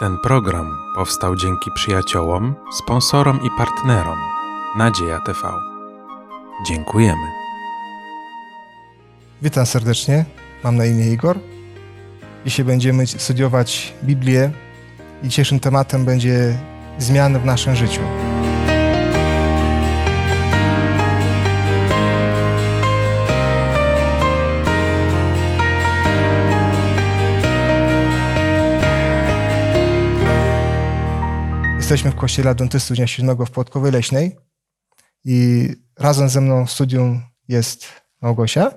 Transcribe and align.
Ten 0.00 0.18
program 0.18 0.78
powstał 0.94 1.36
dzięki 1.36 1.70
przyjaciołom, 1.70 2.54
sponsorom 2.72 3.40
i 3.42 3.48
partnerom 3.58 4.18
Nadzieja 4.76 5.20
TV. 5.20 5.52
Dziękujemy. 6.66 7.26
Witam 9.42 9.66
serdecznie. 9.66 10.24
Mam 10.64 10.76
na 10.76 10.84
imię 10.84 11.12
Igor. 11.12 11.38
Dzisiaj 12.44 12.64
będziemy 12.64 13.06
studiować 13.06 13.94
Biblię 14.04 14.50
i 15.22 15.28
dzisiejszym 15.28 15.60
tematem 15.60 16.04
będzie 16.04 16.58
zmiany 16.98 17.38
w 17.38 17.44
naszym 17.44 17.76
życiu. 17.76 18.00
Jesteśmy 31.90 32.10
w 32.10 32.16
kościele 32.16 32.50
Adwentystów 32.50 32.96
Dnia 32.96 33.06
Siódmego 33.06 33.46
w 33.46 33.50
Płotkowej 33.50 33.92
Leśnej 33.92 34.36
i 35.24 35.68
razem 35.98 36.28
ze 36.28 36.40
mną 36.40 36.66
w 36.66 36.72
studium 36.72 37.22
jest 37.48 37.86
Małgosia, 38.20 38.72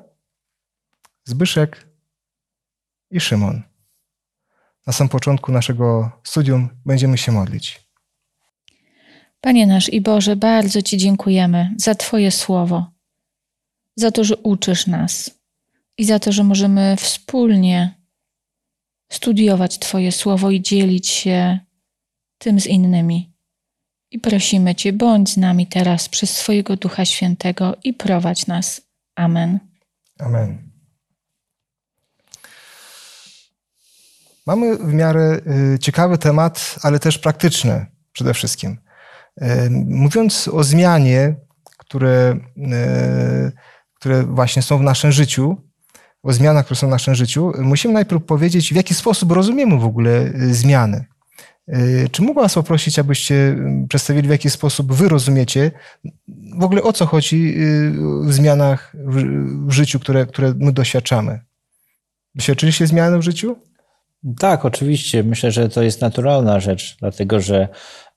Zbyszek 1.25 1.87
i 3.11 3.19
Szymon. 3.19 3.61
Na 4.87 4.93
samym 4.93 5.09
początku 5.09 5.51
naszego 5.51 6.11
studium 6.23 6.69
będziemy 6.85 7.17
się 7.17 7.31
modlić. 7.31 7.81
Panie 9.41 9.67
nasz 9.67 9.89
i 9.89 10.01
Boże, 10.01 10.35
bardzo 10.35 10.81
Ci 10.81 10.97
dziękujemy 10.97 11.75
za 11.77 11.95
Twoje 11.95 12.31
słowo, 12.31 12.91
za 13.95 14.11
to, 14.11 14.23
że 14.23 14.37
uczysz 14.37 14.87
nas 14.87 15.39
i 15.97 16.05
za 16.05 16.19
to, 16.19 16.31
że 16.31 16.43
możemy 16.43 16.95
wspólnie 16.97 18.01
studiować 19.11 19.79
Twoje 19.79 20.11
słowo 20.11 20.51
i 20.51 20.61
dzielić 20.61 21.07
się 21.07 21.59
tym 22.43 22.59
z 22.59 22.65
innymi. 22.65 23.33
I 24.11 24.19
prosimy 24.19 24.75
Cię, 24.75 24.93
bądź 24.93 25.29
z 25.29 25.37
nami 25.37 25.67
teraz 25.67 26.09
przez 26.09 26.29
swojego 26.29 26.75
Ducha 26.75 27.05
Świętego 27.05 27.75
i 27.83 27.93
prowadź 27.93 28.47
nas. 28.47 28.81
Amen. 29.15 29.59
Amen. 30.19 30.73
Mamy 34.47 34.77
w 34.77 34.93
miarę 34.93 35.41
y, 35.75 35.79
ciekawy 35.79 36.17
temat, 36.17 36.75
ale 36.81 36.99
też 36.99 37.17
praktyczny 37.19 37.85
przede 38.11 38.33
wszystkim. 38.33 38.77
Y, 39.41 39.69
mówiąc 39.85 40.47
o 40.47 40.63
zmianie, 40.63 41.35
które, 41.77 42.39
y, 42.57 43.51
które 43.93 44.23
właśnie 44.23 44.61
są 44.61 44.77
w 44.77 44.81
naszym 44.81 45.11
życiu, 45.11 45.57
o 46.23 46.33
zmianach, 46.33 46.65
które 46.65 46.77
są 46.77 46.87
w 46.87 46.89
naszym 46.89 47.15
życiu, 47.15 47.51
musimy 47.59 47.93
najpierw 47.93 48.23
powiedzieć, 48.23 48.73
w 48.73 48.75
jaki 48.75 48.93
sposób 48.93 49.31
rozumiemy 49.31 49.79
w 49.79 49.85
ogóle 49.85 50.31
zmiany. 50.51 51.12
Czy 52.11 52.21
mógł 52.21 52.41
Was 52.41 52.53
poprosić, 52.53 52.99
abyście 52.99 53.55
przedstawili, 53.89 54.27
w 54.27 54.31
jaki 54.31 54.49
sposób 54.49 54.93
Wy 54.93 55.09
rozumiecie 55.09 55.71
w 56.59 56.63
ogóle 56.63 56.83
o 56.83 56.93
co 56.93 57.05
chodzi 57.05 57.55
w 58.23 58.33
zmianach 58.33 58.93
w 59.65 59.71
życiu, 59.71 59.99
które, 59.99 60.25
które 60.25 60.53
my 60.57 60.71
doświadczamy? 60.71 61.39
Doświadczyliście 62.35 62.87
zmiany 62.87 63.17
w 63.17 63.21
życiu? 63.21 63.55
Tak, 64.39 64.65
oczywiście. 64.65 65.23
Myślę, 65.23 65.51
że 65.51 65.69
to 65.69 65.83
jest 65.83 66.01
naturalna 66.01 66.59
rzecz, 66.59 66.97
dlatego 66.99 67.39
że 67.39 67.67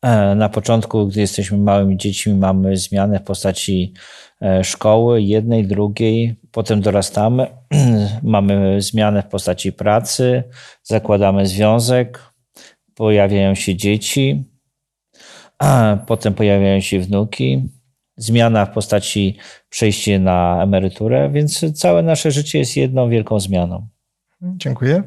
e, 0.03 0.35
na 0.35 0.49
początku, 0.49 1.07
gdy 1.07 1.21
jesteśmy 1.21 1.59
małymi 1.59 1.97
dziećmi, 1.97 2.35
mamy 2.35 2.77
zmianę 2.77 3.21
w 3.21 3.23
postaci 3.23 3.95
e, 4.43 4.65
szkoły, 4.65 5.23
jednej, 5.23 5.67
drugiej, 5.67 6.37
potem 6.53 6.81
dorastamy, 6.81 7.47
mamy 8.23 8.83
zmianę 8.83 9.23
w 9.23 9.27
postaci 9.27 9.73
pracy, 9.73 10.43
zakładamy 10.83 11.47
związek, 11.47 12.19
pojawiają 12.97 13.55
się 13.55 13.77
dzieci, 13.77 14.45
a 15.59 15.99
potem 16.07 16.35
pojawiają 16.35 16.81
się 16.81 17.01
wnuki, 17.01 17.69
zmiana 18.17 18.67
w 18.67 18.71
postaci 18.71 19.37
przejścia 19.69 20.19
na 20.19 20.63
emeryturę, 20.63 21.31
więc 21.33 21.79
całe 21.79 22.03
nasze 22.03 22.31
życie 22.31 22.59
jest 22.59 22.77
jedną 22.77 23.09
wielką 23.09 23.41
zmianą. 23.41 23.89
Dziękuję. 24.43 25.03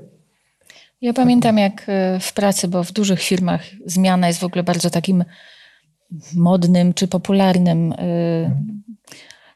Ja 1.01 1.13
pamiętam 1.13 1.57
jak 1.57 1.87
w 2.19 2.33
pracy, 2.33 2.67
bo 2.67 2.83
w 2.83 2.91
dużych 2.91 3.21
firmach 3.21 3.65
zmiana 3.85 4.27
jest 4.27 4.39
w 4.39 4.43
ogóle 4.43 4.63
bardzo 4.63 4.89
takim 4.89 5.23
modnym 6.35 6.93
czy 6.93 7.07
popularnym 7.07 7.93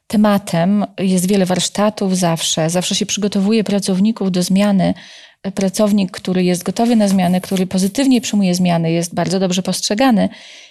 tematem. 0.07 0.85
Jest 0.99 1.27
wiele 1.27 1.45
warsztatów 1.45 2.17
zawsze. 2.17 2.69
Zawsze 2.69 2.95
się 2.95 3.05
przygotowuje 3.05 3.63
pracowników 3.63 4.31
do 4.31 4.43
zmiany. 4.43 4.93
Pracownik, 5.55 6.11
który 6.11 6.43
jest 6.43 6.63
gotowy 6.63 6.95
na 6.95 7.07
zmiany, 7.07 7.41
który 7.41 7.67
pozytywnie 7.67 8.21
przyjmuje 8.21 8.55
zmiany, 8.55 8.91
jest 8.91 9.15
bardzo 9.15 9.39
dobrze 9.39 9.63
postrzegany. 9.63 10.29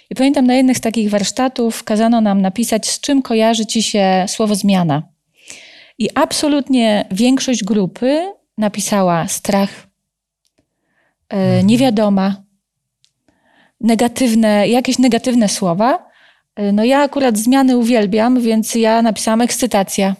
I 0.09 0.15
pamiętam 0.15 0.47
na 0.47 0.53
jednych 0.53 0.77
z 0.77 0.81
takich 0.81 1.09
warsztatów 1.09 1.83
kazano 1.83 2.21
nam 2.21 2.41
napisać, 2.41 2.87
z 2.87 2.99
czym 2.99 3.21
kojarzy 3.21 3.65
ci 3.65 3.83
się 3.83 4.25
słowo 4.27 4.55
zmiana. 4.55 5.03
I 5.97 6.09
absolutnie 6.15 7.05
większość 7.11 7.63
grupy 7.63 8.33
napisała 8.57 9.27
strach, 9.27 9.87
niewiadoma, 11.63 12.43
negatywne, 13.81 14.67
jakieś 14.67 14.99
negatywne 14.99 15.49
słowa. 15.49 16.05
No 16.73 16.83
ja 16.83 16.99
akurat 16.99 17.37
zmiany 17.37 17.77
uwielbiam, 17.77 18.41
więc 18.41 18.75
ja 18.75 19.01
napisałam 19.01 19.41
ekscytacja, 19.41 20.15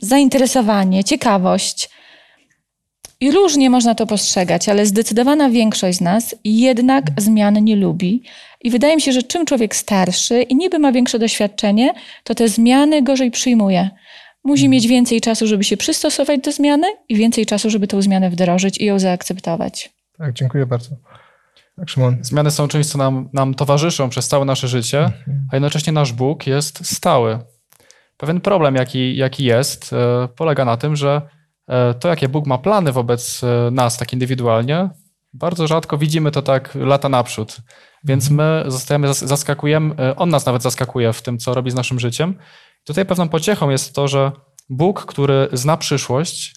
zainteresowanie, 0.00 1.04
ciekawość. 1.04 1.97
I 3.20 3.30
różnie 3.30 3.70
można 3.70 3.94
to 3.94 4.06
postrzegać, 4.06 4.68
ale 4.68 4.86
zdecydowana 4.86 5.50
większość 5.50 5.98
z 5.98 6.00
nas 6.00 6.34
jednak 6.44 7.04
zmian 7.16 7.64
nie 7.64 7.76
lubi. 7.76 8.22
I 8.60 8.70
wydaje 8.70 8.96
mi 8.96 9.02
się, 9.02 9.12
że 9.12 9.22
czym 9.22 9.46
człowiek 9.46 9.76
starszy 9.76 10.42
i 10.42 10.56
niby 10.56 10.78
ma 10.78 10.92
większe 10.92 11.18
doświadczenie, 11.18 11.94
to 12.24 12.34
te 12.34 12.48
zmiany 12.48 13.02
gorzej 13.02 13.30
przyjmuje. 13.30 13.90
Musi 14.44 14.68
mieć 14.68 14.86
więcej 14.86 15.20
czasu, 15.20 15.46
żeby 15.46 15.64
się 15.64 15.76
przystosować 15.76 16.40
do 16.40 16.52
zmiany 16.52 16.86
i 17.08 17.16
więcej 17.16 17.46
czasu, 17.46 17.70
żeby 17.70 17.86
tę 17.86 18.02
zmianę 18.02 18.30
wdrożyć 18.30 18.80
i 18.80 18.84
ją 18.84 18.98
zaakceptować. 18.98 19.92
Tak, 20.18 20.32
dziękuję 20.32 20.66
bardzo. 20.66 20.90
Tak, 21.76 21.88
Szymon. 21.88 22.16
Zmiany 22.22 22.50
są 22.50 22.68
czymś, 22.68 22.86
co 22.86 22.98
nam, 22.98 23.28
nam 23.32 23.54
towarzyszą 23.54 24.08
przez 24.08 24.28
całe 24.28 24.44
nasze 24.44 24.68
życie, 24.68 25.10
a 25.52 25.56
jednocześnie 25.56 25.92
nasz 25.92 26.12
Bóg 26.12 26.46
jest 26.46 26.86
stały. 26.96 27.38
Pewien 28.16 28.40
problem, 28.40 28.74
jaki, 28.74 29.16
jaki 29.16 29.44
jest, 29.44 29.92
e, 29.92 30.28
polega 30.36 30.64
na 30.64 30.76
tym, 30.76 30.96
że 30.96 31.22
to, 32.00 32.08
jakie 32.08 32.28
Bóg 32.28 32.46
ma 32.46 32.58
plany 32.58 32.92
wobec 32.92 33.40
e, 33.44 33.70
nas 33.70 33.98
tak 33.98 34.12
indywidualnie, 34.12 34.90
bardzo 35.32 35.66
rzadko 35.66 35.98
widzimy 35.98 36.30
to 36.30 36.42
tak 36.42 36.74
lata 36.74 37.08
naprzód. 37.08 37.56
Więc 38.04 38.30
my 38.30 38.64
zostajemy, 38.66 39.14
zaskakujemy, 39.14 40.16
On 40.16 40.28
nas 40.28 40.46
nawet 40.46 40.62
zaskakuje 40.62 41.12
w 41.12 41.22
tym, 41.22 41.38
co 41.38 41.54
robi 41.54 41.70
z 41.70 41.74
naszym 41.74 42.00
życiem. 42.00 42.38
Tutaj 42.84 43.06
pewną 43.06 43.28
pociechą 43.28 43.70
jest 43.70 43.94
to, 43.94 44.08
że 44.08 44.32
Bóg, 44.68 45.06
który 45.06 45.48
zna 45.52 45.76
przyszłość, 45.76 46.54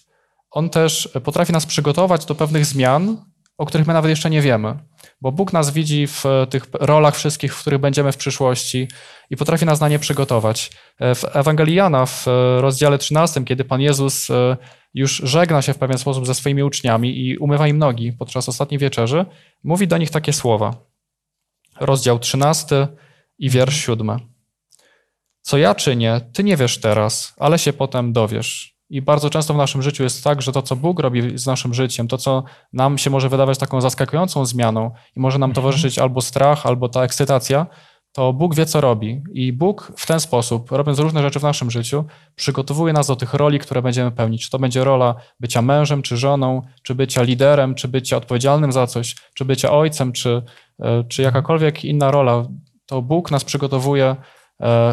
On 0.50 0.70
też 0.70 1.08
potrafi 1.24 1.52
nas 1.52 1.66
przygotować 1.66 2.24
do 2.24 2.34
pewnych 2.34 2.66
zmian, 2.66 3.24
o 3.58 3.66
których 3.66 3.86
my 3.86 3.92
nawet 3.92 4.10
jeszcze 4.10 4.30
nie 4.30 4.42
wiemy. 4.42 4.78
Bo 5.22 5.32
Bóg 5.32 5.52
nas 5.52 5.70
widzi 5.70 6.06
w 6.06 6.24
tych 6.50 6.66
rolach 6.72 7.16
wszystkich, 7.16 7.54
w 7.54 7.60
których 7.60 7.80
będziemy 7.80 8.12
w 8.12 8.16
przyszłości 8.16 8.88
i 9.30 9.36
potrafi 9.36 9.66
nas 9.66 9.80
na 9.80 9.88
nie 9.88 9.98
przygotować. 9.98 10.70
W 11.00 11.24
Ewangelii 11.32 11.74
Jana 11.74 12.06
w 12.06 12.26
rozdziale 12.60 12.98
13, 12.98 13.44
kiedy 13.44 13.64
Pan 13.64 13.80
Jezus 13.80 14.28
już 14.94 15.16
żegna 15.16 15.62
się 15.62 15.72
w 15.72 15.78
pewien 15.78 15.98
sposób 15.98 16.26
ze 16.26 16.34
swoimi 16.34 16.62
uczniami 16.62 17.26
i 17.26 17.38
umywa 17.38 17.68
im 17.68 17.78
nogi 17.78 18.12
podczas 18.12 18.48
ostatniej 18.48 18.78
wieczerzy, 18.78 19.26
mówi 19.64 19.88
do 19.88 19.98
nich 19.98 20.10
takie 20.10 20.32
słowa. 20.32 20.74
Rozdział 21.80 22.18
13 22.18 22.88
i 23.38 23.50
wiersz 23.50 23.86
7. 23.86 24.18
Co 25.42 25.58
ja 25.58 25.74
czynię, 25.74 26.20
ty 26.32 26.44
nie 26.44 26.56
wiesz 26.56 26.80
teraz, 26.80 27.34
ale 27.38 27.58
się 27.58 27.72
potem 27.72 28.12
dowiesz. 28.12 28.71
I 28.92 29.02
bardzo 29.02 29.30
często 29.30 29.54
w 29.54 29.56
naszym 29.56 29.82
życiu 29.82 30.02
jest 30.02 30.24
tak, 30.24 30.42
że 30.42 30.52
to, 30.52 30.62
co 30.62 30.76
Bóg 30.76 31.00
robi 31.00 31.38
z 31.38 31.46
naszym 31.46 31.74
życiem, 31.74 32.08
to, 32.08 32.18
co 32.18 32.44
nam 32.72 32.98
się 32.98 33.10
może 33.10 33.28
wydawać 33.28 33.58
taką 33.58 33.80
zaskakującą 33.80 34.46
zmianą 34.46 34.90
i 35.16 35.20
może 35.20 35.38
nam 35.38 35.52
towarzyszyć 35.52 35.98
albo 35.98 36.20
strach, 36.20 36.66
albo 36.66 36.88
ta 36.88 37.02
ekscytacja, 37.02 37.66
to 38.12 38.32
Bóg 38.32 38.54
wie, 38.54 38.66
co 38.66 38.80
robi. 38.80 39.22
I 39.32 39.52
Bóg 39.52 39.92
w 39.96 40.06
ten 40.06 40.20
sposób, 40.20 40.72
robiąc 40.72 40.98
różne 40.98 41.22
rzeczy 41.22 41.40
w 41.40 41.42
naszym 41.42 41.70
życiu, 41.70 42.04
przygotowuje 42.34 42.92
nas 42.92 43.06
do 43.06 43.16
tych 43.16 43.34
roli, 43.34 43.58
które 43.58 43.82
będziemy 43.82 44.10
pełnić. 44.10 44.44
Czy 44.44 44.50
to 44.50 44.58
będzie 44.58 44.84
rola 44.84 45.14
bycia 45.40 45.62
mężem, 45.62 46.02
czy 46.02 46.16
żoną, 46.16 46.62
czy 46.82 46.94
bycia 46.94 47.22
liderem, 47.22 47.74
czy 47.74 47.88
bycia 47.88 48.16
odpowiedzialnym 48.16 48.72
za 48.72 48.86
coś, 48.86 49.16
czy 49.34 49.44
bycia 49.44 49.70
ojcem, 49.72 50.12
czy, 50.12 50.42
czy 51.08 51.22
jakakolwiek 51.22 51.84
inna 51.84 52.10
rola. 52.10 52.44
To 52.86 53.02
Bóg 53.02 53.30
nas 53.30 53.44
przygotowuje 53.44 54.16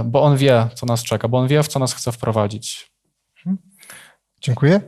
bo 0.06 0.22
on 0.22 0.38
wie, 0.38 0.68
co 0.74 0.86
nas 0.86 1.04
czeka, 1.04 1.28
bo 1.28 1.38
on 1.38 1.48
wie, 1.48 1.64
w 1.64 1.68
co 1.68 1.80
nas 1.80 1.94
chce 1.94 2.12
wprowadzić. 2.12 2.92
Dziękuję. 4.42 4.82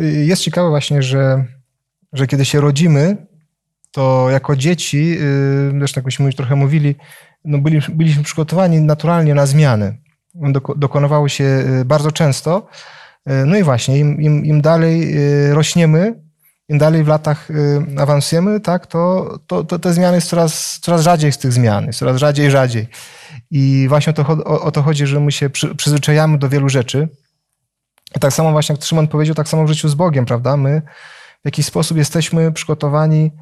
Jest 0.00 0.42
ciekawe 0.42 0.68
właśnie, 0.68 1.02
że, 1.02 1.44
że 2.12 2.26
kiedy 2.26 2.44
się 2.44 2.60
rodzimy, 2.60 3.26
to 3.90 4.30
jako 4.30 4.56
dzieci, 4.56 5.18
zresztą 5.78 5.98
jakbyśmy 5.98 6.26
już 6.26 6.34
trochę 6.34 6.56
mówili, 6.56 6.94
no 7.44 7.58
byli, 7.58 7.80
byliśmy 7.88 8.22
przygotowani 8.22 8.80
naturalnie 8.80 9.34
na 9.34 9.46
zmiany. 9.46 9.98
Dokonywały 10.76 11.30
się 11.30 11.64
bardzo 11.84 12.12
często. 12.12 12.66
No 13.46 13.56
i 13.56 13.62
właśnie, 13.62 13.98
im, 13.98 14.20
im, 14.20 14.44
im 14.44 14.60
dalej 14.60 15.14
rośniemy, 15.52 16.22
im 16.68 16.78
dalej 16.78 17.04
w 17.04 17.08
latach 17.08 17.48
awansujemy, 17.98 18.60
tak, 18.60 18.86
to, 18.86 19.38
to, 19.46 19.64
to 19.64 19.78
te 19.78 19.92
zmiany 19.92 20.16
jest 20.16 20.28
coraz, 20.28 20.78
coraz 20.82 21.02
rzadziej 21.02 21.32
z 21.32 21.38
tych 21.38 21.52
zmian, 21.52 21.86
jest 21.86 21.98
coraz 21.98 22.16
rzadziej 22.16 22.50
rzadziej. 22.50 22.86
I 23.50 23.86
właśnie 23.88 24.10
o 24.10 24.14
to, 24.14 24.22
o, 24.28 24.60
o 24.62 24.70
to 24.70 24.82
chodzi, 24.82 25.06
że 25.06 25.20
my 25.20 25.32
się 25.32 25.50
przy, 25.50 25.74
przyzwyczajamy 25.74 26.38
do 26.38 26.48
wielu 26.48 26.68
rzeczy. 26.68 27.08
I 28.16 28.20
tak 28.20 28.32
samo 28.32 28.52
właśnie 28.52 28.72
jak 28.72 28.84
Szymon 28.84 29.08
powiedział, 29.08 29.34
tak 29.34 29.48
samo 29.48 29.64
w 29.64 29.68
życiu 29.68 29.88
z 29.88 29.94
Bogiem, 29.94 30.26
prawda? 30.26 30.56
My 30.56 30.82
w 31.42 31.44
jakiś 31.44 31.66
sposób 31.66 31.96
jesteśmy 31.96 32.52
przygotowani 32.52 33.32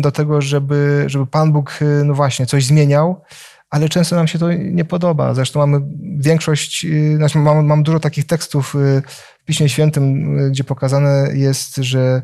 do 0.00 0.12
tego, 0.12 0.40
żeby, 0.40 1.04
żeby 1.06 1.26
Pan 1.26 1.52
Bóg, 1.52 1.78
y, 1.82 2.04
no 2.04 2.14
właśnie, 2.14 2.46
coś 2.46 2.64
zmieniał, 2.64 3.22
ale 3.70 3.88
często 3.88 4.16
nam 4.16 4.26
się 4.26 4.38
to 4.38 4.52
nie 4.52 4.84
podoba. 4.84 5.34
Zresztą 5.34 5.60
mamy 5.66 5.86
większość, 6.18 6.84
y, 6.84 7.16
znaczy 7.16 7.38
mam, 7.38 7.66
mam 7.66 7.82
dużo 7.82 8.00
takich 8.00 8.26
tekstów 8.26 8.74
y, 8.74 9.02
w 9.40 9.44
Piśmie 9.44 9.68
Świętym, 9.68 10.36
gdzie 10.50 10.64
pokazane 10.64 11.28
jest, 11.32 11.76
że, 11.76 12.22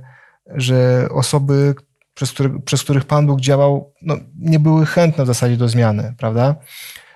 że 0.54 1.08
osoby, 1.10 1.74
przez, 2.14 2.32
który, 2.32 2.60
przez 2.60 2.82
których 2.82 3.04
Pan 3.04 3.26
Bóg 3.26 3.40
działał, 3.40 3.92
no, 4.02 4.16
nie 4.38 4.60
były 4.60 4.86
chętne 4.86 5.24
w 5.24 5.26
zasadzie 5.26 5.56
do 5.56 5.68
zmiany, 5.68 6.14
prawda? 6.18 6.56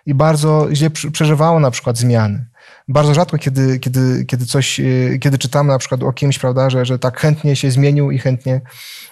I 0.06 0.15
bardzo 0.15 0.69
źle 0.73 0.91
przeżywało 0.91 1.61
na 1.61 1.70
przykład 1.70 1.99
zmiany 1.99 2.47
bardzo 2.88 3.14
rzadko, 3.14 3.38
kiedy, 3.38 3.78
kiedy, 3.78 4.25
kiedy 4.25 4.46
coś, 4.46 4.81
e, 4.81 5.19
kiedy 5.20 5.38
czytamy 5.38 5.72
na 5.72 5.78
przykład 5.78 6.02
o 6.02 6.12
kimś, 6.12 6.38
prawda, 6.38 6.70
że, 6.70 6.84
że 6.84 6.98
tak 6.98 7.20
chętnie 7.20 7.56
się 7.56 7.70
zmienił 7.70 8.10
i 8.10 8.19
chętnie 8.19 8.60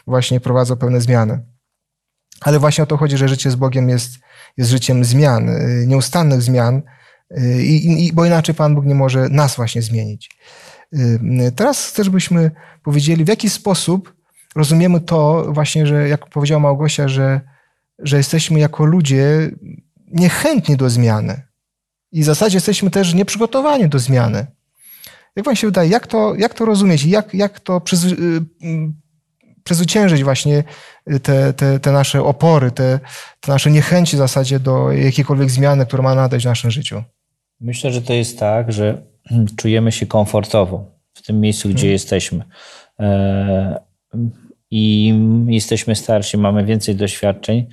właśnie 0.07 0.41
prowadza 0.41 0.77
pewne 0.77 1.01
zmiany. 1.01 1.41
Ale 2.41 2.59
właśnie 2.59 2.85
o 2.85 2.87
to 2.87 2.97
chodzi, 2.97 3.17
że 3.17 3.29
życie 3.29 3.51
z 3.51 3.55
Bogiem 3.55 3.89
jest, 3.89 4.19
jest 4.57 4.71
życiem 4.71 5.05
zmian, 5.05 5.49
e, 5.49 5.87
nieustannych 5.87 6.43
zmian, 6.43 6.83
e, 7.31 7.63
i, 7.63 8.07
i, 8.07 8.13
bo 8.13 8.27
inaczej 8.27 8.55
Pan 8.55 8.75
Bóg 8.75 8.85
nie 8.85 8.95
może 8.95 9.29
nas 9.29 9.57
właśnie 9.57 9.83
zmienić. 9.83 10.31
Teraz 11.57 11.87
chcę, 11.87 12.05
żebyśmy 12.05 12.51
powiedzieli, 12.83 13.25
w 13.25 13.29
jaki 13.29 13.51
sposób 13.51 14.15
rozumiemy 14.57 15.01
to 15.01 15.47
właśnie, 15.53 15.87
że 15.87 16.09
jak 16.09 16.27
powiedziała 16.27 16.61
Małgosia, 16.61 17.09
że, 17.09 17.41
że 17.99 18.17
jesteśmy 18.17 18.61
jako 18.61 18.85
ludzie 18.85 19.51
niechętni 20.09 20.77
do 20.77 20.91
zmiany. 20.91 21.43
I 22.13 22.23
w 22.23 22.25
zasadzie 22.25 22.57
jesteśmy 22.57 22.91
też 22.91 23.15
nieprzygotowani 23.15 23.89
do 23.89 23.99
zmiany. 23.99 24.47
Jak 25.37 25.45
wam 25.45 25.57
się 25.57 25.67
wydaje, 25.67 25.91
jak 25.91 26.07
to, 26.07 26.35
jak 26.35 26.55
to 26.55 26.65
rozumieć? 26.65 27.05
Jak, 27.05 27.35
jak 27.35 27.61
to 27.61 27.81
przez, 27.81 28.05
y, 28.05 28.41
przezwyciężyć 29.65 30.25
właśnie 30.25 30.65
te, 31.23 31.53
te, 31.53 31.81
te 31.81 31.93
nasze 31.93 32.23
opory, 32.23 32.71
te, 32.71 33.01
te 33.41 33.53
nasze 33.53 33.71
niechęci 33.71 34.17
w 34.17 34.19
zasadzie 34.19 34.61
do 34.61 34.93
jakiejkolwiek 34.93 35.51
zmiany, 35.51 35.87
która 35.87 36.03
ma 36.03 36.15
nadejść 36.15 36.47
w 36.47 36.49
naszym 36.49 36.71
życiu? 36.71 37.03
Myślę, 37.61 37.93
że 37.93 38.03
to 38.03 38.13
jest 38.13 38.39
tak, 38.39 38.73
że 38.73 39.03
czujemy 39.57 39.93
się 39.93 40.07
komfortowo 40.07 40.85
w 41.15 41.23
tym 41.23 41.41
miejscu, 41.41 41.69
gdzie 41.69 41.79
hmm. 41.79 41.93
jesteśmy. 41.93 42.45
E, 43.01 43.81
I 44.71 45.15
jesteśmy 45.47 45.97
starsi, 45.97 46.39
mamy 46.39 46.65
więcej 46.65 46.97
doświadczeń, 46.97 47.67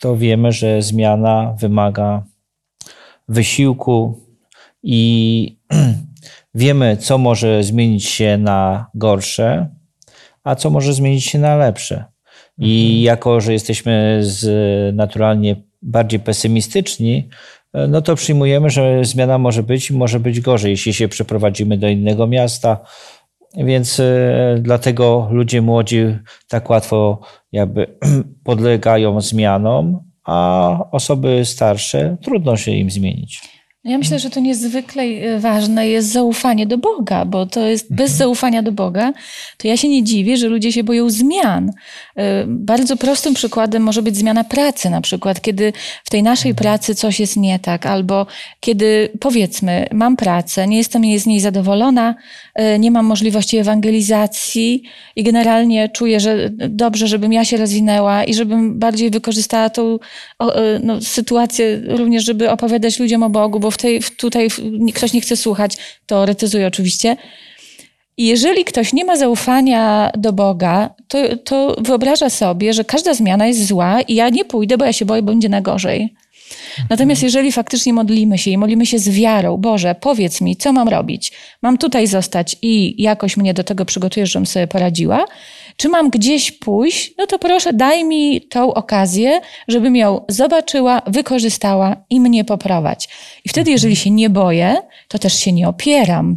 to 0.00 0.16
wiemy, 0.16 0.52
że 0.52 0.82
zmiana 0.82 1.54
wymaga 1.60 2.22
wysiłku 3.28 4.20
i 4.82 5.58
wiemy, 6.54 6.96
co 6.96 7.18
może 7.18 7.62
zmienić 7.62 8.04
się 8.04 8.38
na 8.38 8.86
gorsze, 8.94 9.68
a 10.44 10.54
co 10.54 10.70
może 10.70 10.92
zmienić 10.92 11.24
się 11.24 11.38
na 11.38 11.56
lepsze. 11.56 12.04
I 12.58 12.82
mhm. 12.82 13.04
jako, 13.04 13.40
że 13.40 13.52
jesteśmy 13.52 14.18
z, 14.22 14.96
naturalnie 14.96 15.56
bardziej 15.82 16.20
pesymistyczni, 16.20 17.28
no 17.88 18.02
to 18.02 18.14
przyjmujemy, 18.14 18.70
że 18.70 19.04
zmiana 19.04 19.38
może 19.38 19.62
być 19.62 19.90
i 19.90 19.94
może 19.94 20.20
być 20.20 20.40
gorzej, 20.40 20.70
jeśli 20.70 20.94
się 20.94 21.08
przeprowadzimy 21.08 21.78
do 21.78 21.88
innego 21.88 22.26
miasta. 22.26 22.78
Więc 23.56 24.00
e, 24.00 24.58
dlatego 24.60 25.28
ludzie 25.30 25.62
młodzi 25.62 26.18
tak 26.48 26.70
łatwo 26.70 27.20
jakby 27.52 27.98
podlegają 28.44 29.20
zmianom, 29.20 30.07
a 30.28 30.78
osoby 30.90 31.44
starsze 31.44 32.16
trudno 32.22 32.56
się 32.56 32.70
im 32.70 32.90
zmienić. 32.90 33.57
Ja 33.84 33.98
myślę, 33.98 34.18
że 34.18 34.30
to 34.30 34.40
niezwykle 34.40 35.02
e, 35.02 35.38
ważne 35.38 35.88
jest 35.88 36.12
zaufanie 36.12 36.66
do 36.66 36.78
Boga, 36.78 37.24
bo 37.24 37.46
to 37.46 37.66
jest 37.66 37.94
bez 37.94 38.10
mhm. 38.10 38.18
zaufania 38.18 38.62
do 38.62 38.72
Boga, 38.72 39.12
to 39.56 39.68
ja 39.68 39.76
się 39.76 39.88
nie 39.88 40.04
dziwię, 40.04 40.36
że 40.36 40.48
ludzie 40.48 40.72
się 40.72 40.84
boją 40.84 41.10
zmian. 41.10 41.72
E, 42.16 42.44
bardzo 42.46 42.96
prostym 42.96 43.34
przykładem 43.34 43.82
może 43.82 44.02
być 44.02 44.16
zmiana 44.16 44.44
pracy, 44.44 44.90
na 44.90 45.00
przykład, 45.00 45.40
kiedy 45.40 45.72
w 46.04 46.10
tej 46.10 46.22
naszej 46.22 46.50
mhm. 46.50 46.62
pracy 46.64 46.94
coś 46.94 47.20
jest 47.20 47.36
nie 47.36 47.58
tak, 47.58 47.86
albo 47.86 48.26
kiedy 48.60 49.08
powiedzmy, 49.20 49.86
mam 49.92 50.16
pracę, 50.16 50.68
nie 50.68 50.76
jestem 50.76 51.02
z 51.18 51.26
niej 51.26 51.40
zadowolona, 51.40 52.14
e, 52.54 52.78
nie 52.78 52.90
mam 52.90 53.06
możliwości 53.06 53.56
ewangelizacji 53.56 54.82
i 55.16 55.22
generalnie 55.22 55.88
czuję, 55.88 56.20
że 56.20 56.50
dobrze, 56.52 57.06
żebym 57.06 57.32
ja 57.32 57.44
się 57.44 57.56
rozwinęła 57.56 58.24
i 58.24 58.34
żebym 58.34 58.78
bardziej 58.78 59.10
wykorzystała 59.10 59.70
tą 59.70 59.98
no, 60.82 61.00
sytuację, 61.00 61.80
również, 61.86 62.24
żeby 62.24 62.50
opowiadać 62.50 62.98
ludziom 62.98 63.22
o 63.22 63.30
Bogu, 63.30 63.60
bo 63.60 63.67
w 63.70 63.76
tej, 63.76 64.00
tutaj 64.16 64.48
ktoś 64.94 65.12
nie 65.12 65.20
chce 65.20 65.36
słuchać, 65.36 65.76
teoretyzuję 66.06 66.66
oczywiście. 66.66 67.16
Jeżeli 68.18 68.64
ktoś 68.64 68.92
nie 68.92 69.04
ma 69.04 69.16
zaufania 69.16 70.10
do 70.18 70.32
Boga, 70.32 70.94
to, 71.08 71.36
to 71.36 71.76
wyobraża 71.80 72.30
sobie, 72.30 72.72
że 72.72 72.84
każda 72.84 73.14
zmiana 73.14 73.46
jest 73.46 73.66
zła 73.66 74.00
i 74.00 74.14
ja 74.14 74.28
nie 74.28 74.44
pójdę, 74.44 74.78
bo 74.78 74.84
ja 74.84 74.92
się 74.92 75.04
boję, 75.04 75.22
bo 75.22 75.32
będzie 75.32 75.48
na 75.48 75.60
gorzej. 75.60 76.14
Natomiast 76.90 77.22
jeżeli 77.22 77.52
faktycznie 77.52 77.92
modlimy 77.92 78.38
się 78.38 78.50
i 78.50 78.58
modlimy 78.58 78.86
się 78.86 78.98
z 78.98 79.08
wiarą, 79.08 79.56
Boże, 79.56 79.94
powiedz 80.00 80.40
mi, 80.40 80.56
co 80.56 80.72
mam 80.72 80.88
robić? 80.88 81.32
Mam 81.62 81.78
tutaj 81.78 82.06
zostać 82.06 82.56
i 82.62 83.02
jakoś 83.02 83.36
mnie 83.36 83.54
do 83.54 83.64
tego 83.64 83.84
przygotujesz, 83.84 84.32
żebym 84.32 84.46
sobie 84.46 84.66
poradziła? 84.66 85.24
Czy 85.78 85.88
mam 85.88 86.10
gdzieś 86.10 86.52
pójść? 86.52 87.12
No 87.18 87.26
to 87.26 87.38
proszę, 87.38 87.72
daj 87.72 88.04
mi 88.04 88.40
tą 88.40 88.74
okazję, 88.74 89.40
żebym 89.68 89.96
ją 89.96 90.24
zobaczyła, 90.28 91.02
wykorzystała 91.06 91.96
i 92.10 92.20
mnie 92.20 92.44
poprowadź. 92.44 93.08
I 93.44 93.48
wtedy, 93.48 93.70
jeżeli 93.70 93.96
się 93.96 94.10
nie 94.10 94.30
boję, 94.30 94.76
to 95.08 95.18
też 95.18 95.34
się 95.40 95.52
nie 95.52 95.68
opieram 95.68 96.36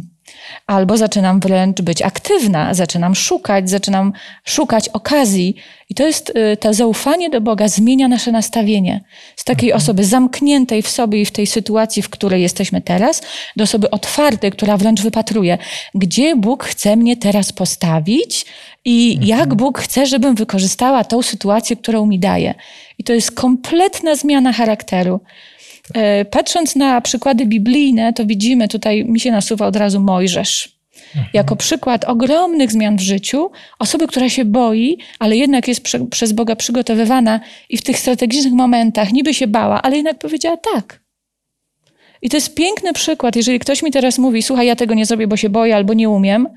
albo 0.66 0.96
zaczynam 0.96 1.40
wręcz 1.40 1.82
być 1.82 2.02
aktywna, 2.02 2.74
zaczynam 2.74 3.14
szukać, 3.14 3.70
zaczynam 3.70 4.12
szukać 4.44 4.88
okazji. 4.88 5.56
I 5.88 5.94
to 5.94 6.06
jest 6.06 6.30
y, 6.30 6.56
to 6.56 6.74
zaufanie 6.74 7.30
do 7.30 7.40
Boga, 7.40 7.68
zmienia 7.68 8.08
nasze 8.08 8.32
nastawienie. 8.32 9.04
Z 9.36 9.44
takiej 9.44 9.70
mhm. 9.70 9.82
osoby 9.82 10.04
zamkniętej 10.04 10.82
w 10.82 10.88
sobie 10.88 11.20
i 11.20 11.24
w 11.24 11.30
tej 11.30 11.46
sytuacji, 11.46 12.02
w 12.02 12.10
której 12.10 12.42
jesteśmy 12.42 12.80
teraz, 12.80 13.22
do 13.56 13.64
osoby 13.64 13.90
otwartej, 13.90 14.52
która 14.52 14.76
wręcz 14.76 15.00
wypatruje, 15.00 15.58
gdzie 15.94 16.36
Bóg 16.36 16.64
chce 16.64 16.96
mnie 16.96 17.16
teraz 17.16 17.52
postawić 17.52 18.46
i 18.84 19.10
mhm. 19.10 19.28
jak 19.28 19.54
Bóg 19.54 19.78
chce, 19.78 20.06
żebym 20.06 20.34
wykorzystała 20.34 21.04
tą 21.04 21.22
sytuację, 21.22 21.76
którą 21.76 22.06
mi 22.06 22.18
daje. 22.18 22.54
I 22.98 23.04
to 23.04 23.12
jest 23.12 23.32
kompletna 23.32 24.14
zmiana 24.14 24.52
charakteru. 24.52 25.20
E, 25.94 26.24
patrząc 26.24 26.76
na 26.76 27.00
przykłady 27.00 27.46
biblijne, 27.46 28.12
to 28.12 28.26
widzimy, 28.26 28.68
tutaj 28.68 29.04
mi 29.04 29.20
się 29.20 29.30
nasuwa 29.30 29.66
od 29.66 29.76
razu 29.76 30.00
Mojżesz. 30.00 30.82
Mhm. 31.06 31.26
Jako 31.32 31.56
przykład 31.56 32.04
ogromnych 32.04 32.72
zmian 32.72 32.96
w 32.96 33.00
życiu, 33.00 33.50
osoby, 33.78 34.06
która 34.06 34.28
się 34.28 34.44
boi, 34.44 34.98
ale 35.18 35.36
jednak 35.36 35.68
jest 35.68 35.80
prze, 35.80 36.06
przez 36.06 36.32
Boga 36.32 36.56
przygotowywana 36.56 37.40
i 37.68 37.76
w 37.76 37.82
tych 37.82 37.98
strategicznych 37.98 38.52
momentach 38.52 39.12
niby 39.12 39.34
się 39.34 39.46
bała, 39.46 39.82
ale 39.82 39.96
jednak 39.96 40.18
powiedziała 40.18 40.56
tak. 40.74 41.02
I 42.22 42.30
to 42.30 42.36
jest 42.36 42.54
piękny 42.54 42.92
przykład. 42.92 43.36
Jeżeli 43.36 43.58
ktoś 43.58 43.82
mi 43.82 43.90
teraz 43.90 44.18
mówi, 44.18 44.42
słuchaj, 44.42 44.66
ja 44.66 44.76
tego 44.76 44.94
nie 44.94 45.06
zrobię, 45.06 45.26
bo 45.26 45.36
się 45.36 45.48
boję 45.48 45.76
albo 45.76 45.94
nie 45.94 46.08
umiem, 46.08 46.48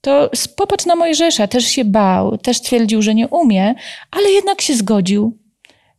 to 0.00 0.30
popatrz 0.56 0.86
na 0.86 0.96
Mojżesza. 0.96 1.46
Też 1.46 1.64
się 1.64 1.84
bał, 1.84 2.38
też 2.38 2.60
twierdził, 2.60 3.02
że 3.02 3.14
nie 3.14 3.28
umie, 3.28 3.74
ale 4.10 4.30
jednak 4.30 4.60
się 4.60 4.74
zgodził 4.74 5.38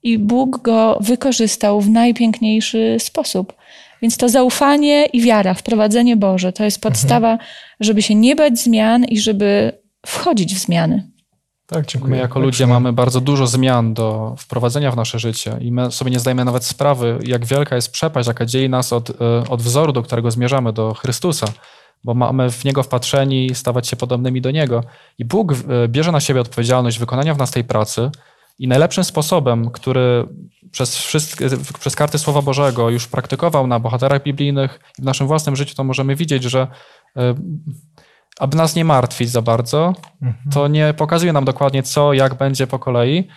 i 0.04 0.18
Bóg 0.18 0.62
go 0.62 0.98
wykorzystał 1.02 1.82
w 1.82 1.90
najpiękniejszy 1.90 2.98
sposób. 3.00 3.54
Więc 4.02 4.18
to 4.18 4.30
zaufanie 4.30 5.06
i 5.06 5.22
wiara, 5.22 5.54
wprowadzenie 5.54 6.18
Boże, 6.18 6.54
to 6.54 6.64
jest 6.64 6.78
mhm. 6.78 6.94
podstawa, 6.94 7.38
żeby 7.80 8.02
się 8.02 8.16
nie 8.16 8.36
bać 8.36 8.60
zmian 8.60 9.06
i 9.06 9.20
żeby 9.20 9.72
wchodzić 10.06 10.56
w 10.56 10.58
zmiany. 10.58 11.10
Tak, 11.66 11.86
dziękuję. 11.86 12.12
My 12.12 12.18
jako 12.18 12.40
ludzie 12.40 12.68
mamy 12.68 12.94
bardzo 12.94 13.22
dużo 13.22 13.48
zmian 13.48 13.94
do 13.94 14.36
wprowadzenia 14.38 14.92
w 14.92 14.96
nasze 14.96 15.20
życie 15.20 15.58
i 15.62 15.72
my 15.72 15.92
sobie 15.92 16.12
nie 16.12 16.20
zdajemy 16.20 16.46
nawet 16.46 16.66
sprawy, 16.66 17.20
jak 17.26 17.46
wielka 17.46 17.76
jest 17.76 17.92
przepaść, 17.92 18.28
jaka 18.28 18.46
dzieli 18.46 18.70
nas 18.70 18.94
od, 18.94 19.10
e, 19.10 19.14
od 19.50 19.62
wzoru, 19.62 19.92
do 19.92 20.04
którego 20.04 20.32
zmierzamy, 20.32 20.74
do 20.74 20.94
Chrystusa, 20.94 21.48
bo 22.04 22.14
mamy 22.14 22.52
w 22.52 22.66
Niego 22.66 22.84
wpatrzeni 22.84 23.56
stawać 23.56 23.88
się 23.88 23.96
podobnymi 23.96 24.42
do 24.42 24.52
Niego. 24.52 24.84
I 25.18 25.26
Bóg 25.26 25.52
e, 25.52 25.88
bierze 25.88 26.12
na 26.12 26.20
siebie 26.20 26.42
odpowiedzialność 26.42 27.00
wykonania 27.00 27.34
w 27.34 27.38
nas 27.38 27.52
tej 27.52 27.64
pracy, 27.64 28.12
i 28.60 28.68
najlepszym 28.68 29.04
sposobem, 29.04 29.72
który 29.72 30.28
przez, 30.72 30.98
wszystkie, 30.98 31.48
przez 31.80 31.96
karty 31.96 32.20
Słowa 32.20 32.42
Bożego 32.42 32.90
już 32.90 33.08
praktykował 33.08 33.68
na 33.68 33.80
bohaterach 33.80 34.24
biblijnych 34.24 34.80
i 35.00 35.02
w 35.02 35.06
naszym 35.06 35.28
własnym 35.28 35.56
życiu, 35.56 35.76
to 35.76 35.84
możemy 35.84 36.16
widzieć, 36.16 36.44
że 36.44 36.68
e, 37.18 37.36
aby 38.40 38.58
nas 38.58 38.76
nie 38.76 38.86
martwić 38.86 39.30
za 39.30 39.42
bardzo, 39.42 39.94
mhm. 40.22 40.52
to 40.54 40.68
nie 40.68 40.94
pokazuje 40.98 41.34
nam 41.34 41.46
dokładnie 41.46 41.84
co, 41.84 42.14
jak 42.14 42.34
będzie 42.34 42.68
po 42.68 42.80
kolei, 42.80 43.28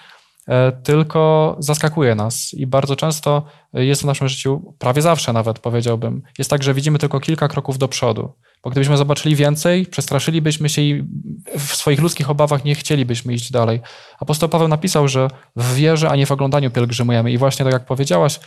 tylko 0.82 1.56
zaskakuje 1.58 2.14
nas 2.14 2.54
i 2.54 2.66
bardzo 2.66 2.96
często 2.96 3.42
jest 3.72 4.02
w 4.02 4.04
naszym 4.04 4.28
życiu, 4.28 4.74
prawie 4.78 5.02
zawsze 5.02 5.32
nawet 5.32 5.58
powiedziałbym, 5.58 6.22
jest 6.38 6.50
tak, 6.50 6.62
że 6.62 6.74
widzimy 6.74 6.98
tylko 6.98 7.20
kilka 7.20 7.48
kroków 7.48 7.78
do 7.78 7.88
przodu. 7.88 8.32
Bo 8.64 8.70
gdybyśmy 8.70 8.96
zobaczyli 8.96 9.36
więcej, 9.36 9.86
przestraszylibyśmy 9.86 10.68
się 10.68 10.82
i 10.82 11.04
w 11.58 11.76
swoich 11.76 12.00
ludzkich 12.00 12.30
obawach 12.30 12.64
nie 12.64 12.74
chcielibyśmy 12.74 13.34
iść 13.34 13.52
dalej. 13.52 13.80
Apostoł 14.20 14.48
Paweł 14.48 14.68
napisał, 14.68 15.08
że 15.08 15.28
w 15.56 15.74
wierze, 15.74 16.10
a 16.10 16.16
nie 16.16 16.26
w 16.26 16.32
oglądaniu 16.32 16.70
pielgrzymujemy. 16.70 17.32
I 17.32 17.38
właśnie 17.38 17.64
tak 17.64 17.72
jak 17.72 17.86
powiedziałaś, 17.86 18.40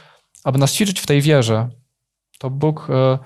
aby 0.44 0.60
nas 0.60 0.74
ćwiczyć 0.74 1.00
w 1.00 1.06
tej 1.06 1.22
wierze, 1.22 1.70
to 2.40 2.50
Bóg 2.50 2.88
e, 2.90 2.94
e, 2.94 3.18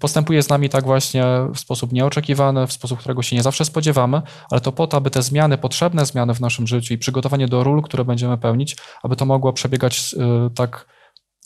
postępuje 0.00 0.42
z 0.42 0.48
nami 0.48 0.68
tak 0.68 0.84
właśnie 0.84 1.24
w 1.54 1.58
sposób 1.58 1.92
nieoczekiwany, 1.92 2.66
w 2.66 2.72
sposób, 2.72 2.98
którego 2.98 3.22
się 3.22 3.36
nie 3.36 3.42
zawsze 3.42 3.64
spodziewamy, 3.64 4.22
ale 4.50 4.60
to 4.60 4.72
po 4.72 4.86
to, 4.86 4.96
aby 4.96 5.10
te 5.10 5.22
zmiany, 5.22 5.58
potrzebne 5.58 6.06
zmiany 6.06 6.34
w 6.34 6.40
naszym 6.40 6.66
życiu 6.66 6.94
i 6.94 6.98
przygotowanie 6.98 7.48
do 7.48 7.64
ról, 7.64 7.82
które 7.82 8.04
będziemy 8.04 8.38
pełnić, 8.38 8.76
aby 9.02 9.16
to 9.16 9.26
mogło 9.26 9.52
przebiegać 9.52 10.14
e, 10.18 10.50
tak 10.54 10.86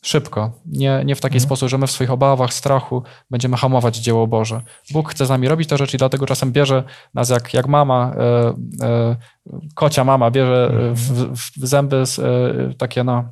szybko. 0.04 0.50
Nie, 0.66 1.02
nie 1.04 1.14
w 1.14 1.20
taki 1.20 1.34
mhm. 1.34 1.46
sposób, 1.46 1.68
że 1.68 1.78
my 1.78 1.86
w 1.86 1.90
swoich 1.90 2.10
obawach, 2.10 2.54
strachu 2.54 3.02
będziemy 3.30 3.56
hamować 3.56 3.96
dzieło 3.96 4.26
Boże. 4.26 4.60
Bóg 4.92 5.10
chce 5.10 5.26
z 5.26 5.28
nami 5.28 5.48
robić 5.48 5.68
te 5.68 5.76
rzeczy 5.76 5.96
i 5.96 5.98
dlatego 5.98 6.26
czasem 6.26 6.52
bierze 6.52 6.84
nas 7.14 7.30
jak, 7.30 7.54
jak 7.54 7.66
mama, 7.66 8.14
e, 8.16 8.86
e, 8.86 9.16
kocia 9.74 10.04
mama, 10.04 10.30
bierze 10.30 10.70
w, 10.92 11.32
w 11.32 11.66
zęby 11.66 11.96
e, 11.96 12.74
takie 12.74 13.04
no, 13.04 13.24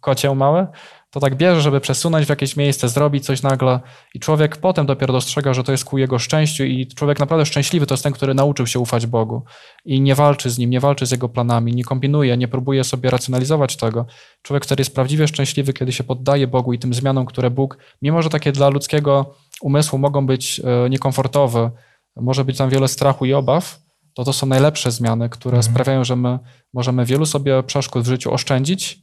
kocie 0.00 0.34
małe 0.34 0.66
to 1.10 1.20
tak 1.20 1.34
bierze, 1.34 1.60
żeby 1.60 1.80
przesunąć 1.80 2.26
w 2.26 2.28
jakieś 2.28 2.56
miejsce, 2.56 2.88
zrobić 2.88 3.24
coś 3.24 3.42
nagle 3.42 3.80
i 4.14 4.20
człowiek 4.20 4.56
potem 4.56 4.86
dopiero 4.86 5.12
dostrzega, 5.12 5.54
że 5.54 5.64
to 5.64 5.72
jest 5.72 5.84
ku 5.84 5.98
jego 5.98 6.18
szczęściu 6.18 6.64
i 6.64 6.86
człowiek 6.86 7.18
naprawdę 7.18 7.46
szczęśliwy 7.46 7.86
to 7.86 7.94
jest 7.94 8.04
ten, 8.04 8.12
który 8.12 8.34
nauczył 8.34 8.66
się 8.66 8.78
ufać 8.78 9.06
Bogu 9.06 9.42
i 9.84 10.00
nie 10.00 10.14
walczy 10.14 10.50
z 10.50 10.58
nim, 10.58 10.70
nie 10.70 10.80
walczy 10.80 11.06
z 11.06 11.10
jego 11.10 11.28
planami, 11.28 11.74
nie 11.74 11.84
kombinuje, 11.84 12.36
nie 12.36 12.48
próbuje 12.48 12.84
sobie 12.84 13.10
racjonalizować 13.10 13.76
tego. 13.76 14.06
Człowiek, 14.42 14.62
który 14.64 14.80
jest 14.80 14.94
prawdziwie 14.94 15.28
szczęśliwy, 15.28 15.72
kiedy 15.72 15.92
się 15.92 16.04
poddaje 16.04 16.46
Bogu 16.46 16.72
i 16.72 16.78
tym 16.78 16.94
zmianom, 16.94 17.26
które 17.26 17.50
Bóg, 17.50 17.78
mimo 18.02 18.22
że 18.22 18.30
takie 18.30 18.52
dla 18.52 18.68
ludzkiego 18.68 19.34
umysłu 19.60 19.98
mogą 19.98 20.26
być 20.26 20.60
e, 20.64 20.90
niekomfortowe, 20.90 21.70
może 22.16 22.44
być 22.44 22.58
tam 22.58 22.70
wiele 22.70 22.88
strachu 22.88 23.26
i 23.26 23.32
obaw, 23.32 23.80
to 24.14 24.24
to 24.24 24.32
są 24.32 24.46
najlepsze 24.46 24.90
zmiany, 24.90 25.28
które 25.28 25.56
mhm. 25.58 25.72
sprawiają, 25.72 26.04
że 26.04 26.16
my 26.16 26.38
możemy 26.74 27.04
wielu 27.04 27.26
sobie 27.26 27.62
przeszkód 27.62 28.02
w 28.02 28.06
życiu 28.06 28.34
oszczędzić 28.34 28.98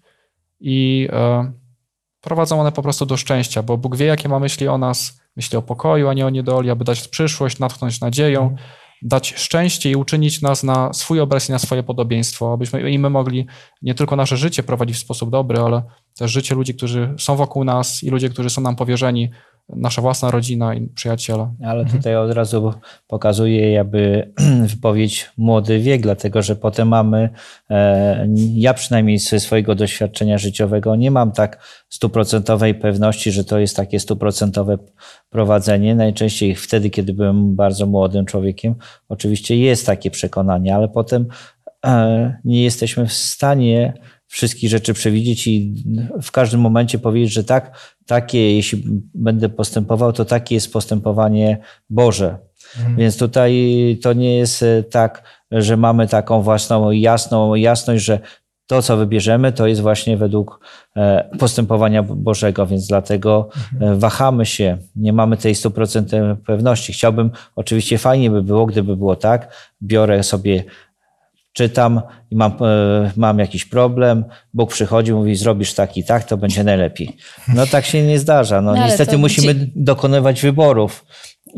i 0.60 1.08
e, 1.12 1.52
prowadzą 2.28 2.62
one 2.62 2.72
po 2.72 2.82
prostu 2.82 3.06
do 3.06 3.18
szczęścia, 3.18 3.64
bo 3.64 3.78
Bóg 3.78 3.96
wie, 3.96 4.06
jakie 4.06 4.30
ma 4.30 4.40
myśli 4.40 4.68
o 4.68 4.78
nas, 4.78 5.22
myśli 5.36 5.58
o 5.58 5.62
pokoju, 5.62 6.08
a 6.08 6.14
nie 6.14 6.26
o 6.26 6.30
niedoli, 6.30 6.70
aby 6.70 6.84
dać 6.84 7.08
przyszłość, 7.08 7.60
natchnąć 7.60 8.02
nadzieją, 8.02 8.42
mm. 8.42 8.58
dać 9.02 9.34
szczęście 9.38 9.92
i 9.92 9.96
uczynić 9.96 10.42
nas 10.42 10.64
na 10.64 10.94
swój 10.94 11.20
obraz 11.20 11.50
i 11.50 11.52
na 11.52 11.60
swoje 11.60 11.84
podobieństwo, 11.84 12.54
abyśmy 12.54 12.92
i 12.92 13.00
my 13.00 13.10
mogli 13.10 13.48
nie 13.82 13.94
tylko 13.94 14.16
nasze 14.16 14.38
życie 14.38 14.64
prowadzić 14.64 14.98
w 14.98 15.00
sposób 15.00 15.30
dobry, 15.30 15.60
ale 15.60 15.84
też 16.18 16.32
życie 16.32 16.56
ludzi, 16.56 16.76
którzy 16.76 17.16
są 17.18 17.36
wokół 17.36 17.64
nas 17.64 18.04
i 18.04 18.10
ludzie, 18.10 18.30
którzy 18.30 18.50
są 18.50 18.62
nam 18.62 18.76
powierzeni, 18.76 19.30
nasza 19.70 20.02
własna 20.02 20.32
rodzina 20.32 20.76
i 20.76 20.88
przyjaciele. 20.88 21.54
Ale 21.64 21.80
mhm. 21.80 21.98
tutaj 21.98 22.16
od 22.16 22.32
razu 22.32 22.74
pokazuje 23.08 23.72
jakby 23.72 24.34
wypowiedź 24.76 25.32
młody 25.38 25.80
wiek, 25.80 26.02
dlatego 26.02 26.42
że 26.42 26.56
potem 26.56 26.88
mamy, 26.88 27.30
e, 27.70 28.28
ja 28.54 28.74
przynajmniej 28.74 29.20
ze 29.20 29.40
swojego 29.40 29.76
doświadczenia 29.76 30.38
życiowego 30.38 30.96
nie 30.96 31.12
mam 31.12 31.32
tak 31.32 31.68
stuprocentowej 31.90 32.76
pewności, 32.76 33.32
że 33.32 33.44
to 33.44 33.60
jest 33.60 33.76
takie 33.76 34.00
stuprocentowe 34.00 34.78
prowadzenie. 35.30 35.96
Najczęściej 35.96 36.56
wtedy, 36.56 36.90
kiedy 36.90 37.14
byłem 37.14 37.56
bardzo 37.56 37.86
młodym 37.86 38.26
człowiekiem, 38.26 38.76
oczywiście 39.10 39.58
jest 39.58 39.86
takie 39.86 40.12
przekonanie, 40.12 40.76
ale 40.76 40.88
potem 40.88 41.26
e, 41.86 42.38
nie 42.46 42.64
jesteśmy 42.64 43.06
w 43.08 43.14
stanie 43.14 43.94
wszystkich 44.28 44.70
rzeczy 44.70 44.94
przewidzieć 44.94 45.48
i 45.48 45.84
w 46.22 46.32
każdym 46.32 46.60
momencie 46.60 47.00
powiedzieć, 47.00 47.34
że 47.34 47.44
tak, 47.44 47.96
takie, 48.06 48.56
jeśli 48.56 48.84
będę 49.14 49.50
postępował, 49.50 50.14
to 50.14 50.26
takie 50.26 50.56
jest 50.56 50.74
postępowanie 50.74 51.58
Boże. 51.90 52.38
Mhm. 52.78 52.96
Więc 52.96 53.18
tutaj 53.18 54.00
to 54.02 54.14
nie 54.14 54.38
jest 54.38 54.64
e, 54.64 54.84
tak, 54.84 55.24
że 55.52 55.78
mamy 55.78 56.08
taką 56.08 56.42
własną 56.42 56.92
jasną 56.92 57.56
jasność, 57.56 58.04
że 58.04 58.20
to, 58.68 58.82
co 58.82 58.98
wybierzemy, 58.98 59.52
to 59.52 59.68
jest 59.68 59.82
właśnie 59.82 60.18
według 60.18 60.60
e, 60.96 61.30
postępowania 61.40 62.04
Bożego, 62.04 62.68
więc 62.68 62.88
dlatego 62.88 63.50
mhm. 63.74 63.94
E, 63.94 63.96
wahamy 64.00 64.46
się, 64.46 64.78
nie 64.96 65.14
mamy 65.14 65.38
tej 65.38 65.56
stuprocentowej 65.56 66.36
pewności. 66.36 66.94
Chciałbym, 66.94 67.32
oczywiście 67.56 67.98
fajnie 67.98 68.30
by 68.30 68.44
było, 68.44 68.66
gdyby 68.66 68.98
było 68.98 69.16
tak, 69.16 69.54
biorę 69.82 70.24
sobie 70.24 70.64
czytam 71.58 72.02
i 72.32 72.36
mam, 72.36 72.52
e, 72.52 73.12
mam 73.16 73.40
jakiś 73.40 73.66
problem, 73.66 74.26
Bóg 74.54 74.74
przychodzi, 74.74 75.14
mówi, 75.14 75.36
zrobisz 75.36 75.74
tak 75.74 75.98
i 75.98 76.04
tak, 76.04 76.24
to 76.24 76.38
będzie 76.38 76.64
najlepiej. 76.64 77.18
No 77.54 77.68
tak 77.68 77.86
się 77.86 78.04
nie 78.04 78.20
zdarza. 78.20 78.62
No, 78.62 78.74
no 78.76 78.86
niestety 78.86 79.18
musimy 79.18 79.70
dokonywać 79.76 80.42
wyborów 80.42 81.06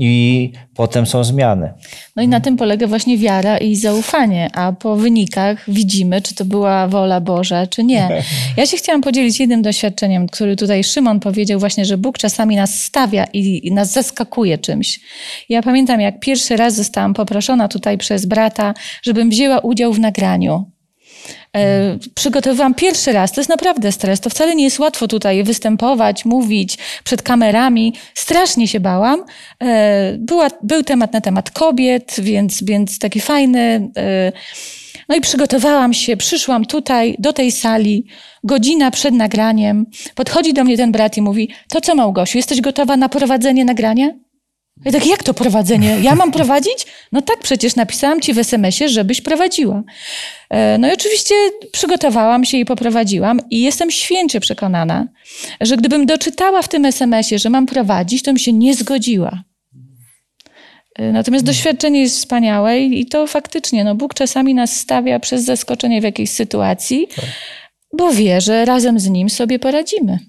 i 0.01 0.51
potem 0.75 1.05
są 1.05 1.23
zmiany. 1.23 1.73
No 2.15 2.23
i 2.23 2.27
na 2.27 2.39
tym 2.39 2.57
polega 2.57 2.87
właśnie 2.87 3.17
wiara 3.17 3.57
i 3.57 3.75
zaufanie, 3.75 4.49
a 4.53 4.71
po 4.71 4.95
wynikach 4.95 5.63
widzimy, 5.67 6.21
czy 6.21 6.35
to 6.35 6.45
była 6.45 6.87
wola 6.87 7.21
Boża, 7.21 7.67
czy 7.67 7.83
nie. 7.83 8.09
Ja 8.57 8.65
się 8.65 8.77
chciałam 8.77 9.01
podzielić 9.01 9.39
jednym 9.39 9.61
doświadczeniem, 9.61 10.27
który 10.27 10.55
tutaj 10.55 10.83
Szymon 10.83 11.19
powiedział 11.19 11.59
właśnie, 11.59 11.85
że 11.85 11.97
Bóg 11.97 12.17
czasami 12.17 12.55
nas 12.55 12.83
stawia 12.83 13.25
i 13.33 13.71
nas 13.73 13.91
zaskakuje 13.91 14.57
czymś. 14.57 14.99
Ja 15.49 15.61
pamiętam, 15.61 16.01
jak 16.01 16.19
pierwszy 16.19 16.57
raz 16.57 16.75
zostałam 16.75 17.13
poproszona 17.13 17.67
tutaj 17.67 17.97
przez 17.97 18.25
brata, 18.25 18.73
żebym 19.03 19.29
wzięła 19.29 19.59
udział 19.59 19.93
w 19.93 19.99
nagraniu. 19.99 20.71
E, 21.57 21.97
przygotowywałam 22.15 22.73
pierwszy 22.73 23.13
raz. 23.13 23.31
To 23.31 23.41
jest 23.41 23.49
naprawdę 23.49 23.91
stres. 23.91 24.19
To 24.19 24.29
wcale 24.29 24.55
nie 24.55 24.63
jest 24.63 24.79
łatwo 24.79 25.07
tutaj 25.07 25.43
występować, 25.43 26.25
mówić 26.25 26.77
przed 27.03 27.21
kamerami. 27.21 27.93
Strasznie 28.13 28.67
się 28.67 28.79
bałam. 28.79 29.23
E, 29.63 30.15
była, 30.17 30.47
był 30.63 30.83
temat 30.83 31.13
na 31.13 31.21
temat 31.21 31.51
kobiet, 31.51 32.15
więc, 32.19 32.63
więc 32.63 32.99
taki 32.99 33.19
fajny. 33.19 33.91
E, 33.97 34.31
no 35.09 35.15
i 35.15 35.21
przygotowałam 35.21 35.93
się, 35.93 36.17
przyszłam 36.17 36.65
tutaj, 36.65 37.15
do 37.19 37.33
tej 37.33 37.51
sali, 37.51 38.05
godzina 38.43 38.91
przed 38.91 39.13
nagraniem. 39.13 39.85
Podchodzi 40.15 40.53
do 40.53 40.63
mnie 40.63 40.77
ten 40.77 40.91
brat 40.91 41.17
i 41.17 41.21
mówi: 41.21 41.49
To 41.67 41.81
co, 41.81 41.95
Małgosiu, 41.95 42.37
jesteś 42.37 42.61
gotowa 42.61 42.97
na 42.97 43.09
prowadzenie 43.09 43.65
nagrania? 43.65 44.09
Ja 44.85 44.91
tak, 44.91 45.05
jak 45.05 45.23
to 45.23 45.33
prowadzenie? 45.33 45.97
Ja 46.01 46.15
mam 46.15 46.31
prowadzić? 46.31 46.85
No 47.11 47.21
tak, 47.21 47.39
przecież 47.39 47.75
napisałam 47.75 48.21
ci 48.21 48.33
w 48.33 48.37
SMS-ie, 48.37 48.89
żebyś 48.89 49.21
prowadziła. 49.21 49.83
E, 50.49 50.77
no 50.77 50.89
i 50.89 50.93
oczywiście 50.93 51.35
przygotowałam 51.71 52.45
się 52.45 52.57
i 52.57 52.65
poprowadziłam 52.65 53.39
i 53.49 53.61
jestem 53.61 53.91
święcie 53.91 54.39
przekonana, 54.39 55.07
że 55.61 55.77
gdybym 55.77 56.05
doczytała 56.05 56.61
w 56.61 56.67
tym 56.67 56.85
SMS-ie, 56.85 57.39
że 57.39 57.49
mam 57.49 57.65
prowadzić, 57.65 58.23
to 58.23 58.31
bym 58.31 58.37
się 58.37 58.53
nie 58.53 58.73
zgodziła. 58.73 59.43
E, 60.95 61.11
natomiast 61.11 61.45
doświadczenie 61.45 62.01
jest 62.01 62.17
wspaniałe 62.17 62.79
i 62.79 63.05
to 63.05 63.27
faktycznie, 63.27 63.83
no 63.83 63.95
Bóg 63.95 64.13
czasami 64.13 64.53
nas 64.53 64.75
stawia 64.75 65.19
przez 65.19 65.45
zaskoczenie 65.45 66.01
w 66.01 66.03
jakiejś 66.03 66.29
sytuacji, 66.29 67.07
tak. 67.15 67.25
bo 67.97 68.11
wie, 68.11 68.41
że 68.41 68.65
razem 68.65 68.99
z 68.99 69.09
Nim 69.09 69.29
sobie 69.29 69.59
poradzimy. 69.59 70.19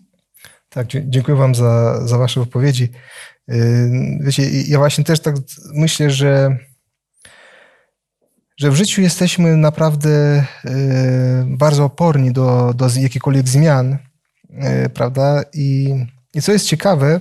Tak, 0.68 0.86
dziękuję 1.04 1.36
Wam 1.36 1.54
za, 1.54 2.00
za 2.06 2.18
Wasze 2.18 2.40
wypowiedzi. 2.40 2.88
Wiecie, 4.20 4.50
ja 4.50 4.78
właśnie 4.78 5.04
też 5.04 5.20
tak 5.20 5.34
myślę, 5.74 6.10
że, 6.10 6.56
że 8.56 8.70
w 8.70 8.74
życiu 8.74 9.02
jesteśmy 9.02 9.56
naprawdę 9.56 10.44
bardzo 11.46 11.84
oporni 11.84 12.32
do, 12.32 12.74
do 12.74 12.88
jakichkolwiek 13.00 13.48
zmian, 13.48 13.98
prawda? 14.94 15.42
I, 15.52 15.94
I 16.34 16.42
co 16.42 16.52
jest 16.52 16.66
ciekawe, 16.66 17.20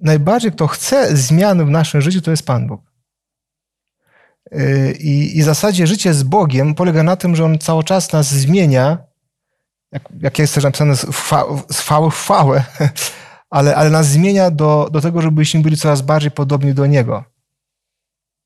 najbardziej 0.00 0.52
kto 0.52 0.66
chce 0.66 1.16
zmian 1.16 1.66
w 1.66 1.70
naszym 1.70 2.00
życiu, 2.00 2.20
to 2.20 2.30
jest 2.30 2.46
Pan 2.46 2.66
Bóg. 2.66 2.92
I, 4.98 5.38
I 5.38 5.42
w 5.42 5.44
zasadzie 5.44 5.86
życie 5.86 6.14
z 6.14 6.22
Bogiem 6.22 6.74
polega 6.74 7.02
na 7.02 7.16
tym, 7.16 7.36
że 7.36 7.44
On 7.44 7.58
cały 7.58 7.84
czas 7.84 8.12
nas 8.12 8.28
zmienia, 8.28 8.98
jak, 9.92 10.02
jak 10.20 10.38
jest 10.38 10.54
też 10.54 10.64
napisane, 10.64 10.96
z 10.96 11.06
chwały 11.78 12.10
w 12.10 12.14
chwałę, 12.14 12.64
ale, 13.52 13.76
ale 13.76 13.90
nas 13.90 14.08
zmienia 14.08 14.50
do, 14.50 14.88
do 14.92 15.00
tego, 15.00 15.22
żebyśmy 15.22 15.60
byli 15.60 15.76
coraz 15.76 16.02
bardziej 16.02 16.30
podobni 16.30 16.74
do 16.74 16.86
Niego, 16.86 17.24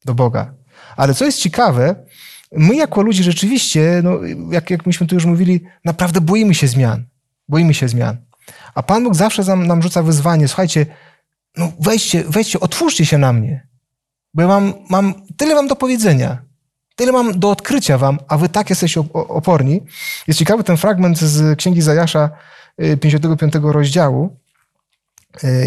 do 0.05 0.15
Boga. 0.15 0.55
Ale 0.97 1.15
co 1.15 1.25
jest 1.25 1.39
ciekawe, 1.39 1.95
my 2.53 2.77
jako 2.77 3.03
ludzie 3.03 3.23
rzeczywiście, 3.23 4.01
no, 4.05 4.19
jak, 4.51 4.71
jak 4.71 4.87
myśmy 4.87 5.07
tu 5.07 5.15
już 5.15 5.25
mówili, 5.25 5.61
naprawdę 5.85 6.21
boimy 6.21 6.55
się 6.55 6.69
zmian. 6.69 7.05
Boimy 7.49 7.75
się 7.75 7.89
zmian. 7.89 8.17
A 8.75 8.83
Pan 8.83 9.05
Bóg 9.05 9.15
zawsze 9.15 9.45
nam, 9.45 9.67
nam 9.67 9.83
rzuca 9.83 10.03
wyzwanie, 10.03 10.49
słuchajcie, 10.49 10.87
no 11.57 11.73
wejdźcie, 11.81 12.25
wejdźcie, 12.25 12.61
otwórzcie 12.61 13.07
się 13.07 13.19
na 13.19 13.33
mnie, 13.33 13.67
bo 14.35 14.43
ja 14.43 14.49
mam, 14.49 14.75
mam 14.91 15.15
tyle 15.37 15.55
wam 15.55 15.69
do 15.69 15.77
powiedzenia, 15.77 16.43
tyle 16.97 17.13
mam 17.13 17.39
do 17.39 17.51
odkrycia 17.51 17.99
wam, 17.99 18.19
a 18.29 18.39
wy 18.39 18.49
tak 18.49 18.71
jesteście 18.71 19.01
oporni. 19.13 19.81
Jest 20.27 20.39
ciekawy 20.39 20.65
ten 20.65 20.77
fragment 20.77 21.19
z 21.19 21.59
Księgi 21.59 21.83
Zajasza 21.83 22.31
55 23.01 23.57
y, 23.57 23.61
rozdziału, 23.63 24.37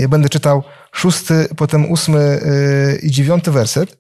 ja 0.02 0.08
będę 0.08 0.30
czytał 0.30 0.64
szósty, 0.92 1.48
potem 1.58 1.92
ósmy 1.92 2.20
e, 2.20 2.96
i 2.96 3.12
dziewiąty 3.12 3.52
werset. 3.52 3.98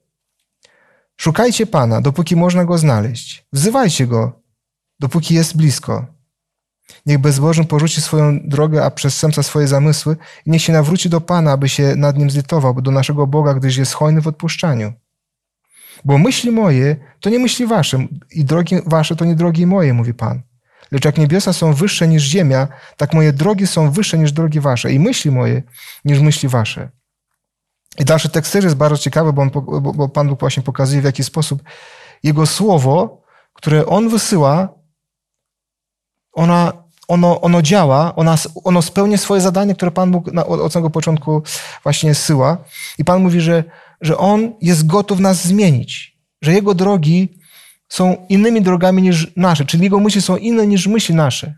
Szukajcie 1.17 1.65
Pana, 1.65 2.01
dopóki 2.01 2.35
można 2.35 2.65
Go 2.65 2.77
znaleźć. 2.77 3.45
Wzywajcie 3.53 4.07
Go, 4.07 4.41
dopóki 4.99 5.33
jest 5.33 5.57
blisko. 5.57 6.05
Niech 7.05 7.17
bezbożny 7.17 7.65
porzuci 7.65 8.01
swoją 8.01 8.39
drogę, 8.47 8.85
a 8.85 8.91
przestępca 8.91 9.43
swoje 9.43 9.67
zamysły 9.67 10.17
i 10.45 10.51
niech 10.51 10.61
się 10.61 10.73
nawróci 10.73 11.09
do 11.09 11.21
Pana, 11.21 11.51
aby 11.51 11.69
się 11.69 11.95
nad 11.95 12.17
nim 12.17 12.29
zlitował, 12.29 12.81
do 12.81 12.91
naszego 12.91 13.27
Boga, 13.27 13.53
gdyż 13.53 13.77
jest 13.77 13.93
hojny 13.93 14.21
w 14.21 14.27
odpuszczaniu. 14.27 14.93
Bo 16.05 16.17
myśli 16.17 16.51
moje 16.51 16.95
to 17.19 17.29
nie 17.29 17.39
myśli 17.39 17.67
wasze 17.67 18.07
i 18.31 18.45
drogi 18.45 18.75
wasze 18.85 19.15
to 19.15 19.25
nie 19.25 19.35
drogi 19.35 19.67
moje, 19.67 19.93
mówi 19.93 20.13
Pan. 20.13 20.41
Lecz 20.91 21.05
jak 21.05 21.17
niebiosa 21.17 21.53
są 21.53 21.73
wyższe 21.73 22.07
niż 22.07 22.23
ziemia, 22.23 22.67
tak 22.97 23.13
moje 23.13 23.33
drogi 23.33 23.67
są 23.67 23.91
wyższe 23.91 24.17
niż 24.17 24.31
drogi 24.31 24.59
wasze 24.59 24.91
i 24.91 24.99
myśli 24.99 25.31
moje 25.31 25.63
niż 26.05 26.19
myśli 26.19 26.49
wasze. 26.49 26.89
I 27.99 28.05
dalszy 28.05 28.29
tekst 28.29 28.53
też 28.53 28.63
jest 28.63 28.75
bardzo 28.75 28.97
ciekawy, 28.97 29.33
bo, 29.33 29.41
on, 29.41 29.49
bo 29.95 30.09
Pan 30.09 30.29
Bóg 30.29 30.39
właśnie 30.39 30.63
pokazuje, 30.63 31.01
w 31.01 31.05
jaki 31.05 31.23
sposób 31.23 31.63
Jego 32.23 32.45
słowo, 32.45 33.21
które 33.53 33.85
On 33.85 34.09
wysyła, 34.09 34.69
ona, 36.33 36.73
ono, 37.07 37.41
ono 37.41 37.61
działa, 37.61 38.15
ona, 38.15 38.37
ono 38.63 38.81
spełnia 38.81 39.17
swoje 39.17 39.41
zadanie, 39.41 39.75
które 39.75 39.91
Pan 39.91 40.11
Bóg 40.11 40.33
na, 40.33 40.45
od, 40.45 40.59
od 40.59 40.73
samego 40.73 40.89
początku 40.89 41.43
właśnie 41.83 42.15
syła. 42.15 42.57
I 42.97 43.05
Pan 43.05 43.21
mówi, 43.21 43.41
że, 43.41 43.63
że 44.01 44.17
On 44.17 44.53
jest 44.61 44.87
gotów 44.87 45.19
nas 45.19 45.47
zmienić, 45.47 46.17
że 46.41 46.53
Jego 46.53 46.73
drogi 46.73 47.38
są 47.89 48.25
innymi 48.29 48.61
drogami 48.61 49.01
niż 49.01 49.35
nasze, 49.35 49.65
czyli 49.65 49.83
Jego 49.83 49.99
myśli 49.99 50.21
są 50.21 50.37
inne 50.37 50.67
niż 50.67 50.87
myśli 50.87 51.15
nasze. 51.15 51.53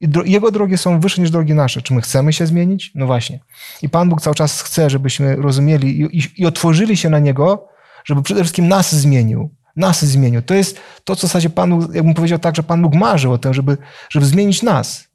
I 0.00 0.08
dro, 0.08 0.24
Jego 0.24 0.50
drogi 0.50 0.78
są 0.78 1.00
wyższe 1.00 1.22
niż 1.22 1.30
drogi 1.30 1.54
nasze. 1.54 1.82
Czy 1.82 1.94
my 1.94 2.00
chcemy 2.00 2.32
się 2.32 2.46
zmienić? 2.46 2.92
No 2.94 3.06
właśnie. 3.06 3.40
I 3.82 3.88
Pan 3.88 4.08
Bóg 4.08 4.20
cały 4.20 4.36
czas 4.36 4.62
chce, 4.62 4.90
żebyśmy 4.90 5.36
rozumieli 5.36 6.00
i, 6.00 6.18
i, 6.18 6.22
i 6.36 6.46
otworzyli 6.46 6.96
się 6.96 7.10
na 7.10 7.18
Niego, 7.18 7.68
żeby 8.04 8.22
przede 8.22 8.40
wszystkim 8.40 8.68
nas 8.68 8.94
zmienił 8.94 9.50
nas 9.76 10.04
zmienił. 10.04 10.42
To 10.42 10.54
jest 10.54 10.80
to, 11.04 11.16
co 11.16 11.26
w 11.26 11.30
zasadzie 11.30 11.50
Pan 11.50 11.70
Bóg, 11.70 11.94
jakbym 11.94 12.14
powiedział 12.14 12.38
tak, 12.38 12.56
że 12.56 12.62
Pan 12.62 12.82
Bóg 12.82 12.94
marzył 12.94 13.32
o 13.32 13.38
tym, 13.38 13.54
żeby, 13.54 13.76
żeby 14.10 14.26
zmienić 14.26 14.62
nas. 14.62 15.08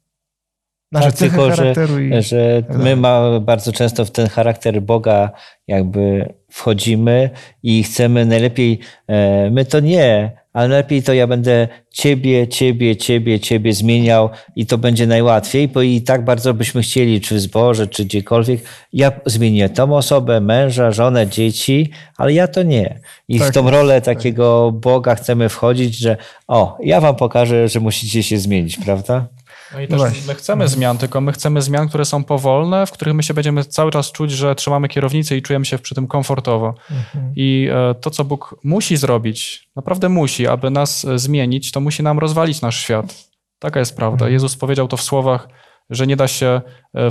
Nasze 0.92 1.06
tak, 1.06 1.14
cechy 1.14 1.36
tylko, 1.36 1.56
charakteru. 1.56 1.94
Że, 1.94 2.02
i... 2.02 2.22
że 2.22 2.62
my 2.70 2.96
mamy 2.96 3.40
bardzo 3.40 3.72
często 3.72 4.04
w 4.04 4.10
ten 4.10 4.28
charakter 4.28 4.82
Boga 4.82 5.30
jakby 5.66 6.34
wchodzimy 6.50 7.30
i 7.62 7.82
chcemy 7.82 8.26
najlepiej, 8.26 8.78
e, 9.06 9.50
my 9.50 9.64
to 9.64 9.80
nie, 9.80 10.39
ale 10.52 10.68
lepiej 10.68 11.02
to 11.02 11.12
ja 11.12 11.26
będę 11.26 11.68
ciebie, 11.90 12.48
ciebie, 12.48 12.96
ciebie, 12.96 13.40
ciebie 13.40 13.72
zmieniał 13.72 14.30
i 14.56 14.66
to 14.66 14.78
będzie 14.78 15.06
najłatwiej, 15.06 15.68
bo 15.68 15.82
i 15.82 16.02
tak 16.02 16.24
bardzo 16.24 16.54
byśmy 16.54 16.82
chcieli, 16.82 17.20
czy 17.20 17.34
w 17.34 17.40
zborze, 17.40 17.86
czy 17.86 18.04
gdziekolwiek, 18.04 18.60
ja 18.92 19.12
zmienię 19.26 19.68
tą 19.68 19.96
osobę, 19.96 20.40
męża, 20.40 20.90
żonę, 20.90 21.26
dzieci, 21.26 21.90
ale 22.16 22.32
ja 22.32 22.48
to 22.48 22.62
nie. 22.62 23.00
I 23.28 23.38
tak, 23.38 23.48
w 23.48 23.54
tą 23.54 23.70
rolę 23.70 24.00
tak. 24.00 24.16
takiego 24.16 24.72
Boga 24.72 25.14
chcemy 25.14 25.48
wchodzić, 25.48 25.96
że 25.98 26.16
o, 26.48 26.78
ja 26.82 27.00
wam 27.00 27.16
pokażę, 27.16 27.68
że 27.68 27.80
musicie 27.80 28.22
się 28.22 28.38
zmienić, 28.38 28.76
prawda? 28.76 29.26
No 29.74 29.80
i 29.80 29.88
też 29.88 29.98
Właśnie. 29.98 30.20
my 30.26 30.34
chcemy 30.34 30.68
zmian, 30.68 30.98
tylko 30.98 31.20
my 31.20 31.32
chcemy 31.32 31.62
zmian, 31.62 31.88
które 31.88 32.04
są 32.04 32.24
powolne, 32.24 32.86
w 32.86 32.90
których 32.90 33.14
my 33.14 33.22
się 33.22 33.34
będziemy 33.34 33.64
cały 33.64 33.90
czas 33.90 34.12
czuć, 34.12 34.30
że 34.30 34.54
trzymamy 34.54 34.88
kierownicę 34.88 35.36
i 35.36 35.42
czujemy 35.42 35.64
się 35.64 35.78
przy 35.78 35.94
tym 35.94 36.06
komfortowo. 36.06 36.74
Mhm. 36.90 37.32
I 37.36 37.68
e, 37.72 37.94
to, 37.94 38.10
co 38.10 38.24
Bóg 38.24 38.56
musi 38.64 38.96
zrobić, 38.96 39.68
naprawdę 39.76 40.08
musi, 40.08 40.46
aby 40.46 40.70
nas 40.70 41.04
e, 41.04 41.18
zmienić, 41.18 41.72
to 41.72 41.80
musi 41.80 42.02
nam 42.02 42.18
rozwalić 42.18 42.60
nasz 42.60 42.82
świat. 42.82 43.30
Taka 43.58 43.80
jest 43.80 43.96
prawda. 43.96 44.24
Mhm. 44.24 44.32
Jezus 44.32 44.56
powiedział 44.56 44.88
to 44.88 44.96
w 44.96 45.02
słowach, 45.02 45.48
że 45.90 46.06
nie 46.06 46.16
da 46.16 46.28
się 46.28 46.60
e, 46.94 47.10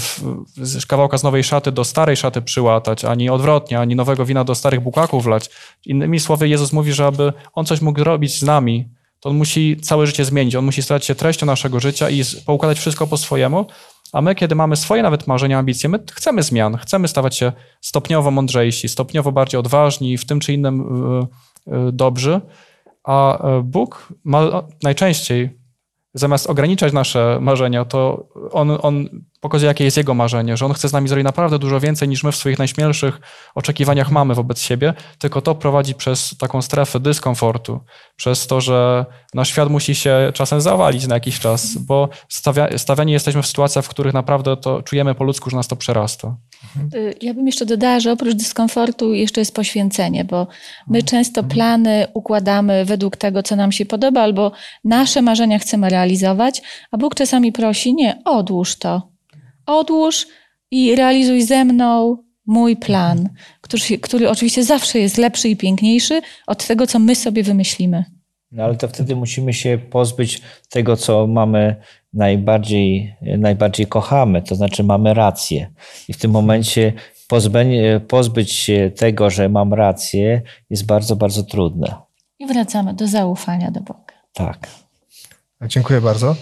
z 0.58 0.86
kawałka 0.86 1.18
z 1.18 1.24
nowej 1.24 1.44
szaty 1.44 1.72
do 1.72 1.84
starej 1.84 2.18
szaty 2.18 2.42
przyłatać, 2.42 3.06
ani 3.06 3.30
odwrotnie, 3.30 3.80
ani 3.80 3.96
nowego 3.96 4.26
wina 4.26 4.44
do 4.44 4.56
starych 4.56 4.80
bukaków 4.80 5.24
wlać. 5.24 5.50
Innymi 5.86 6.20
słowy, 6.20 6.50
Jezus 6.50 6.74
mówi, 6.74 6.94
że 6.94 7.06
aby 7.06 7.34
On 7.54 7.66
coś 7.66 7.82
mógł 7.82 8.04
robić 8.04 8.40
z 8.40 8.44
nami, 8.44 8.90
to 9.20 9.30
on 9.30 9.38
musi 9.38 9.78
całe 9.78 10.08
życie 10.08 10.26
zmienić. 10.26 10.56
On 10.56 10.66
musi 10.66 10.84
stać 10.84 11.06
się 11.06 11.16
treścią 11.16 11.46
naszego 11.46 11.80
życia 11.80 12.10
i 12.10 12.24
poukładać 12.46 12.80
wszystko 12.80 13.08
po 13.08 13.18
swojemu. 13.18 13.66
A 14.14 14.22
my, 14.22 14.36
kiedy 14.36 14.56
mamy 14.56 14.76
swoje 14.76 15.04
nawet 15.04 15.28
marzenia, 15.28 15.60
ambicje, 15.60 15.90
my 15.90 16.00
chcemy 16.12 16.44
zmian, 16.44 16.78
chcemy 16.78 17.08
stawać 17.08 17.38
się 17.38 17.52
stopniowo 17.82 18.32
mądrzejsi, 18.32 18.90
stopniowo 18.90 19.32
bardziej 19.32 19.60
odważni, 19.60 20.18
w 20.18 20.26
tym 20.26 20.40
czy 20.40 20.54
innym 20.54 20.82
y, 21.68 21.92
dobrzy. 21.92 22.42
A 23.04 23.48
y, 23.60 23.64
Bóg 23.64 24.14
ma 24.24 24.64
najczęściej, 24.84 25.60
zamiast 26.14 26.50
ograniczać 26.50 26.94
nasze 26.94 27.38
marzenia, 27.42 27.86
to 27.86 28.28
on, 28.52 28.78
on 28.82 29.10
pokazuje, 29.40 29.68
jakie 29.68 29.84
jest 29.84 29.98
jego 29.98 30.14
marzenie, 30.14 30.58
że 30.58 30.66
on 30.66 30.74
chce 30.74 30.90
z 30.90 30.94
nami 30.94 31.08
zrobić 31.08 31.26
naprawdę 31.26 31.60
dużo 31.60 31.80
więcej 31.80 32.08
niż 32.10 32.24
my 32.24 32.32
w 32.32 32.36
swoich 32.36 32.60
najśmielszych 32.60 33.20
oczekiwaniach 33.56 34.12
mamy 34.12 34.36
wobec 34.36 34.62
siebie, 34.62 34.94
tylko 35.20 35.42
to 35.42 35.56
prowadzi 35.56 35.96
przez 35.96 36.38
taką 36.38 36.62
strefę 36.62 37.00
dyskomfortu, 37.00 37.80
przez 38.16 38.48
to, 38.48 38.62
że 38.62 39.06
nasz 39.34 39.50
świat 39.50 39.70
musi 39.70 39.96
się 39.96 40.32
czasem 40.34 40.62
zawalić 40.62 41.08
na 41.08 41.16
jakiś 41.16 41.40
czas, 41.40 41.78
bo 41.78 42.10
stawia, 42.30 42.78
stawiani 42.78 43.12
jesteśmy 43.12 43.42
w 43.42 43.48
sytuacjach, 43.48 43.86
w 43.86 43.90
których 43.90 44.14
naprawdę 44.14 44.58
to 44.58 44.82
czujemy 44.82 45.16
po 45.16 45.24
ludzku, 45.24 45.50
że 45.50 45.58
nas 45.58 45.68
to 45.68 45.76
przerasta. 45.76 46.36
Y, 46.96 47.16
ja 47.22 47.34
bym 47.34 47.46
jeszcze 47.46 47.66
dodała, 47.66 48.00
że 48.00 48.12
oprócz 48.12 48.34
dyskomfortu 48.34 49.14
jeszcze 49.14 49.42
jest 49.42 49.56
poświęcenie, 49.56 50.26
bo 50.26 50.48
my 50.88 51.04
często 51.04 51.44
plany 51.44 52.08
układamy 52.14 52.86
według 52.86 53.18
tego, 53.18 53.44
co 53.44 53.56
nam 53.56 53.72
się 53.72 53.86
podoba, 53.86 54.22
albo 54.22 54.52
nasze 54.84 55.22
marzenia 55.22 55.60
chcemy 55.60 55.90
realizować, 55.90 56.62
a 56.92 56.98
Bóg 56.98 57.16
czasami 57.16 57.52
prosi, 57.52 57.94
nie, 57.94 58.22
odłóż 58.26 58.76
to 58.76 59.09
odłóż 59.70 60.28
i 60.72 60.96
realizuj 60.96 61.42
ze 61.44 61.66
mną 61.66 62.18
mój 62.46 62.78
plan, 62.78 63.30
który, 63.62 63.98
który 64.02 64.30
oczywiście 64.30 64.64
zawsze 64.64 65.00
jest 65.00 65.18
lepszy 65.18 65.50
i 65.50 65.56
piękniejszy 65.56 66.22
od 66.48 66.68
tego, 66.68 66.88
co 66.88 67.00
my 67.00 67.16
sobie 67.16 67.44
wymyślimy. 67.44 68.06
No 68.52 68.64
ale 68.64 68.76
to 68.76 68.88
wtedy 68.88 69.16
musimy 69.16 69.54
się 69.54 69.80
pozbyć 69.90 70.42
tego, 70.70 70.98
co 70.98 71.28
mamy 71.28 71.76
najbardziej, 72.14 73.16
najbardziej 73.38 73.88
kochamy, 73.88 74.42
to 74.42 74.56
znaczy 74.56 74.84
mamy 74.84 75.14
rację. 75.14 75.72
I 76.08 76.14
w 76.14 76.18
tym 76.18 76.32
momencie 76.32 76.94
pozbyć 78.08 78.52
się 78.52 78.92
tego, 78.96 79.30
że 79.30 79.50
mam 79.50 79.74
rację, 79.74 80.42
jest 80.70 80.86
bardzo, 80.86 81.16
bardzo 81.16 81.44
trudne. 81.44 81.96
I 82.40 82.48
wracamy 82.48 82.94
do 82.94 83.08
zaufania 83.08 83.72
do 83.72 83.82
Boga. 83.82 84.14
Tak. 84.34 84.68
Dziękuję 85.68 86.02
bardzo. 86.02 86.36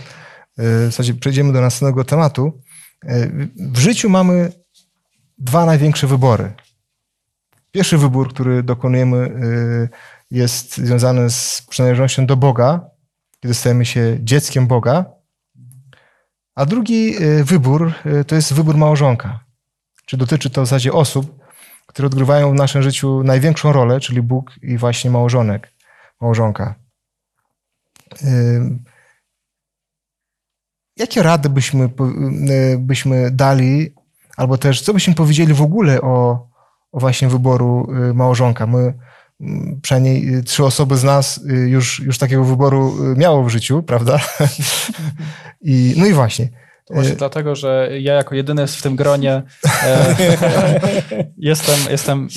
W 0.58 0.86
zasadzie 0.86 1.14
przejdziemy 1.14 1.54
do 1.54 1.62
następnego 1.62 2.04
tematu. 2.04 2.52
W 3.56 3.78
życiu 3.78 4.10
mamy 4.10 4.52
dwa 5.38 5.66
największe 5.66 6.08
wybory. 6.08 6.54
Pierwszy 7.72 7.98
wybór, 7.98 8.34
który 8.34 8.64
dokonujemy, 8.64 9.18
y, 9.18 9.90
jest 10.32 10.78
związany 10.78 11.30
z 11.30 11.62
przynależnością 11.70 12.26
do 12.26 12.38
Boga, 12.38 12.90
kiedy 13.40 13.54
stajemy 13.54 13.86
się 13.86 14.18
dzieckiem 14.20 14.68
Boga. 14.68 15.06
A 16.56 16.66
drugi 16.66 17.24
y, 17.24 17.44
wybór 17.44 17.94
to 18.28 18.36
jest 18.36 18.54
wybór 18.54 18.78
małżonka. 18.78 19.40
Czy 20.06 20.18
dotyczy 20.18 20.50
to 20.50 20.62
w 20.62 20.66
zasadzie 20.66 20.94
osób, 20.94 21.40
które 21.86 22.06
odgrywają 22.06 22.52
w 22.52 22.56
naszym 22.56 22.82
życiu 22.82 23.24
największą 23.24 23.72
rolę, 23.72 24.00
czyli 24.00 24.22
Bóg 24.22 24.52
i 24.62 24.78
właśnie 24.78 25.12
małżonek, 25.12 25.74
małżonka. 26.22 26.76
Jakie 30.98 31.24
rady 31.24 31.50
byśmy, 31.50 31.86
y, 31.86 32.78
byśmy 32.80 33.32
dali, 33.32 33.94
albo 34.38 34.58
też 34.58 34.82
co 34.82 34.94
byśmy 34.94 35.14
powiedzieli 35.14 35.54
w 35.54 35.62
ogóle 35.62 36.02
o, 36.02 36.48
o 36.92 37.00
właśnie 37.00 37.28
wyboru 37.28 37.88
y, 38.10 38.14
małżonka? 38.14 38.68
My, 38.68 38.94
przynajmniej 39.82 40.36
y, 40.36 40.44
trzy 40.44 40.66
osoby 40.66 40.98
z 40.98 41.04
nas 41.04 41.40
już, 41.68 42.00
już 42.00 42.18
takiego 42.18 42.44
wyboru 42.44 42.96
miało 43.16 43.44
w 43.44 43.50
życiu, 43.50 43.84
prawda? 43.84 44.20
I, 45.62 45.94
no 45.98 46.06
i 46.06 46.14
właśnie. 46.14 46.50
Właśnie 46.90 47.16
dlatego, 47.16 47.56
że 47.56 47.90
ja 48.00 48.14
jako 48.14 48.36
jedyny 48.36 48.68
w 48.68 48.82
tym 48.82 48.96
gronie 48.96 49.42
e, 49.84 50.16
jestem, 51.38 51.76
jestem 51.92 52.28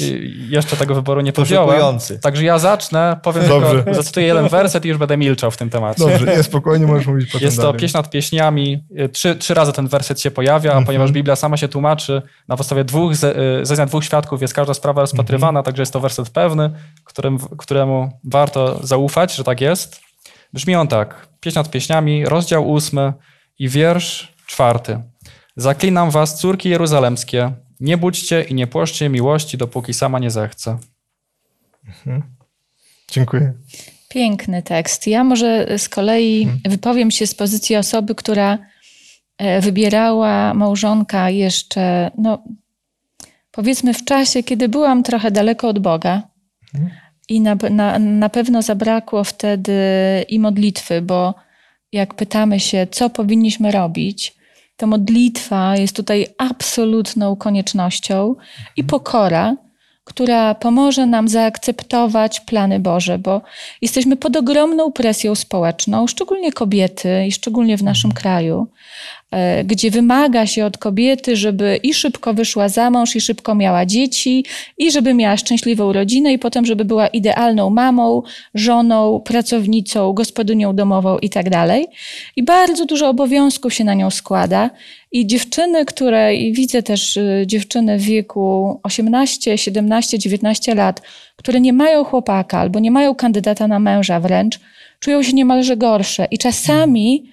jeszcze 0.49 0.77
tego 0.77 0.95
wyboru 0.95 1.21
nie 1.21 1.33
podjąłem. 1.33 1.99
Także 2.23 2.45
ja 2.45 2.59
zacznę, 2.59 3.21
powiem 3.23 3.49
Dobrze. 3.49 3.71
tylko, 3.71 3.95
zacytuję 3.95 4.27
jeden 4.27 4.49
werset 4.49 4.85
i 4.85 4.89
już 4.89 4.99
będę 4.99 5.17
milczał 5.17 5.51
w 5.51 5.57
tym 5.57 5.71
temacie. 5.71 6.05
Dobrze, 6.05 6.37
nie, 6.37 6.43
spokojnie 6.43 6.87
możesz 6.87 7.07
mówić 7.07 7.33
potem 7.33 7.47
Jest 7.47 7.57
to 7.57 7.63
dalej. 7.63 7.81
pieśń 7.81 7.97
nad 7.97 8.11
pieśniami. 8.11 8.85
Trzy, 9.13 9.37
trzy 9.37 9.55
razy 9.55 9.73
ten 9.73 9.89
werset 9.89 10.21
się 10.21 10.31
pojawia, 10.31 10.73
a 10.73 10.83
ponieważ 10.83 11.13
Biblia 11.13 11.37
sama 11.37 11.57
się 11.57 11.69
tłumaczy, 11.69 12.23
na 12.49 12.57
podstawie 12.57 12.85
dwóch 12.85 13.13
zeznań 13.63 13.89
dwóch 13.89 14.05
świadków 14.05 14.43
jest 14.43 14.55
każda 14.55 14.75
sprawa 14.75 15.01
rozpatrywana, 15.01 15.63
także 15.63 15.83
jest 15.83 15.93
to 15.93 16.01
werset 16.01 16.31
pewny, 16.31 16.71
którym, 17.05 17.39
któremu 17.39 18.19
warto 18.25 18.87
zaufać, 18.87 19.35
że 19.35 19.45
tak 19.45 19.61
jest. 19.61 20.01
Brzmi 20.53 20.75
on 20.75 20.89
tak. 20.89 21.29
Pieśń 21.41 21.59
nad 21.59 21.71
pieśniami, 21.71 22.25
rozdział 22.25 22.71
ósmy 22.71 23.13
i 23.59 23.69
wiersz 23.69 24.30
Czwarty. 24.51 24.99
Zaklinam 25.57 26.11
was, 26.11 26.41
córki 26.41 26.69
jeruzalemskie, 26.69 27.53
nie 27.81 27.97
budźcie 27.97 28.43
i 28.43 28.55
nie 28.55 28.67
płoszcie 28.67 29.09
miłości, 29.09 29.59
dopóki 29.59 29.95
sama 29.95 30.19
nie 30.19 30.31
zechce. 30.31 30.79
Mhm. 31.87 32.23
Dziękuję. 33.11 33.53
Piękny 34.09 34.63
tekst. 34.63 35.07
Ja 35.07 35.25
może 35.25 35.79
z 35.79 35.89
kolei 35.89 36.43
mhm. 36.43 36.61
wypowiem 36.73 37.11
się 37.11 37.27
z 37.27 37.35
pozycji 37.35 37.77
osoby, 37.77 38.15
która 38.15 38.59
e, 39.39 39.61
wybierała 39.61 40.55
małżonka 40.55 41.31
jeszcze, 41.31 42.11
no, 42.19 42.45
powiedzmy, 43.51 43.95
w 43.95 44.05
czasie, 44.05 44.43
kiedy 44.43 44.69
byłam 44.69 45.03
trochę 45.03 45.31
daleko 45.31 45.69
od 45.69 45.79
Boga. 45.79 46.23
Mhm. 46.75 46.93
I 47.29 47.41
na, 47.41 47.57
na, 47.71 47.99
na 47.99 48.29
pewno 48.29 48.63
zabrakło 48.63 49.25
wtedy 49.25 49.73
i 50.29 50.39
modlitwy, 50.39 51.03
bo 51.03 51.35
jak 51.93 52.15
pytamy 52.15 52.61
się, 52.61 52.87
co 52.91 53.11
powinniśmy 53.11 53.71
robić, 53.73 54.40
to 54.81 54.87
modlitwa 54.87 55.77
jest 55.77 55.97
tutaj 55.97 56.27
absolutną 56.39 57.37
koniecznością 57.37 58.35
i 58.77 58.85
pokora, 58.85 59.57
która 60.05 60.55
pomoże 60.55 61.07
nam 61.07 61.29
zaakceptować 61.29 62.41
plany 62.41 62.81
Boże, 62.81 63.19
bo 63.19 63.43
jesteśmy 63.83 64.17
pod 64.17 64.37
ogromną 64.37 64.93
presją 64.93 65.35
społeczną, 65.35 66.07
szczególnie 66.07 66.53
kobiety 66.53 67.27
i 67.27 67.33
szczególnie 67.33 67.77
w 67.77 67.83
naszym 67.83 68.13
kraju. 68.13 68.67
E, 69.31 69.65
gdzie 69.65 69.91
wymaga 69.91 70.47
się 70.47 70.65
od 70.65 70.79
kobiety, 70.79 71.37
żeby 71.37 71.81
i 71.83 71.95
szybko 71.95 72.35
wyszła 72.35 72.69
za 72.69 72.91
mąż, 72.91 73.17
i 73.17 73.21
szybko 73.21 73.55
miała 73.55 73.87
dzieci, 73.87 74.45
i 74.79 74.91
żeby 74.91 75.15
miała 75.15 75.37
szczęśliwą 75.37 75.93
rodzinę, 75.93 76.33
i 76.33 76.39
potem, 76.39 76.67
żeby 76.67 76.85
była 76.85 77.07
idealną 77.07 77.71
mamą, 77.71 78.23
żoną, 78.55 79.21
pracownicą, 79.21 80.13
gospodynią 80.13 80.77
domową 80.77 81.19
i 81.19 81.31
tak 81.31 81.51
dalej. 81.51 81.87
I 82.37 82.43
bardzo 82.43 82.87
dużo 82.87 83.09
obowiązków 83.09 83.75
się 83.75 83.85
na 83.85 83.95
nią 83.95 84.11
składa. 84.11 84.71
I 85.13 85.27
dziewczyny, 85.27 85.85
które, 85.85 86.35
i 86.35 86.53
widzę 86.53 86.83
też 86.83 87.17
y, 87.17 87.45
dziewczyny 87.47 87.99
w 87.99 88.03
wieku 88.03 88.81
18, 88.83 89.59
17, 89.59 90.19
19 90.19 90.75
lat, 90.75 91.03
które 91.37 91.61
nie 91.61 91.73
mają 91.73 92.05
chłopaka 92.05 92.59
albo 92.59 92.79
nie 92.81 92.91
mają 92.91 93.15
kandydata 93.15 93.69
na 93.69 93.79
męża 93.79 94.21
wręcz, 94.21 94.61
czują 95.01 95.23
się 95.23 95.33
niemalże 95.33 95.77
gorsze. 95.77 96.29
I 96.31 96.39
czasami 96.39 97.31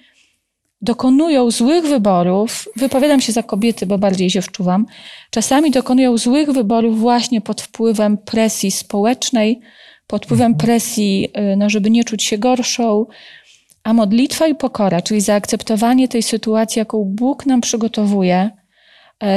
dokonują 0.82 1.50
złych 1.50 1.84
wyborów, 1.84 2.68
wypowiadam 2.76 3.20
się 3.20 3.32
za 3.32 3.42
kobiety, 3.42 3.86
bo 3.86 3.98
bardziej 3.98 4.30
się 4.30 4.42
wczuwam, 4.42 4.86
czasami 5.30 5.70
dokonują 5.70 6.18
złych 6.18 6.50
wyborów 6.50 7.00
właśnie 7.00 7.40
pod 7.40 7.62
wpływem 7.62 8.18
presji 8.18 8.70
społecznej, 8.70 9.60
pod 10.06 10.24
wpływem 10.24 10.52
mhm. 10.52 10.66
presji, 10.66 11.28
y, 11.52 11.56
no, 11.56 11.70
żeby 11.70 11.90
nie 11.90 12.04
czuć 12.04 12.24
się 12.24 12.38
gorszą, 12.38 13.06
a 13.84 13.92
modlitwa 13.92 14.46
i 14.46 14.54
pokora, 14.54 15.02
czyli 15.02 15.20
zaakceptowanie 15.20 16.08
tej 16.08 16.22
sytuacji, 16.22 16.78
jaką 16.78 17.04
Bóg 17.04 17.46
nam 17.46 17.60
przygotowuje, 17.60 18.50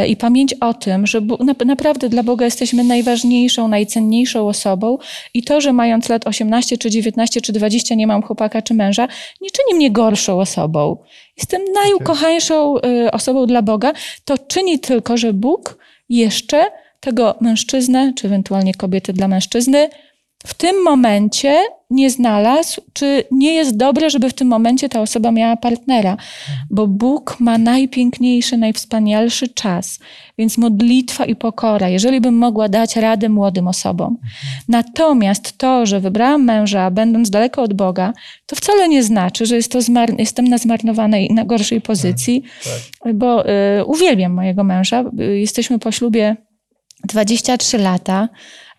i 0.08 0.18
pamięć 0.18 0.54
o 0.54 0.74
tym, 0.74 1.08
że 1.08 1.22
naprawdę 1.66 2.10
dla 2.10 2.24
Boga 2.24 2.46
jesteśmy 2.46 2.84
najważniejszą, 2.84 3.68
najcenniejszą 3.68 4.48
osobą 4.48 4.98
i 5.34 5.44
to, 5.44 5.62
że 5.62 5.74
mając 5.74 6.10
lat 6.10 6.28
18 6.28 6.78
czy 6.78 6.90
19 6.90 7.42
czy 7.42 7.54
20 7.54 7.96
nie 7.96 8.08
mam 8.08 8.22
chłopaka 8.22 8.62
czy 8.62 8.74
męża, 8.74 9.08
nie 9.42 9.50
czyni 9.50 9.76
mnie 9.76 9.92
gorszą 9.92 10.40
osobą. 10.40 10.98
Jestem 11.38 11.62
najukochańszą 11.84 12.78
e, 12.78 13.12
osobą 13.12 13.46
dla 13.46 13.62
Boga. 13.62 13.94
To 14.26 14.38
czyni 14.38 14.80
tylko, 14.80 15.18
że 15.18 15.34
Bóg 15.34 15.78
jeszcze 16.10 16.66
tego 17.00 17.36
mężczyznę, 17.42 18.14
czy 18.16 18.28
ewentualnie 18.28 18.74
kobiety 18.74 19.14
dla 19.14 19.28
mężczyzny, 19.28 19.90
w 20.46 20.54
tym 20.54 20.84
momencie 20.84 21.64
nie 21.90 22.10
znalazł, 22.10 22.82
czy 22.94 23.24
nie 23.32 23.54
jest 23.54 23.78
dobre, 23.78 24.10
żeby 24.10 24.30
w 24.30 24.34
tym 24.34 24.48
momencie 24.48 24.90
ta 24.90 25.02
osoba 25.02 25.32
miała 25.32 25.56
partnera, 25.56 26.18
bo 26.70 26.88
Bóg 26.88 27.40
ma 27.40 27.58
najpiękniejszy, 27.58 28.58
najwspanialszy 28.58 29.48
czas, 29.48 30.00
więc 30.38 30.58
modlitwa 30.58 31.26
i 31.26 31.36
pokora, 31.36 31.90
jeżeli 31.90 32.22
bym 32.22 32.38
mogła 32.38 32.70
dać 32.70 32.96
radę 32.96 33.30
młodym 33.30 33.68
osobom. 33.68 34.18
Natomiast 34.68 35.58
to, 35.58 35.86
że 35.86 36.00
wybrałam 36.00 36.44
męża, 36.44 36.92
będąc 36.92 37.30
daleko 37.30 37.62
od 37.62 37.74
Boga, 37.74 38.14
to 38.46 38.56
wcale 38.56 38.90
nie 38.90 39.04
znaczy, 39.04 39.46
że 39.46 39.56
jest 39.56 39.72
to 39.72 39.80
zmar- 39.80 40.20
jestem 40.20 40.48
na 40.48 40.58
zmarnowanej, 40.58 41.30
na 41.34 41.46
gorszej 41.46 41.82
pozycji, 41.82 42.44
tak, 42.64 42.74
tak. 43.04 43.14
bo 43.14 43.50
y, 43.50 43.86
uwielbiam 43.86 44.34
mojego 44.34 44.64
męża. 44.64 45.04
Y, 45.20 45.40
jesteśmy 45.40 45.80
po 45.80 45.92
ślubie 45.92 46.36
23 47.04 47.78
lata. 47.78 48.30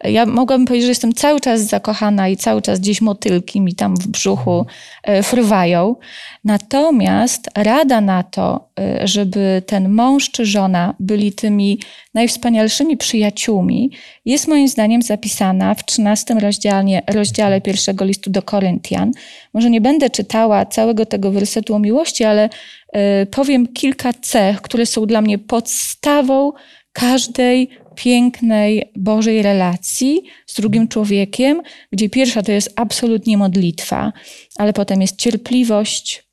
Ja 0.04 0.26
mogłabym 0.26 0.66
powiedzieć, 0.66 0.84
że 0.84 0.90
jestem 0.90 1.12
cały 1.12 1.40
czas 1.40 1.60
zakochana 1.60 2.28
i 2.28 2.36
cały 2.36 2.62
czas 2.62 2.80
gdzieś 2.80 3.00
motylki 3.00 3.60
mi 3.60 3.74
tam 3.74 3.96
w 3.96 4.06
brzuchu 4.06 4.66
e, 5.02 5.22
fruwają. 5.22 5.96
Natomiast 6.44 7.50
rada 7.56 8.00
na 8.00 8.22
to, 8.22 8.68
e, 8.80 9.08
żeby 9.08 9.62
ten 9.66 9.88
mąż 9.88 10.30
czy 10.30 10.46
żona 10.46 10.94
byli 11.00 11.32
tymi 11.32 11.78
najwspanialszymi 12.14 12.96
przyjaciółmi, 12.96 13.90
jest 14.24 14.48
moim 14.48 14.68
zdaniem 14.68 15.02
zapisana 15.02 15.74
w 15.74 15.84
13 15.84 16.34
rozdziale, 16.34 17.02
rozdziale 17.06 17.60
pierwszego 17.60 18.04
listu 18.04 18.30
do 18.30 18.42
Koryntian. 18.42 19.12
Może 19.54 19.70
nie 19.70 19.80
będę 19.80 20.10
czytała 20.10 20.66
całego 20.66 21.06
tego 21.06 21.30
wersetu 21.30 21.74
o 21.74 21.78
miłości, 21.78 22.24
ale 22.24 22.48
e, 22.92 23.26
powiem 23.26 23.66
kilka 23.66 24.12
cech, 24.12 24.62
które 24.62 24.86
są 24.86 25.06
dla 25.06 25.20
mnie 25.20 25.38
podstawą 25.38 26.52
każdej 26.92 27.70
pięknej 27.94 28.92
Bożej 28.96 29.42
relacji 29.42 30.22
z 30.46 30.54
drugim 30.54 30.88
człowiekiem, 30.88 31.62
gdzie 31.92 32.08
pierwsza 32.08 32.42
to 32.42 32.52
jest 32.52 32.72
absolutnie 32.76 33.36
modlitwa, 33.36 34.12
ale 34.56 34.72
potem 34.72 35.00
jest 35.00 35.16
cierpliwość, 35.16 36.24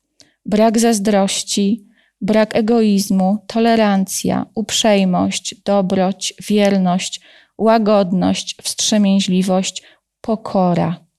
brak 0.46 0.78
zazdrości, 0.78 1.84
brak 2.20 2.56
egoizmu, 2.56 3.38
tolerancja, 3.46 4.46
uprzejmość, 4.54 5.54
dobroć, 5.64 6.34
wierność, 6.48 7.20
łagodność, 7.58 8.56
wstrzemięźliwość, 8.62 9.82
pokora. 10.20 11.09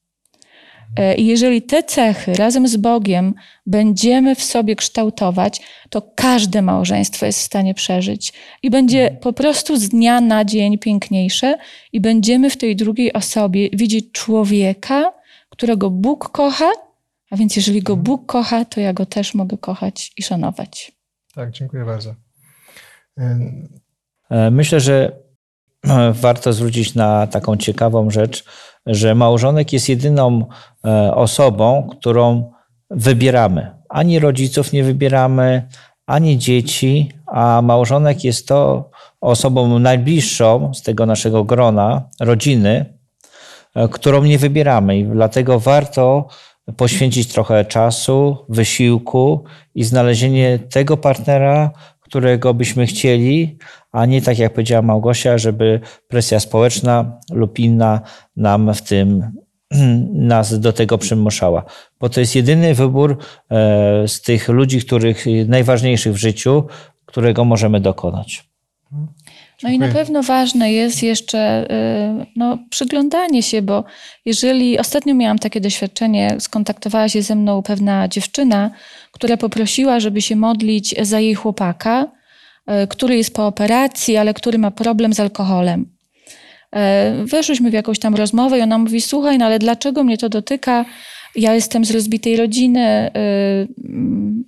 E, 0.97 1.15
I 1.15 1.25
jeżeli 1.25 1.61
te 1.61 1.83
cechy 1.83 2.33
razem 2.33 2.67
z 2.67 2.77
Bogiem 2.77 3.33
będziemy 3.65 4.35
w 4.35 4.43
sobie 4.43 4.75
kształtować, 4.75 5.61
to 5.89 6.01
każde 6.15 6.61
małżeństwo 6.61 7.25
jest 7.25 7.39
w 7.39 7.43
stanie 7.43 7.73
przeżyć 7.73 8.33
i 8.63 8.69
będzie 8.69 9.01
mhm. 9.01 9.19
po 9.19 9.33
prostu 9.33 9.77
z 9.77 9.89
dnia 9.89 10.21
na 10.21 10.45
dzień 10.45 10.77
piękniejsze 10.77 11.57
i 11.93 12.01
będziemy 12.01 12.49
w 12.49 12.57
tej 12.57 12.75
drugiej 12.75 13.13
osobie 13.13 13.69
widzieć 13.73 14.11
człowieka, 14.11 15.13
którego 15.49 15.89
Bóg 15.89 16.29
kocha, 16.29 16.71
a 17.31 17.37
więc 17.37 17.55
jeżeli 17.55 17.81
go 17.81 17.93
mhm. 17.93 18.03
Bóg 18.03 18.25
kocha, 18.25 18.65
to 18.65 18.79
ja 18.79 18.93
go 18.93 19.05
też 19.05 19.33
mogę 19.33 19.57
kochać 19.57 20.11
i 20.17 20.23
szanować. 20.23 20.91
Tak, 21.35 21.51
dziękuję 21.51 21.85
bardzo. 21.85 22.15
E, 24.29 24.51
myślę, 24.51 24.79
że 24.79 25.11
e, 25.87 26.13
warto 26.13 26.53
zwrócić 26.53 26.95
na 26.95 27.27
taką 27.27 27.57
ciekawą 27.57 28.09
rzecz, 28.09 28.43
że 28.85 29.15
małżonek 29.15 29.73
jest 29.73 29.89
jedyną 29.89 30.45
e, 30.85 31.15
osobą, 31.15 31.87
którą 31.91 32.51
wybieramy. 32.89 33.71
Ani 33.89 34.19
rodziców 34.19 34.73
nie 34.73 34.83
wybieramy, 34.83 35.67
ani 36.05 36.37
dzieci, 36.37 37.11
a 37.27 37.61
małżonek 37.61 38.23
jest 38.23 38.47
to 38.47 38.89
osobą 39.21 39.79
najbliższą 39.79 40.73
z 40.73 40.81
tego 40.81 41.05
naszego 41.05 41.43
grona, 41.43 42.01
rodziny, 42.19 42.85
e, 43.75 43.87
którą 43.87 44.23
nie 44.23 44.37
wybieramy. 44.37 44.97
I 44.97 45.03
dlatego 45.05 45.59
warto 45.59 46.27
poświęcić 46.77 47.33
trochę 47.33 47.65
czasu, 47.65 48.37
wysiłku 48.49 49.43
i 49.75 49.83
znalezienie 49.83 50.59
tego 50.59 50.97
partnera, 50.97 51.71
którego 52.11 52.53
byśmy 52.53 52.85
chcieli, 52.85 53.57
a 53.91 54.05
nie 54.05 54.21
tak 54.21 54.39
jak 54.39 54.53
powiedziała 54.53 54.81
Małgosia, 54.81 55.37
żeby 55.37 55.79
presja 56.07 56.39
społeczna 56.39 57.19
lub 57.31 57.59
inna 57.59 58.01
nam 58.35 58.73
w 58.73 58.81
tym 58.81 59.31
nas 60.33 60.59
do 60.59 60.73
tego 60.73 60.97
przymuszała. 60.97 61.63
Bo 61.99 62.09
to 62.09 62.19
jest 62.19 62.35
jedyny 62.35 62.73
wybór 62.73 63.17
e, 63.51 64.07
z 64.07 64.21
tych 64.21 64.49
ludzi, 64.49 64.81
których 64.81 65.25
najważniejszych 65.47 66.13
w 66.13 66.17
życiu, 66.17 66.63
którego 67.05 67.45
możemy 67.45 67.79
dokonać. 67.79 68.49
No 69.63 69.69
i 69.69 69.79
na 69.79 69.87
pewno 69.87 70.23
ważne 70.23 70.73
jest 70.73 71.03
jeszcze 71.03 71.39
e, 71.39 72.25
no, 72.35 72.57
przyglądanie 72.69 73.43
się, 73.43 73.61
bo 73.61 73.83
jeżeli 74.25 74.79
ostatnio 74.79 75.15
miałam 75.15 75.39
takie 75.39 75.61
doświadczenie, 75.61 76.35
skontaktowała 76.39 77.09
się 77.09 77.21
ze 77.21 77.35
mną 77.35 77.63
pewna 77.63 78.07
dziewczyna, 78.07 78.71
która 79.21 79.37
poprosiła, 79.37 79.99
żeby 79.99 80.21
się 80.21 80.35
modlić 80.35 80.95
za 81.01 81.19
jej 81.19 81.35
chłopaka, 81.35 82.11
e, 82.67 82.87
który 82.87 83.17
jest 83.17 83.33
po 83.33 83.47
operacji, 83.47 84.17
ale 84.17 84.33
który 84.33 84.57
ma 84.57 84.71
problem 84.71 85.13
z 85.13 85.19
alkoholem. 85.19 85.85
E, 86.75 87.25
weszłyśmy 87.25 87.69
w 87.69 87.73
jakąś 87.73 87.99
tam 87.99 88.15
rozmowę 88.15 88.59
i 88.59 88.61
ona 88.61 88.77
mówi: 88.77 89.01
Słuchaj, 89.01 89.37
no 89.37 89.45
ale 89.45 89.59
dlaczego 89.59 90.03
mnie 90.03 90.17
to 90.17 90.29
dotyka? 90.29 90.85
Ja 91.35 91.53
jestem 91.53 91.85
z 91.85 91.91
rozbitej 91.91 92.37
rodziny, 92.37 92.81
e, 92.81 93.11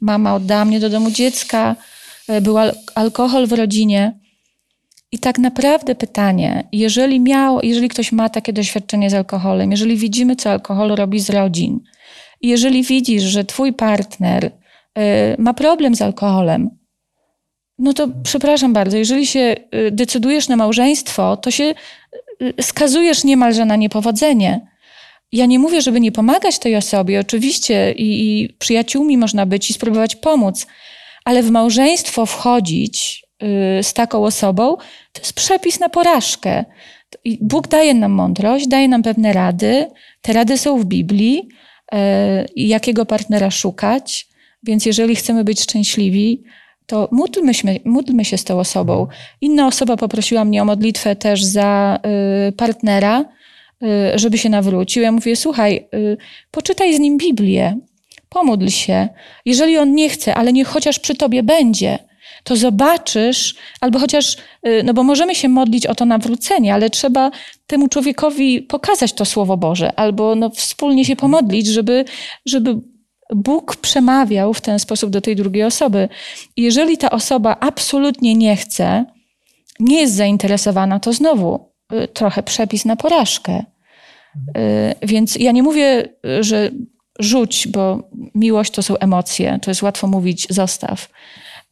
mama 0.02 0.36
oddała 0.36 0.66
mnie 0.66 0.80
do 0.80 0.90
domu 0.90 1.12
dziecka, 1.12 1.76
był 2.42 2.56
alkohol 2.96 3.48
w 3.48 3.54
rodzinie. 3.54 4.20
I 5.12 5.20
tak 5.20 5.40
naprawdę 5.40 5.96
pytanie, 5.96 6.68
jeżeli, 6.72 7.20
miał, 7.20 7.60
jeżeli 7.64 7.90
ktoś 7.90 8.12
ma 8.12 8.30
takie 8.30 8.54
doświadczenie 8.54 9.10
z 9.10 9.14
alkoholem, 9.14 9.72
jeżeli 9.72 9.98
widzimy, 9.98 10.36
co 10.36 10.52
alkohol 10.52 10.96
robi 10.96 11.20
z 11.20 11.30
rodzin, 11.30 11.80
jeżeli 12.42 12.84
widzisz, 12.84 13.24
że 13.24 13.44
twój 13.44 13.74
partner 13.74 14.63
ma 15.38 15.54
problem 15.54 15.96
z 15.96 16.02
alkoholem, 16.02 16.70
no 17.80 17.94
to 17.94 18.08
przepraszam 18.24 18.74
bardzo, 18.74 18.98
jeżeli 18.98 19.28
się 19.28 19.56
y, 19.76 19.92
decydujesz 19.92 20.48
na 20.48 20.56
małżeństwo, 20.56 21.38
to 21.38 21.52
się 21.52 21.74
y, 22.42 22.54
skazujesz 22.62 23.24
niemalże 23.24 23.66
na 23.66 23.76
niepowodzenie. 23.76 24.68
Ja 25.32 25.46
nie 25.46 25.60
mówię, 25.60 25.82
żeby 25.82 26.00
nie 26.00 26.12
pomagać 26.12 26.60
tej 26.60 26.76
osobie, 26.76 27.20
oczywiście, 27.20 27.92
i, 27.92 28.42
i 28.42 28.50
przyjaciółmi 28.50 29.18
można 29.18 29.46
być 29.46 29.70
i 29.70 29.74
spróbować 29.74 30.16
pomóc, 30.16 30.68
ale 31.26 31.44
w 31.44 31.52
małżeństwo 31.52 32.26
wchodzić 32.26 33.24
z 33.82 33.94
taką 33.94 34.26
osobą 34.26 34.78
to 35.12 35.22
jest 35.22 35.34
przepis 35.34 35.80
na 35.80 35.90
porażkę. 35.90 36.66
Bóg 37.42 37.68
daje 37.68 37.94
nam 37.94 38.12
mądrość, 38.12 38.68
daje 38.68 38.88
nam 38.88 39.04
pewne 39.04 39.34
rady. 39.34 39.88
Te 40.22 40.34
rady 40.34 40.58
są 40.58 40.80
w 40.80 40.86
Biblii, 40.86 41.50
jakiego 42.56 43.06
partnera 43.06 43.52
szukać 43.52 44.28
Więc 44.64 44.86
jeżeli 44.86 45.16
chcemy 45.16 45.44
być 45.44 45.62
szczęśliwi, 45.62 46.44
to 46.86 47.10
módlmy 47.12 47.54
się, 47.54 47.68
módlmy 47.86 48.26
się 48.26 48.38
z 48.38 48.44
tą 48.44 48.60
osobą. 48.60 49.08
Inna 49.42 49.68
osoba 49.68 49.98
poprosiła 49.98 50.46
mnie 50.46 50.62
o 50.62 50.66
modlitwę 50.66 51.16
też 51.16 51.44
za 51.44 52.00
y, 52.48 52.52
partnera, 52.52 53.26
y, 53.84 54.20
żeby 54.20 54.38
się 54.38 54.50
nawrócił. 54.50 55.04
Ja 55.04 55.12
mówię, 55.12 55.36
słuchaj, 55.36 55.88
y, 55.94 56.18
poczytaj 56.52 56.96
z 56.96 57.00
nim 57.00 57.18
Biblię, 57.18 57.78
pomódl 58.30 58.68
się. 58.68 59.10
Jeżeli 59.46 59.78
on 59.78 59.96
nie 59.96 60.10
chce, 60.10 60.36
ale 60.36 60.54
niech 60.54 60.68
chociaż 60.68 61.00
przy 61.00 61.16
tobie 61.16 61.44
będzie, 61.44 62.00
to 62.44 62.56
zobaczysz, 62.56 63.56
albo 63.82 64.00
chociaż, 64.00 64.38
y, 64.68 64.84
no 64.86 64.94
bo 64.94 65.04
możemy 65.04 65.36
się 65.36 65.50
modlić 65.50 65.88
o 65.88 65.96
to 65.96 66.06
nawrócenie, 66.06 66.74
ale 66.74 66.90
trzeba 66.90 67.32
temu 67.68 67.88
człowiekowi 67.88 68.62
pokazać 68.62 69.14
to 69.14 69.26
Słowo 69.26 69.58
Boże, 69.58 70.00
albo 70.00 70.36
no 70.36 70.50
wspólnie 70.50 71.06
się 71.06 71.16
pomodlić, 71.16 71.68
żeby, 71.68 72.06
żeby 72.46 72.76
Bóg 73.30 73.76
przemawiał 73.76 74.54
w 74.54 74.62
ten 74.62 74.80
sposób 74.80 75.10
do 75.10 75.22
tej 75.22 75.36
drugiej 75.36 75.64
osoby. 75.64 76.10
I 76.56 76.62
jeżeli 76.62 76.98
ta 76.98 77.10
osoba 77.10 77.58
absolutnie 77.60 78.36
nie 78.36 78.56
chce, 78.56 79.06
nie 79.80 80.02
jest 80.02 80.16
zainteresowana, 80.16 81.00
to 81.00 81.14
znowu 81.14 81.70
y, 81.94 82.08
trochę 82.08 82.44
przepis 82.44 82.86
na 82.86 82.96
porażkę. 82.96 83.64
Y, 84.58 84.96
Więc 85.02 85.36
ja 85.36 85.52
nie 85.52 85.64
mówię, 85.64 86.10
że 86.40 86.72
rzuć, 87.20 87.68
bo 87.68 88.10
miłość 88.36 88.72
to 88.72 88.84
są 88.84 88.98
emocje, 88.98 89.60
to 89.62 89.72
jest 89.72 89.82
łatwo 89.82 90.08
mówić, 90.08 90.48
zostaw. 90.50 91.10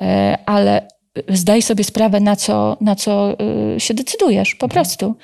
Y, 0.02 0.06
Ale 0.46 0.88
zdaj 1.30 1.62
sobie 1.62 1.84
sprawę, 1.84 2.20
na 2.20 2.36
co, 2.36 2.78
na 2.82 2.96
co 2.96 3.38
się 3.78 3.94
decydujesz, 3.94 4.56
po 4.56 4.68
prostu. 4.68 5.16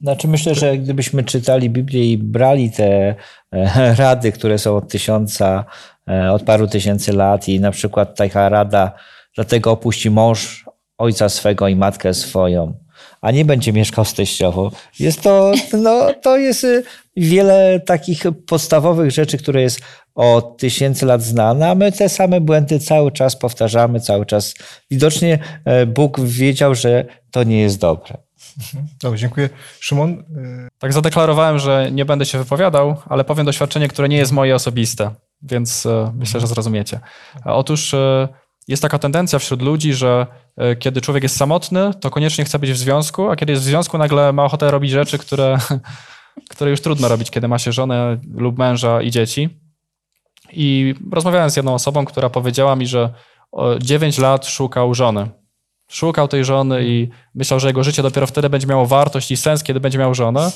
Znaczy 0.00 0.28
myślę, 0.28 0.54
że 0.54 0.78
gdybyśmy 0.78 1.24
czytali 1.24 1.70
Biblię 1.70 2.12
i 2.12 2.18
brali 2.18 2.70
te 2.70 3.14
e, 3.52 3.94
rady, 3.98 4.32
które 4.32 4.58
są 4.58 4.76
od 4.76 4.88
tysiąca, 4.88 5.64
e, 6.08 6.32
od 6.32 6.42
paru 6.42 6.66
tysięcy 6.66 7.12
lat 7.12 7.48
i 7.48 7.60
na 7.60 7.70
przykład 7.70 8.16
taka 8.16 8.48
rada, 8.48 8.92
dlatego 9.34 9.70
opuści 9.70 10.10
mąż 10.10 10.64
ojca 10.98 11.28
swego 11.28 11.68
i 11.68 11.76
matkę 11.76 12.14
swoją, 12.14 12.74
a 13.20 13.30
nie 13.30 13.44
będzie 13.44 13.72
mieszkał 13.72 14.04
z 14.04 14.14
teściową. 14.14 14.70
Jest 14.98 15.22
to, 15.22 15.52
no, 15.72 16.14
to 16.22 16.36
jest 16.36 16.64
y, 16.64 16.82
wiele 17.16 17.80
takich 17.80 18.22
podstawowych 18.46 19.10
rzeczy, 19.10 19.38
które 19.38 19.62
jest 19.62 19.80
od 20.14 20.58
tysięcy 20.58 21.06
lat 21.06 21.22
znane, 21.22 21.70
a 21.70 21.74
my 21.74 21.92
te 21.92 22.08
same 22.08 22.40
błędy 22.40 22.78
cały 22.78 23.12
czas 23.12 23.36
powtarzamy, 23.36 24.00
cały 24.00 24.26
czas. 24.26 24.54
Widocznie 24.90 25.38
e, 25.64 25.86
Bóg 25.86 26.20
wiedział, 26.20 26.74
że 26.74 27.04
to 27.30 27.44
nie 27.44 27.60
jest 27.60 27.80
dobre. 27.80 28.16
Dobrze, 29.02 29.20
dziękuję. 29.20 29.48
Szymon? 29.80 30.24
Tak 30.78 30.92
zadeklarowałem, 30.92 31.58
że 31.58 31.88
nie 31.92 32.04
będę 32.04 32.26
się 32.26 32.38
wypowiadał, 32.38 32.96
ale 33.08 33.24
powiem 33.24 33.46
doświadczenie, 33.46 33.88
które 33.88 34.08
nie 34.08 34.16
jest 34.16 34.32
moje 34.32 34.54
osobiste, 34.54 35.10
więc 35.42 35.86
e, 35.86 36.12
myślę, 36.14 36.40
że 36.40 36.46
zrozumiecie. 36.46 37.00
Otóż 37.44 37.94
e, 37.94 38.28
jest 38.68 38.82
taka 38.82 38.98
tendencja 38.98 39.38
wśród 39.38 39.62
ludzi, 39.62 39.94
że 39.94 40.26
e, 40.56 40.76
kiedy 40.76 41.00
człowiek 41.00 41.22
jest 41.22 41.36
samotny, 41.36 41.94
to 42.00 42.10
koniecznie 42.10 42.44
chce 42.44 42.58
być 42.58 42.72
w 42.72 42.76
związku, 42.76 43.30
a 43.30 43.36
kiedy 43.36 43.52
jest 43.52 43.62
w 43.62 43.66
związku, 43.66 43.98
nagle 43.98 44.32
ma 44.32 44.44
ochotę 44.44 44.70
robić 44.70 44.90
rzeczy, 44.90 45.18
które, 45.18 45.58
które 46.52 46.70
już 46.70 46.80
trudno 46.80 47.08
robić, 47.08 47.30
kiedy 47.30 47.48
ma 47.48 47.58
się 47.58 47.72
żonę 47.72 48.18
lub 48.34 48.58
męża 48.58 49.02
i 49.02 49.10
dzieci. 49.10 49.62
I 50.52 50.94
rozmawiałem 51.12 51.50
z 51.50 51.56
jedną 51.56 51.74
osobą, 51.74 52.04
która 52.04 52.30
powiedziała 52.30 52.76
mi, 52.76 52.86
że 52.86 53.12
o, 53.52 53.78
9 53.78 54.18
lat 54.18 54.46
szukał 54.46 54.94
żony. 54.94 55.41
Szukał 55.92 56.28
tej 56.28 56.44
żony 56.44 56.84
i 56.84 57.08
myślał, 57.34 57.60
że 57.60 57.66
jego 57.66 57.84
życie 57.84 58.02
dopiero 58.02 58.26
wtedy 58.26 58.50
będzie 58.50 58.66
miało 58.66 58.86
wartość 58.86 59.30
i 59.30 59.36
sens, 59.36 59.62
kiedy 59.62 59.80
będzie 59.80 59.98
miał 59.98 60.14
żonę. 60.14 60.50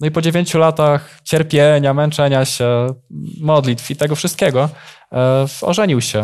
No 0.00 0.06
i 0.06 0.10
po 0.10 0.22
9 0.22 0.54
latach 0.54 1.20
cierpienia, 1.24 1.94
męczenia 1.94 2.44
się, 2.44 2.86
modlitw 3.40 3.90
i 3.90 3.96
tego 3.96 4.16
wszystkiego, 4.16 4.68
e, 5.12 5.46
ożenił 5.62 6.00
się. 6.00 6.20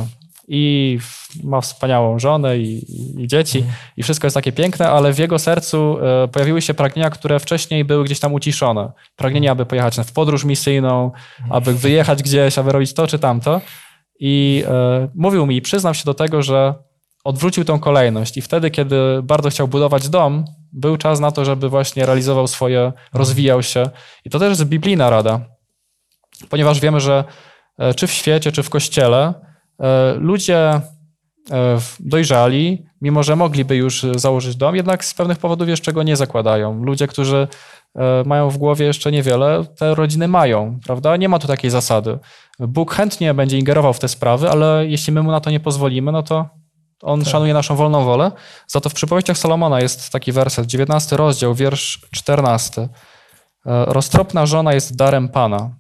I 0.49 0.99
ma 1.45 1.61
wspaniałą 1.61 2.19
żonę 2.19 2.59
i, 2.59 2.85
i, 3.23 3.29
dzieci, 3.29 3.65
i 3.97 4.03
wszystko 4.03 4.27
jest 4.27 4.35
takie 4.35 4.53
piękne, 4.53 4.91
ale 4.91 5.13
w 5.13 5.19
jego 5.19 5.39
sercu 5.39 5.99
e, 5.99 6.29
pojawiły 6.29 6.63
się 6.63 6.75
pragnienia, 6.75 7.11
które 7.11 7.41
wcześniej 7.41 7.85
były 7.85 8.05
gdzieś 8.05 8.21
tam 8.21 8.35
uciszone. 8.35 8.93
Pragnienie, 9.17 9.51
aby 9.51 9.67
pojechać 9.67 9.97
w 9.97 10.13
podróż 10.13 10.45
misyjną, 10.45 11.13
aby 11.51 11.75
wyjechać 11.75 12.23
gdzieś, 12.23 12.59
aby 12.59 12.73
robić 12.73 12.95
to 12.95 13.07
czy 13.07 13.19
tamto. 13.19 13.61
I 14.21 14.65
e, 14.69 15.09
mówił 15.15 15.47
mi, 15.47 15.63
przyznam 15.63 15.95
się 15.95 16.05
do 16.05 16.15
tego, 16.15 16.43
że 16.43 16.75
odwrócił 17.29 17.65
tą 17.65 17.79
kolejność 17.79 18.37
i 18.37 18.43
wtedy, 18.43 18.71
kiedy 18.71 18.97
bardzo 19.23 19.51
chciał 19.51 19.69
budować 19.69 20.09
dom, 20.09 20.45
był 20.73 20.97
czas 20.97 21.21
na 21.21 21.31
to, 21.31 21.45
żeby 21.45 21.69
właśnie 21.69 22.07
realizował 22.07 22.47
swoje, 22.47 22.93
rozwijał 23.15 23.63
się. 23.63 23.91
I 24.25 24.31
to 24.31 24.39
też 24.39 24.49
jest 24.49 24.65
biblijna 24.65 25.11
rada, 25.11 25.41
ponieważ 26.49 26.81
wiemy, 26.81 27.01
że 27.01 27.25
e, 27.79 27.95
czy 27.95 28.07
w 28.07 28.13
świecie, 28.13 28.53
czy 28.53 28.63
w 28.63 28.71
kościele 28.71 29.35
e, 29.81 30.15
ludzie 30.15 30.59
e, 30.59 30.81
dojrzali, 32.01 32.87
mimo 33.01 33.23
że 33.23 33.37
mogliby 33.37 33.77
już 33.77 34.07
założyć 34.17 34.57
dom, 34.57 34.77
jednak 34.77 35.05
z 35.05 35.15
pewnych 35.15 35.39
powodów 35.39 35.69
jeszcze 35.69 35.93
go 35.93 36.03
nie 36.03 36.17
zakładają. 36.17 36.85
Ludzie, 36.85 37.07
którzy 37.07 37.49
mają 38.25 38.51
w 38.51 38.59
głowie 38.59 38.87
jeszcze 38.87 39.13
niewiele, 39.13 39.65
te 39.79 39.95
rodziny 39.95 40.29
mają, 40.29 40.79
prawda? 40.87 41.17
Nie 41.17 41.29
ma 41.29 41.39
tu 41.39 41.47
takiej 41.47 41.71
zasady. 41.71 42.19
Bóg 42.59 42.95
chętnie 42.95 43.35
będzie 43.35 43.59
ingerował 43.59 43.93
w 43.93 43.99
te 43.99 44.09
sprawy, 44.09 44.51
ale 44.51 44.87
jeśli 44.87 45.13
my 45.13 45.23
mu 45.23 45.31
na 45.31 45.41
to 45.41 45.51
nie 45.51 45.61
pozwolimy, 45.61 46.13
no 46.13 46.23
to 46.23 46.58
on 47.03 47.25
szanuje 47.25 47.55
naszą 47.55 47.77
wolną 47.77 48.05
wolę. 48.05 48.33
Za 48.67 48.81
to 48.81 48.89
w 48.89 48.95
przypowieściach 48.95 49.39
Salomona 49.39 49.81
jest 49.81 50.11
taki 50.11 50.33
werset, 50.33 50.67
19 50.67 51.17
rozdział, 51.17 51.55
wiersz 51.55 52.01
14. 52.11 52.83
E, 52.83 52.89
Roztropna 53.85 54.47
żona 54.47 54.75
jest 54.75 54.97
darem 54.97 55.29
Pana. 55.29 55.71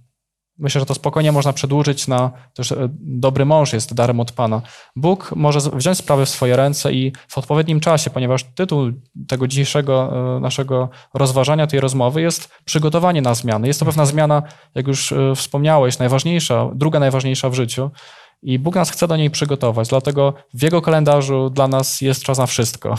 Myślę, 0.59 0.79
że 0.81 0.87
to 0.87 0.95
spokojnie 0.95 1.33
można 1.33 1.53
przedłużyć 1.53 2.09
na 2.09 2.31
też 2.55 2.73
e, 2.73 2.89
dobry 3.01 3.45
mąż 3.45 3.73
jest 3.73 3.95
darem 3.95 4.21
od 4.21 4.33
Pana. 4.33 4.63
Bóg 4.97 5.33
może 5.37 5.61
wziąć 5.73 5.99
sprawę 5.99 6.27
w 6.27 6.29
swoje 6.29 6.57
ręce 6.57 6.93
i 6.93 7.13
w 7.29 7.39
odpowiednim 7.39 7.81
czasie, 7.81 8.11
ponieważ 8.11 8.45
tytuł 8.45 8.93
tego 9.29 9.47
dzisiejszego 9.47 10.13
e, 10.37 10.41
naszego 10.41 10.89
rozważania, 11.15 11.67
tej 11.67 11.81
rozmowy 11.81 12.23
jest 12.23 12.51
przygotowanie 12.65 13.23
na 13.23 13.35
zmiany. 13.35 13.67
Jest 13.67 13.81
to 13.81 13.87
pewna 13.87 14.07
zmiana, 14.07 14.43
jak 14.75 14.87
już 14.87 15.15
wspomniałeś, 15.37 15.99
najważniejsza, 15.99 16.71
druga 16.75 17.01
najważniejsza 17.01 17.51
w 17.51 17.55
życiu. 17.55 17.91
I 18.43 18.59
Bóg 18.59 18.75
nas 18.75 18.91
chce 18.91 19.09
do 19.09 19.17
niej 19.17 19.31
przygotować, 19.31 19.89
dlatego 19.89 20.35
w 20.55 20.63
Jego 20.63 20.83
kalendarzu 20.83 21.51
dla 21.51 21.69
nas 21.69 22.01
jest 22.01 22.23
czas 22.23 22.39
na 22.39 22.47
wszystko. 22.47 22.95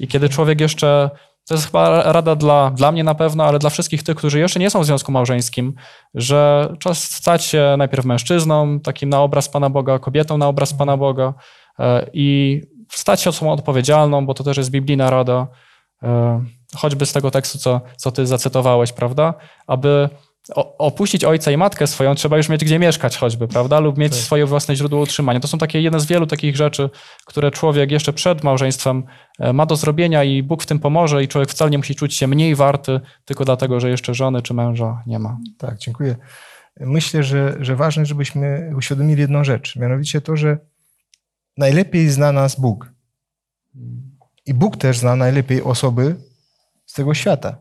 I 0.00 0.08
kiedy 0.08 0.28
człowiek 0.28 0.60
jeszcze, 0.60 1.10
to 1.48 1.54
jest 1.54 1.66
chyba 1.66 2.12
rada 2.12 2.36
dla, 2.36 2.70
dla 2.70 2.92
mnie 2.92 3.04
na 3.04 3.14
pewno, 3.14 3.44
ale 3.44 3.58
dla 3.58 3.70
wszystkich 3.70 4.02
tych, 4.02 4.16
którzy 4.16 4.38
jeszcze 4.38 4.60
nie 4.60 4.70
są 4.70 4.80
w 4.80 4.84
związku 4.84 5.12
małżeńskim, 5.12 5.74
że 6.14 6.72
czas 6.78 7.04
stać 7.04 7.44
się 7.44 7.74
najpierw 7.78 8.04
mężczyzną, 8.04 8.80
takim 8.80 9.08
na 9.08 9.20
obraz 9.22 9.48
Pana 9.48 9.70
Boga, 9.70 9.98
kobietą 9.98 10.38
na 10.38 10.48
obraz 10.48 10.74
Pana 10.74 10.96
Boga 10.96 11.34
e, 11.78 12.06
i 12.12 12.60
stać 12.92 13.20
się 13.20 13.30
osobą 13.30 13.52
odpowiedzialną, 13.52 14.26
bo 14.26 14.34
to 14.34 14.44
też 14.44 14.56
jest 14.56 14.70
biblijna 14.70 15.10
rada, 15.10 15.46
e, 16.02 16.44
choćby 16.76 17.06
z 17.06 17.12
tego 17.12 17.30
tekstu, 17.30 17.58
co, 17.58 17.80
co 17.96 18.12
ty 18.12 18.26
zacytowałeś, 18.26 18.92
prawda? 18.92 19.34
Aby 19.66 20.08
opuścić 20.54 21.24
ojca 21.24 21.50
i 21.50 21.56
matkę 21.56 21.86
swoją, 21.86 22.14
trzeba 22.14 22.36
już 22.36 22.48
mieć 22.48 22.64
gdzie 22.64 22.78
mieszkać 22.78 23.16
choćby, 23.16 23.48
prawda? 23.48 23.80
Lub 23.80 23.98
mieć 23.98 24.14
swoje 24.14 24.46
własne 24.46 24.76
źródło 24.76 25.00
utrzymania. 25.00 25.40
To 25.40 25.48
są 25.48 25.58
takie 25.58 25.80
jedne 25.80 26.00
z 26.00 26.06
wielu 26.06 26.26
takich 26.26 26.56
rzeczy, 26.56 26.90
które 27.24 27.50
człowiek 27.50 27.90
jeszcze 27.90 28.12
przed 28.12 28.44
małżeństwem 28.44 29.04
e, 29.38 29.52
ma 29.52 29.66
do 29.66 29.76
zrobienia 29.76 30.24
i 30.24 30.42
Bóg 30.42 30.62
w 30.62 30.66
tym 30.66 30.78
pomoże 30.78 31.24
i 31.24 31.28
człowiek 31.28 31.50
wcale 31.50 31.70
nie 31.70 31.78
musi 31.78 31.94
czuć 31.94 32.14
się 32.14 32.26
mniej 32.26 32.54
warty 32.54 33.00
tylko 33.24 33.44
dlatego, 33.44 33.80
że 33.80 33.90
jeszcze 33.90 34.14
żony 34.14 34.42
czy 34.42 34.54
męża 34.54 35.02
nie 35.06 35.18
ma. 35.18 35.38
Tak, 35.58 35.78
dziękuję. 35.78 36.16
Myślę, 36.80 37.22
że, 37.22 37.56
że 37.60 37.76
ważne, 37.76 38.06
żebyśmy 38.06 38.72
uświadomili 38.76 39.20
jedną 39.20 39.44
rzecz, 39.44 39.76
mianowicie 39.76 40.20
to, 40.20 40.36
że 40.36 40.58
najlepiej 41.56 42.08
zna 42.08 42.32
nas 42.32 42.60
Bóg. 42.60 42.92
I 44.46 44.54
Bóg 44.54 44.76
też 44.76 44.98
zna 44.98 45.16
najlepiej 45.16 45.62
osoby 45.62 46.16
z 46.86 46.92
tego 46.92 47.14
świata. 47.14 47.56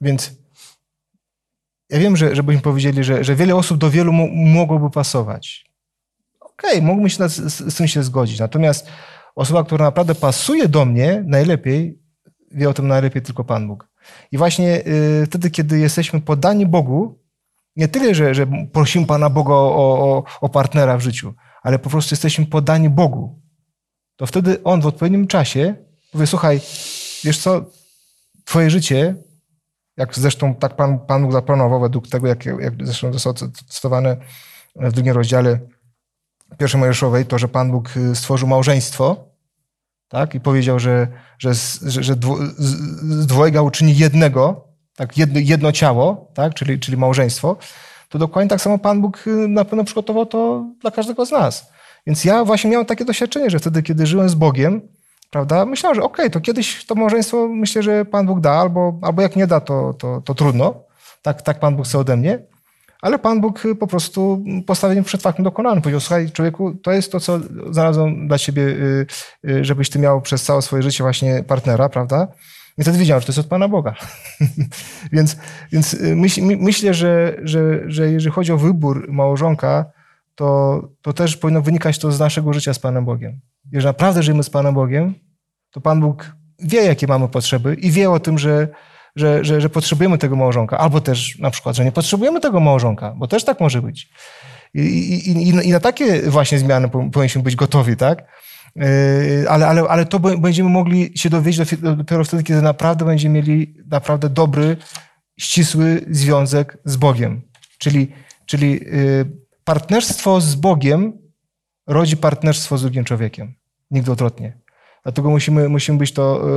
Więc 0.00 0.43
ja 1.90 1.98
wiem, 1.98 2.16
że, 2.16 2.36
żebyśmy 2.36 2.62
powiedzieli, 2.62 3.04
że, 3.04 3.24
że 3.24 3.34
wiele 3.34 3.56
osób 3.56 3.78
do 3.78 3.90
wielu 3.90 4.12
mo- 4.12 4.28
mogłoby 4.34 4.90
pasować. 4.90 5.64
Okej, 6.40 6.82
mógłbym 6.82 7.08
się 7.08 7.28
z, 7.28 7.72
z 7.72 7.74
tym 7.74 7.88
się 7.88 8.02
zgodzić. 8.02 8.38
Natomiast 8.38 8.88
osoba, 9.34 9.64
która 9.64 9.84
naprawdę 9.84 10.14
pasuje 10.14 10.68
do 10.68 10.84
mnie 10.84 11.24
najlepiej, 11.26 11.98
wie 12.50 12.68
o 12.68 12.74
tym 12.74 12.88
najlepiej 12.88 13.22
tylko 13.22 13.44
Pan 13.44 13.68
Bóg. 13.68 13.88
I 14.32 14.38
właśnie 14.38 14.86
y, 14.86 15.26
wtedy, 15.26 15.50
kiedy 15.50 15.78
jesteśmy 15.78 16.20
poddani 16.20 16.66
Bogu, 16.66 17.24
nie 17.76 17.88
tyle, 17.88 18.14
że, 18.14 18.34
że 18.34 18.46
prosimy 18.72 19.06
Pana 19.06 19.30
Boga 19.30 19.54
o, 19.54 19.76
o, 19.76 20.24
o 20.40 20.48
partnera 20.48 20.96
w 20.96 21.00
życiu, 21.00 21.34
ale 21.62 21.78
po 21.78 21.90
prostu 21.90 22.14
jesteśmy 22.14 22.46
poddani 22.46 22.90
Bogu, 22.90 23.42
to 24.16 24.26
wtedy 24.26 24.62
On 24.62 24.80
w 24.80 24.86
odpowiednim 24.86 25.26
czasie 25.26 25.74
powie, 26.12 26.26
słuchaj, 26.26 26.60
wiesz 27.24 27.38
co, 27.38 27.64
twoje 28.44 28.70
życie, 28.70 29.14
jak 29.96 30.14
zresztą 30.14 30.54
tak 30.54 30.76
Pan, 30.76 30.98
Pan 30.98 31.22
Bóg 31.22 31.32
zaplanował 31.32 31.80
według 31.80 32.08
tego, 32.08 32.26
jak, 32.26 32.44
jak 32.46 32.74
zresztą 32.84 33.12
zostało 33.12 33.34
cytowane 33.68 34.16
w 34.76 34.92
drugim 34.92 35.14
rozdziale 35.14 35.58
pierwszej 36.58 36.80
Mojżeszowej, 36.80 37.26
to, 37.26 37.38
że 37.38 37.48
Pan 37.48 37.70
Bóg 37.70 37.96
y, 37.96 38.16
stworzył 38.16 38.48
małżeństwo, 38.48 39.28
tak? 40.08 40.34
I 40.34 40.40
powiedział, 40.40 40.78
że, 40.78 41.08
że, 41.38 41.54
że, 41.82 42.02
że 42.02 42.14
z 42.58 43.26
dwojga 43.26 43.62
uczyni 43.62 43.96
jednego, 43.96 44.68
tak? 44.96 45.18
Jedno, 45.18 45.40
jedno 45.40 45.72
ciało, 45.72 46.30
tak? 46.34 46.54
Czyli, 46.54 46.80
czyli 46.80 46.96
małżeństwo. 46.96 47.56
to 48.08 48.18
dokładnie 48.18 48.48
tak 48.48 48.60
samo 48.60 48.78
Pan 48.78 49.00
Bóg 49.00 49.26
y, 49.26 49.48
na 49.48 49.64
pewno 49.64 49.84
przygotował 49.84 50.26
to 50.26 50.64
dla 50.80 50.90
każdego 50.90 51.26
z 51.26 51.30
nas. 51.30 51.70
Więc 52.06 52.24
ja 52.24 52.44
właśnie 52.44 52.70
miałem 52.70 52.86
takie 52.86 53.04
doświadczenie, 53.04 53.50
że 53.50 53.58
wtedy, 53.58 53.82
kiedy 53.82 54.06
żyłem 54.06 54.28
z 54.28 54.34
Bogiem, 54.34 54.80
prawda, 55.34 55.66
myślałem, 55.66 55.94
że 55.94 56.02
okej, 56.02 56.24
okay, 56.24 56.30
to 56.30 56.40
kiedyś 56.40 56.86
to 56.86 56.94
małżeństwo 56.94 57.48
myślę, 57.48 57.82
że 57.82 58.04
Pan 58.04 58.26
Bóg 58.26 58.40
da, 58.40 58.52
albo, 58.52 58.98
albo 59.02 59.22
jak 59.22 59.36
nie 59.36 59.46
da, 59.46 59.60
to, 59.60 59.94
to, 59.98 60.22
to 60.24 60.34
trudno. 60.34 60.74
Tak, 61.22 61.42
tak 61.42 61.60
Pan 61.60 61.76
Bóg 61.76 61.86
chce 61.86 61.98
ode 61.98 62.16
mnie. 62.16 62.38
Ale 63.02 63.18
Pan 63.18 63.40
Bóg 63.40 63.62
po 63.80 63.86
prostu 63.86 64.44
postawił 64.66 64.94
mnie 64.94 65.04
przed 65.04 65.22
faktem 65.22 65.44
dokonanym. 65.44 65.82
Powiedział, 65.82 66.00
słuchaj, 66.00 66.30
człowieku, 66.30 66.74
to 66.74 66.92
jest 66.92 67.12
to, 67.12 67.20
co 67.20 67.40
znalazłem 67.70 68.28
dla 68.28 68.38
ciebie, 68.38 68.62
y, 68.62 69.06
y, 69.48 69.64
żebyś 69.64 69.90
ty 69.90 69.98
miał 69.98 70.20
przez 70.20 70.42
całe 70.42 70.62
swoje 70.62 70.82
życie 70.82 71.04
właśnie 71.04 71.42
partnera, 71.42 71.88
prawda? 71.88 72.28
I 72.78 72.82
wtedy 72.82 72.98
wiedziałem, 72.98 73.20
że 73.20 73.26
to 73.26 73.30
jest 73.32 73.38
od 73.38 73.46
Pana 73.46 73.68
Boga. 73.68 73.94
więc 75.12 75.36
więc 75.72 75.94
y, 75.94 76.16
myśl, 76.16 76.42
myślę, 76.42 76.94
że, 76.94 77.36
że, 77.42 77.80
że 77.86 78.12
jeżeli 78.12 78.34
chodzi 78.34 78.52
o 78.52 78.56
wybór 78.56 79.06
małżonka, 79.08 79.84
to, 80.34 80.80
to 81.02 81.12
też 81.12 81.36
powinno 81.36 81.62
wynikać 81.62 81.98
to 81.98 82.12
z 82.12 82.20
naszego 82.20 82.52
życia 82.52 82.74
z 82.74 82.78
Panem 82.78 83.04
Bogiem. 83.04 83.40
Jeżeli 83.72 83.86
naprawdę 83.86 84.22
żyjemy 84.22 84.42
z 84.42 84.50
Panem 84.50 84.74
Bogiem, 84.74 85.14
to 85.70 85.80
Pan 85.80 86.00
Bóg 86.00 86.36
wie, 86.58 86.84
jakie 86.84 87.06
mamy 87.06 87.28
potrzeby 87.28 87.74
i 87.74 87.90
wie 87.90 88.10
o 88.10 88.20
tym, 88.20 88.38
że, 88.38 88.68
że, 89.16 89.44
że, 89.44 89.60
że 89.60 89.68
potrzebujemy 89.68 90.18
tego 90.18 90.36
małżonka, 90.36 90.78
albo 90.78 91.00
też 91.00 91.38
na 91.38 91.50
przykład, 91.50 91.76
że 91.76 91.84
nie 91.84 91.92
potrzebujemy 91.92 92.40
tego 92.40 92.60
małżonka, 92.60 93.14
bo 93.16 93.26
też 93.26 93.44
tak 93.44 93.60
może 93.60 93.82
być. 93.82 94.10
I, 94.74 94.80
i, 94.80 95.48
i, 95.48 95.72
na 95.72 95.80
takie 95.80 96.22
właśnie 96.22 96.58
zmiany 96.58 96.88
powinniśmy 96.88 97.42
być 97.42 97.56
gotowi, 97.56 97.96
tak? 97.96 98.24
Yy, 98.76 98.84
ale, 99.48 99.66
ale, 99.66 99.82
ale 99.82 100.06
to 100.06 100.20
będziemy 100.20 100.70
mogli 100.70 101.12
się 101.18 101.30
dowiedzieć 101.30 101.76
dopiero 101.80 102.24
wtedy, 102.24 102.42
kiedy 102.42 102.62
naprawdę 102.62 103.04
będziemy 103.04 103.34
mieli 103.34 103.74
naprawdę 103.86 104.28
dobry, 104.28 104.76
ścisły 105.38 106.04
związek 106.10 106.78
z 106.84 106.96
Bogiem. 106.96 107.42
Czyli, 107.78 108.12
czyli 108.46 108.72
yy, 108.72 109.43
partnerstwo 109.64 110.40
z 110.40 110.54
Bogiem 110.54 111.18
rodzi 111.86 112.16
partnerstwo 112.16 112.78
z 112.78 112.82
drugim 112.82 113.04
człowiekiem. 113.04 113.54
Nigdy 113.90 114.12
odwrotnie. 114.12 114.60
Dlatego 115.02 115.30
musimy, 115.30 115.68
musimy 115.68 115.98
być 115.98 116.12
to, 116.12 116.48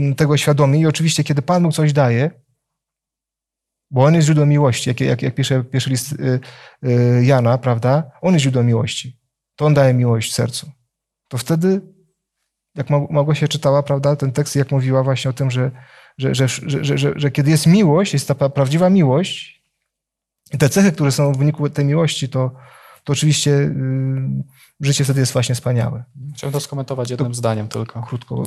yy, 0.00 0.14
tego 0.14 0.36
świadomi. 0.36 0.80
I 0.80 0.86
oczywiście, 0.86 1.24
kiedy 1.24 1.42
Pan 1.42 1.62
Bóg 1.62 1.72
coś 1.72 1.92
daje, 1.92 2.30
bo 3.90 4.04
On 4.04 4.14
jest 4.14 4.26
źródłem 4.26 4.48
miłości, 4.48 4.90
jak, 4.90 5.00
jak, 5.00 5.22
jak 5.22 5.34
pisze 5.34 5.64
pierwszy 5.64 5.90
list 5.90 6.14
Jana, 7.22 7.58
prawda? 7.58 8.10
On 8.20 8.32
jest 8.32 8.42
źródłem 8.42 8.66
miłości. 8.66 9.18
To 9.56 9.66
On 9.66 9.74
daje 9.74 9.94
miłość 9.94 10.34
sercu 10.34 10.70
to 11.32 11.38
wtedy, 11.38 11.80
jak 12.74 12.90
Małgosia 12.90 13.48
czytała, 13.48 13.82
prawda, 13.82 14.16
ten 14.16 14.32
tekst, 14.32 14.56
jak 14.56 14.70
mówiła 14.70 15.02
właśnie 15.02 15.30
o 15.30 15.34
tym, 15.34 15.50
że, 15.50 15.70
że, 16.18 16.34
że, 16.34 16.46
że, 16.66 16.98
że, 16.98 17.12
że 17.16 17.30
kiedy 17.30 17.50
jest 17.50 17.66
miłość, 17.66 18.12
jest 18.12 18.28
ta 18.28 18.48
prawdziwa 18.48 18.90
miłość, 18.90 19.61
i 20.52 20.58
te 20.58 20.68
cechy, 20.68 20.92
które 20.92 21.12
są 21.12 21.32
w 21.32 21.38
wyniku 21.38 21.70
tej 21.70 21.84
miłości, 21.84 22.28
to, 22.28 22.50
to 23.04 23.12
oczywiście 23.12 23.50
y, 23.50 23.74
życie 24.80 25.04
wtedy 25.04 25.20
jest 25.20 25.32
właśnie 25.32 25.54
wspaniałe. 25.54 26.04
Chciałbym 26.34 26.52
to 26.52 26.60
skomentować 26.60 27.10
jednym 27.10 27.28
to, 27.28 27.34
zdaniem 27.34 27.68
tylko. 27.68 28.02
Krótko. 28.02 28.42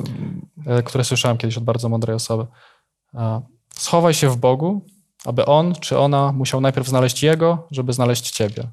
E, 0.65 0.83
które 0.83 1.03
słyszałem 1.03 1.37
kiedyś 1.37 1.57
od 1.57 1.63
bardzo 1.63 1.89
mądrej 1.89 2.15
osoby. 2.15 2.45
Schowaj 3.77 4.13
się 4.13 4.29
w 4.29 4.37
Bogu, 4.37 4.85
aby 5.25 5.45
on 5.45 5.75
czy 5.75 5.99
ona 5.99 6.31
musiał 6.31 6.61
najpierw 6.61 6.87
znaleźć 6.87 7.23
Jego, 7.23 7.67
żeby 7.71 7.93
znaleźć 7.93 8.31
Ciebie. 8.31 8.63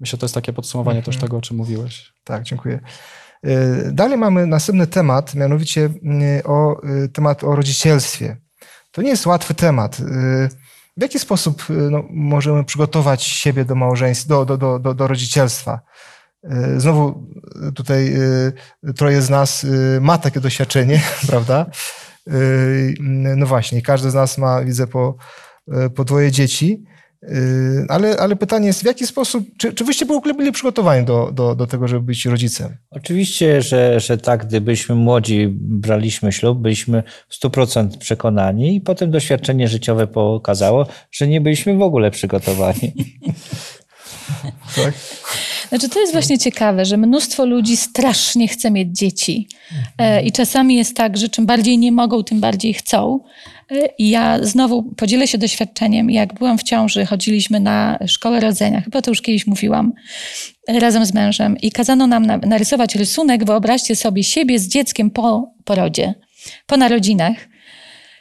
Myślę, 0.00 0.10
że 0.16 0.18
to 0.18 0.24
jest 0.24 0.34
takie 0.34 0.52
podsumowanie 0.52 1.02
też 1.02 1.14
mhm. 1.14 1.20
tego, 1.20 1.36
o 1.36 1.40
czym 1.40 1.56
mówiłeś. 1.56 2.12
Tak, 2.24 2.42
dziękuję. 2.42 2.80
Y, 3.46 3.90
dalej 3.92 4.18
mamy 4.18 4.46
następny 4.46 4.86
temat, 4.86 5.34
mianowicie 5.34 5.80
y, 6.40 6.42
o, 6.44 6.82
y, 7.04 7.08
temat 7.08 7.44
o 7.44 7.56
rodzicielstwie. 7.56 8.36
To 8.90 9.02
nie 9.02 9.08
jest 9.08 9.26
łatwy 9.26 9.54
temat. 9.54 10.00
W 10.98 11.02
jaki 11.02 11.18
sposób 11.18 11.64
no, 11.90 12.04
możemy 12.10 12.64
przygotować 12.64 13.22
siebie 13.22 13.64
do 13.64 13.74
małżeństwa, 13.74 14.44
do, 14.44 14.56
do, 14.56 14.78
do, 14.78 14.94
do 14.94 15.06
rodzicielstwa? 15.06 15.80
Znowu 16.76 17.26
tutaj 17.74 18.16
troje 18.96 19.22
z 19.22 19.30
nas 19.30 19.66
ma 20.00 20.18
takie 20.18 20.40
doświadczenie, 20.40 21.02
prawda? 21.28 21.66
No 23.00 23.46
właśnie, 23.46 23.82
każdy 23.82 24.10
z 24.10 24.14
nas 24.14 24.38
ma, 24.38 24.64
widzę, 24.64 24.86
po, 24.86 25.16
po 25.94 26.04
dwoje 26.04 26.32
dzieci. 26.32 26.84
Yy, 27.22 27.86
ale, 27.88 28.16
ale 28.16 28.36
pytanie 28.36 28.66
jest, 28.66 28.82
w 28.82 28.86
jaki 28.86 29.06
sposób, 29.06 29.44
czy, 29.58 29.72
czy 29.72 29.84
wyście 29.84 30.06
byli 30.06 30.52
przygotowani 30.52 31.06
do, 31.06 31.30
do, 31.32 31.54
do 31.54 31.66
tego, 31.66 31.88
żeby 31.88 32.02
być 32.02 32.24
rodzicem? 32.24 32.76
Oczywiście, 32.90 33.62
że, 33.62 34.00
że 34.00 34.18
tak, 34.18 34.46
gdybyśmy 34.46 34.94
młodzi 34.94 35.48
braliśmy 35.60 36.32
ślub, 36.32 36.58
byliśmy 36.58 37.02
w 37.28 37.40
100% 37.40 37.98
przekonani 37.98 38.76
i 38.76 38.80
potem 38.80 39.10
doświadczenie 39.10 39.68
życiowe 39.68 40.06
pokazało, 40.06 40.86
że 41.10 41.28
nie 41.28 41.40
byliśmy 41.40 41.76
w 41.76 41.82
ogóle 41.82 42.10
przygotowani. 42.10 42.94
tak? 44.76 44.94
Znaczy, 45.68 45.88
to 45.88 46.00
jest 46.00 46.12
właśnie 46.12 46.38
ciekawe, 46.38 46.84
że 46.84 46.96
mnóstwo 46.96 47.46
ludzi 47.46 47.76
strasznie 47.76 48.48
chce 48.48 48.70
mieć 48.70 48.98
dzieci. 48.98 49.48
E, 49.98 50.22
I 50.22 50.32
czasami 50.32 50.76
jest 50.76 50.96
tak, 50.96 51.16
że 51.16 51.28
czym 51.28 51.46
bardziej 51.46 51.78
nie 51.78 51.92
mogą, 51.92 52.22
tym 52.22 52.40
bardziej 52.40 52.74
chcą. 52.74 53.20
I 53.98 54.10
ja 54.10 54.38
znowu 54.44 54.82
podzielę 54.82 55.26
się 55.26 55.38
doświadczeniem. 55.38 56.10
Jak 56.10 56.34
byłam 56.34 56.58
w 56.58 56.62
ciąży, 56.62 57.06
chodziliśmy 57.06 57.60
na 57.60 57.98
szkołę 58.06 58.40
rodzenia, 58.40 58.80
chyba 58.80 59.02
to 59.02 59.10
już 59.10 59.22
kiedyś 59.22 59.46
mówiłam, 59.46 59.92
razem 60.68 61.06
z 61.06 61.14
mężem 61.14 61.56
i 61.62 61.70
kazano 61.70 62.06
nam 62.06 62.26
narysować 62.26 62.94
rysunek. 62.94 63.44
Wyobraźcie 63.44 63.96
sobie 63.96 64.24
siebie 64.24 64.58
z 64.58 64.68
dzieckiem 64.68 65.10
po 65.10 65.52
porodzie, 65.64 66.14
po 66.66 66.76
narodzinach. 66.76 67.36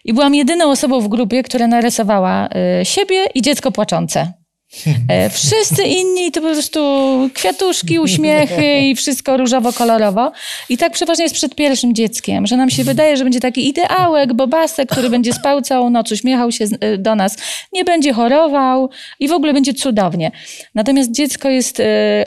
I 0.06 0.14
byłam 0.14 0.36
jedyną 0.36 0.72
osobą 0.72 1.02
w 1.02 1.08
grupie, 1.08 1.44
która 1.44 1.68
narysowała 1.68 2.50
y, 2.82 2.86
siebie 2.86 3.26
i 3.36 3.42
dziecko 3.42 3.72
płaczące. 3.72 4.34
E, 5.10 5.30
wszyscy 5.30 5.84
inni 5.84 6.32
to 6.32 6.42
po 6.42 6.48
prostu 6.48 6.80
kwiatuszki, 7.34 8.00
uśmiechy 8.00 8.80
i 8.80 8.96
wszystko 8.96 9.38
różowo-kolorowo. 9.38 10.32
I 10.70 10.78
tak 10.78 10.94
przeważnie 10.94 11.24
jest 11.24 11.36
przed 11.36 11.56
pierwszym 11.56 11.96
dzieckiem, 11.96 12.48
że 12.48 12.58
nam 12.58 12.70
się 12.70 12.84
wydaje, 12.84 13.18
że 13.18 13.24
będzie 13.24 13.40
taki 13.40 13.70
ideałek, 13.70 14.34
bobasek, 14.34 14.90
który 14.90 15.10
będzie 15.10 15.34
spał 15.34 15.62
całą 15.62 15.90
noc, 15.90 16.12
uśmiechał 16.12 16.52
się 16.52 16.66
e, 16.80 16.98
do 16.98 17.16
nas, 17.16 17.38
nie 17.74 17.86
będzie 17.86 18.14
chorował 18.14 18.90
i 19.20 19.28
w 19.28 19.32
ogóle 19.32 19.54
będzie 19.54 19.74
cudownie. 19.74 20.32
Natomiast 20.76 21.12
dziecko 21.12 21.50
jest 21.50 21.80
e, 21.80 21.84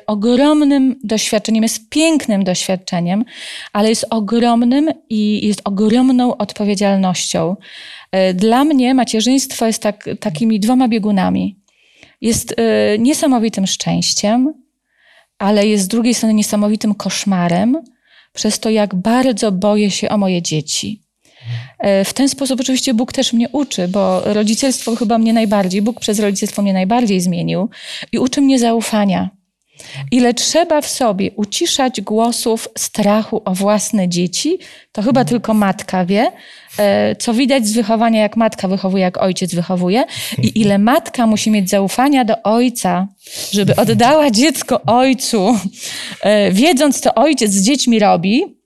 ogromnym 0.07 0.97
doświadczeniem, 1.05 1.63
jest 1.63 1.89
pięknym 1.89 2.45
doświadczeniem, 2.45 3.25
ale 3.73 3.89
jest 3.89 4.07
ogromnym 4.11 4.89
i 5.11 5.47
jest 5.47 5.61
ogromną 5.65 6.37
odpowiedzialnością. 6.37 7.57
Dla 8.35 8.65
mnie 8.65 8.95
macierzyństwo 8.95 9.67
jest 9.67 9.83
tak, 9.83 10.09
takimi 10.21 10.61
dwoma 10.61 10.89
biegunami 10.89 11.60
jest 12.21 12.53
y, 12.53 12.99
niesamowitym 12.99 13.67
szczęściem, 13.67 14.55
ale 15.39 15.67
jest 15.67 15.85
z 15.85 15.89
drugiej 15.89 16.15
strony 16.15 16.35
niesamowitym 16.35 16.95
koszmarem 16.95 17.83
przez 18.33 18.59
to, 18.59 18.71
jak 18.71 18.95
bardzo 18.95 19.53
boję 19.53 19.91
się 19.91 20.09
o 20.09 20.19
moje 20.19 20.43
dzieci. 20.43 21.03
Y, 22.01 22.05
w 22.05 22.13
ten 22.13 22.29
sposób 22.29 22.61
oczywiście 22.61 22.95
Bóg 22.95 23.13
też 23.13 23.33
mnie 23.33 23.49
uczy, 23.49 23.89
bo 23.89 24.21
rodzicielstwo 24.25 24.97
chyba 24.97 25.19
mnie 25.19 25.33
najbardziej, 25.33 25.83
Bóg 25.83 26.01
przez 26.01 26.19
rodzicielstwo 26.19 26.63
mnie 26.63 26.73
najbardziej 26.73 27.21
zmienił 27.21 27.69
i 28.13 28.19
uczy 28.19 28.41
mnie 28.41 28.59
zaufania. 28.59 29.31
Ile 30.11 30.35
trzeba 30.35 30.81
w 30.81 30.87
sobie 30.87 31.31
uciszać 31.37 32.01
głosów 32.01 32.69
strachu 32.79 33.43
o 33.45 33.55
własne 33.55 34.09
dzieci, 34.09 34.59
to 34.93 35.03
chyba 35.03 35.25
tylko 35.25 35.55
matka 35.55 36.05
wie, 36.05 36.33
e, 36.79 37.17
co 37.17 37.35
widać 37.35 37.67
z 37.67 37.73
wychowania, 37.73 38.21
jak 38.21 38.37
matka 38.37 38.69
wychowuje, 38.69 39.03
jak 39.03 39.23
ojciec 39.23 39.55
wychowuje, 39.55 40.05
i 40.43 40.61
ile 40.61 40.79
matka 40.79 41.27
musi 41.27 41.51
mieć 41.51 41.71
zaufania 41.71 42.25
do 42.25 42.43
ojca, 42.43 43.09
żeby 43.53 43.77
oddała 43.77 44.31
dziecko 44.31 44.83
ojcu, 44.87 45.59
e, 46.21 46.53
wiedząc, 46.53 47.01
co 47.01 47.15
ojciec 47.15 47.53
z 47.53 47.63
dziećmi 47.63 47.99
robi, 47.99 48.60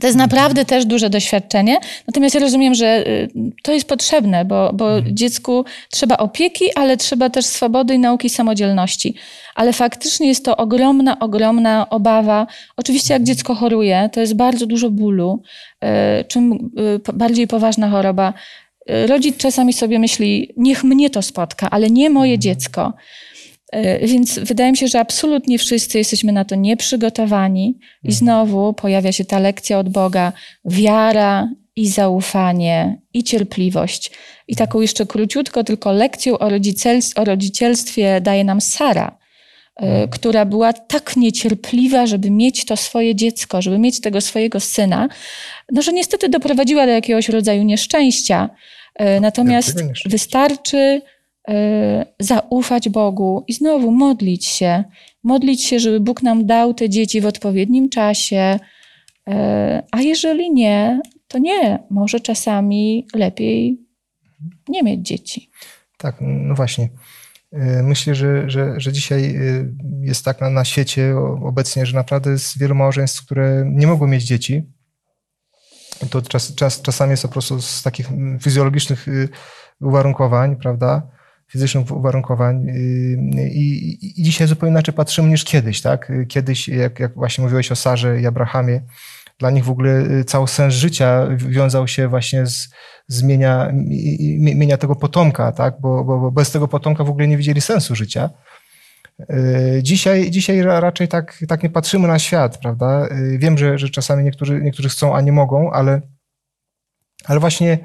to 0.00 0.06
jest 0.06 0.18
naprawdę 0.18 0.64
też 0.64 0.86
duże 0.86 1.10
doświadczenie. 1.10 1.78
Natomiast 2.06 2.34
ja 2.34 2.40
rozumiem, 2.40 2.74
że 2.74 3.08
y, 3.08 3.28
to 3.62 3.72
jest 3.72 3.88
potrzebne, 3.88 4.44
bo, 4.44 4.72
bo 4.72 4.96
mhm. 4.96 5.16
dziecku 5.16 5.64
trzeba 5.90 6.16
opieki, 6.16 6.64
ale 6.74 6.96
trzeba 6.96 7.30
też 7.30 7.46
swobody 7.46 7.94
i 7.94 7.98
nauki 7.98 8.30
samodzielności. 8.30 9.14
Ale 9.54 9.72
faktycznie 9.72 10.28
jest 10.28 10.44
to 10.44 10.56
ogromna, 10.56 11.18
ogromna 11.18 11.90
obawa. 11.90 12.46
Oczywiście, 12.76 13.14
jak 13.14 13.22
dziecko 13.22 13.54
choruje, 13.54 14.10
to 14.12 14.20
jest 14.20 14.36
bardzo 14.36 14.66
dużo 14.66 14.90
bólu. 14.90 15.42
Y, 16.20 16.24
czym 16.24 16.52
y, 16.52 17.12
bardziej 17.12 17.46
poważna 17.46 17.90
choroba, 17.90 18.32
rodzic 19.06 19.36
czasami 19.36 19.72
sobie 19.72 19.98
myśli, 19.98 20.52
niech 20.56 20.84
mnie 20.84 21.10
to 21.10 21.22
spotka, 21.22 21.70
ale 21.70 21.90
nie 21.90 22.10
moje 22.10 22.32
mhm. 22.32 22.40
dziecko. 22.40 22.92
E, 23.74 24.06
więc 24.06 24.38
wydaje 24.38 24.70
mi 24.70 24.76
się, 24.76 24.88
że 24.88 25.00
absolutnie 25.00 25.58
wszyscy 25.58 25.98
jesteśmy 25.98 26.32
na 26.32 26.44
to 26.44 26.54
nieprzygotowani, 26.54 27.78
i 28.02 28.08
mhm. 28.08 28.14
znowu 28.14 28.72
pojawia 28.72 29.12
się 29.12 29.24
ta 29.24 29.38
lekcja 29.38 29.78
od 29.78 29.88
Boga: 29.88 30.32
wiara 30.64 31.48
i 31.76 31.88
zaufanie, 31.88 32.98
i 33.14 33.24
cierpliwość. 33.24 34.10
I 34.48 34.52
mhm. 34.52 34.66
taką 34.66 34.80
jeszcze 34.80 35.06
króciutko, 35.06 35.64
tylko 35.64 35.92
lekcją 35.92 36.38
o, 36.38 36.48
rodzicielstwie, 36.48 37.20
o 37.20 37.24
rodzicielstwie 37.24 38.20
daje 38.20 38.44
nam 38.44 38.60
Sara, 38.60 39.18
e, 39.76 39.82
mhm. 39.82 40.08
która 40.08 40.44
była 40.44 40.72
tak 40.72 41.16
niecierpliwa, 41.16 42.06
żeby 42.06 42.30
mieć 42.30 42.64
to 42.64 42.76
swoje 42.76 43.14
dziecko, 43.14 43.62
żeby 43.62 43.78
mieć 43.78 44.00
tego 44.00 44.20
swojego 44.20 44.60
syna, 44.60 45.08
no 45.72 45.82
że 45.82 45.92
niestety 45.92 46.28
doprowadziła 46.28 46.86
do 46.86 46.92
jakiegoś 46.92 47.28
rodzaju 47.28 47.62
nieszczęścia. 47.62 48.50
E, 48.94 49.20
natomiast 49.20 49.76
wystarczy 50.06 51.02
zaufać 52.20 52.88
Bogu 52.88 53.44
i 53.48 53.52
znowu 53.52 53.90
modlić 53.90 54.46
się. 54.46 54.84
Modlić 55.22 55.64
się, 55.64 55.80
żeby 55.80 56.00
Bóg 56.00 56.22
nam 56.22 56.46
dał 56.46 56.74
te 56.74 56.88
dzieci 56.88 57.20
w 57.20 57.26
odpowiednim 57.26 57.88
czasie. 57.88 58.58
A 59.90 60.00
jeżeli 60.00 60.52
nie, 60.52 61.00
to 61.28 61.38
nie. 61.38 61.78
Może 61.90 62.20
czasami 62.20 63.06
lepiej 63.14 63.80
nie 64.68 64.82
mieć 64.82 65.06
dzieci. 65.06 65.50
Tak, 65.98 66.16
no 66.20 66.54
właśnie. 66.54 66.88
Myślę, 67.82 68.14
że, 68.14 68.50
że, 68.50 68.74
że 68.76 68.92
dzisiaj 68.92 69.38
jest 70.00 70.24
tak 70.24 70.40
na, 70.40 70.50
na 70.50 70.64
świecie 70.64 71.14
obecnie, 71.44 71.86
że 71.86 71.96
naprawdę 71.96 72.30
jest 72.30 72.58
wielu 72.58 72.74
małżeństw, 72.74 73.24
które 73.24 73.64
nie 73.70 73.86
mogą 73.86 74.06
mieć 74.06 74.24
dzieci. 74.24 74.62
To 76.10 76.22
czas, 76.22 76.54
czas, 76.54 76.82
czasami 76.82 77.10
jest 77.10 77.22
po 77.22 77.28
prostu 77.28 77.62
z 77.62 77.82
takich 77.82 78.08
fizjologicznych 78.40 79.06
uwarunkowań, 79.80 80.56
prawda? 80.56 81.02
Fizycznych 81.54 81.90
uwarunkowań. 81.90 82.66
I, 82.76 83.60
i, 83.60 84.20
i 84.20 84.22
dzisiaj 84.22 84.48
zupełnie 84.48 84.70
inaczej 84.70 84.94
patrzymy 84.94 85.28
niż 85.28 85.44
kiedyś, 85.44 85.82
tak? 85.82 86.12
Kiedyś, 86.28 86.68
jak, 86.68 87.00
jak 87.00 87.14
właśnie 87.14 87.44
mówiłeś 87.44 87.72
o 87.72 87.76
Sarze 87.76 88.20
i 88.20 88.26
Abrahamie, 88.26 88.82
dla 89.38 89.50
nich 89.50 89.64
w 89.64 89.70
ogóle 89.70 90.04
cały 90.26 90.48
sens 90.48 90.74
życia 90.74 91.28
wiązał 91.36 91.88
się 91.88 92.08
właśnie 92.08 92.46
z 92.46 92.68
zmienia, 93.08 93.70
mienia 94.38 94.76
tego 94.76 94.96
potomka, 94.96 95.52
tak? 95.52 95.74
Bo, 95.80 96.04
bo, 96.04 96.18
bo 96.18 96.30
bez 96.30 96.50
tego 96.50 96.68
potomka 96.68 97.04
w 97.04 97.10
ogóle 97.10 97.28
nie 97.28 97.36
widzieli 97.36 97.60
sensu 97.60 97.94
życia. 97.94 98.30
Dzisiaj, 99.82 100.30
dzisiaj 100.30 100.62
raczej 100.62 101.08
tak, 101.08 101.44
tak 101.48 101.62
nie 101.62 101.70
patrzymy 101.70 102.08
na 102.08 102.18
świat, 102.18 102.58
prawda? 102.58 103.08
Wiem, 103.38 103.58
że, 103.58 103.78
że 103.78 103.90
czasami 103.90 104.24
niektórzy, 104.24 104.60
niektórzy 104.62 104.88
chcą, 104.88 105.16
a 105.16 105.20
nie 105.20 105.32
mogą, 105.32 105.70
ale, 105.70 106.00
ale 107.24 107.40
właśnie 107.40 107.78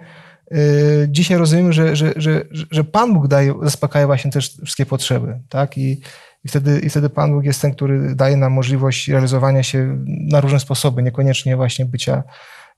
dzisiaj 1.08 1.38
rozumiemy, 1.38 1.74
że, 1.74 1.95
że, 1.95 2.14
że, 2.16 2.41
że 2.72 2.84
Pan 2.84 3.14
Bóg 3.14 3.28
daje, 3.28 3.54
zaspokaja 3.62 4.06
właśnie 4.08 4.32
też 4.32 4.58
wszystkie 4.64 4.86
potrzeby, 4.86 5.39
tak? 5.50 5.78
I, 5.78 6.02
i 6.43 6.47
wtedy, 6.47 6.80
I 6.80 6.89
wtedy 6.89 7.10
Pan 7.10 7.32
Bóg 7.32 7.45
jest 7.45 7.62
ten, 7.62 7.72
który 7.72 8.16
daje 8.16 8.38
nam 8.38 8.54
możliwość 8.54 9.08
realizowania 9.08 9.64
się 9.64 9.97
na 10.06 10.41
różne 10.41 10.60
sposoby, 10.60 11.04
niekoniecznie 11.04 11.56
właśnie 11.56 11.86
bycia 11.86 12.24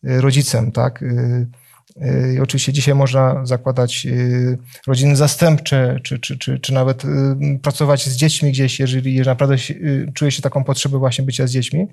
rodzicem, 0.03 0.71
tak? 0.71 1.03
I 2.35 2.39
oczywiście 2.39 2.73
dzisiaj 2.73 2.95
można 2.95 3.45
zakładać 3.45 4.07
rodziny 4.87 5.15
zastępcze, 5.15 5.99
czy, 6.03 6.19
czy, 6.19 6.37
czy, 6.37 6.59
czy 6.59 6.73
nawet 6.73 7.03
pracować 7.61 8.05
z 8.05 8.15
dziećmi 8.15 8.51
gdzieś, 8.51 8.79
jeżeli 8.79 9.21
naprawdę 9.21 9.55
czuje 10.13 10.31
się 10.31 10.41
taką 10.41 10.63
potrzebę 10.63 10.97
właśnie 10.97 11.25
bycia 11.25 11.47
z 11.47 11.51
dziećmi. 11.51 11.87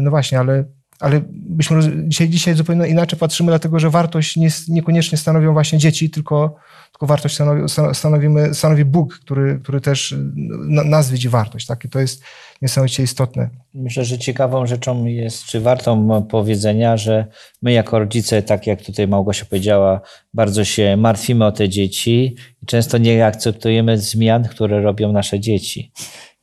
No 0.00 0.10
właśnie, 0.10 0.38
ale, 0.38 0.64
ale 1.02 1.20
byśmy 1.28 1.80
dzisiaj, 2.08 2.28
dzisiaj 2.28 2.54
zupełnie 2.54 2.88
inaczej 2.88 3.18
patrzymy, 3.18 3.50
dlatego 3.50 3.78
że 3.78 3.90
wartość 3.90 4.36
nie, 4.36 4.48
niekoniecznie 4.68 5.18
stanowią 5.18 5.52
właśnie 5.52 5.78
dzieci, 5.78 6.10
tylko, 6.10 6.56
tylko 6.92 7.06
wartość 7.06 7.34
stanowi, 7.34 7.62
stanowimy, 7.92 8.54
stanowi 8.54 8.84
Bóg, 8.84 9.18
który, 9.18 9.60
który 9.62 9.80
też 9.80 10.14
nas 10.66 11.10
widzi 11.10 11.28
wartość. 11.28 11.66
Tak? 11.66 11.84
I 11.84 11.88
to 11.88 12.00
jest 12.00 12.22
niesamowicie 12.62 13.02
istotne. 13.02 13.50
Myślę, 13.74 14.04
że 14.04 14.18
ciekawą 14.18 14.66
rzeczą 14.66 15.04
jest, 15.04 15.44
czy 15.44 15.60
wartą 15.60 16.22
powiedzenia, 16.22 16.96
że 16.96 17.26
my 17.62 17.72
jako 17.72 17.98
rodzice, 17.98 18.42
tak 18.42 18.66
jak 18.66 18.82
tutaj 18.82 19.08
Małgosia 19.08 19.44
powiedziała, 19.44 20.00
bardzo 20.34 20.64
się 20.64 20.96
martwimy 20.96 21.44
o 21.46 21.52
te 21.52 21.68
dzieci 21.68 22.36
i 22.62 22.66
często 22.66 22.98
nie 22.98 23.26
akceptujemy 23.26 23.98
zmian, 23.98 24.44
które 24.44 24.82
robią 24.82 25.12
nasze 25.12 25.40
dzieci. 25.40 25.92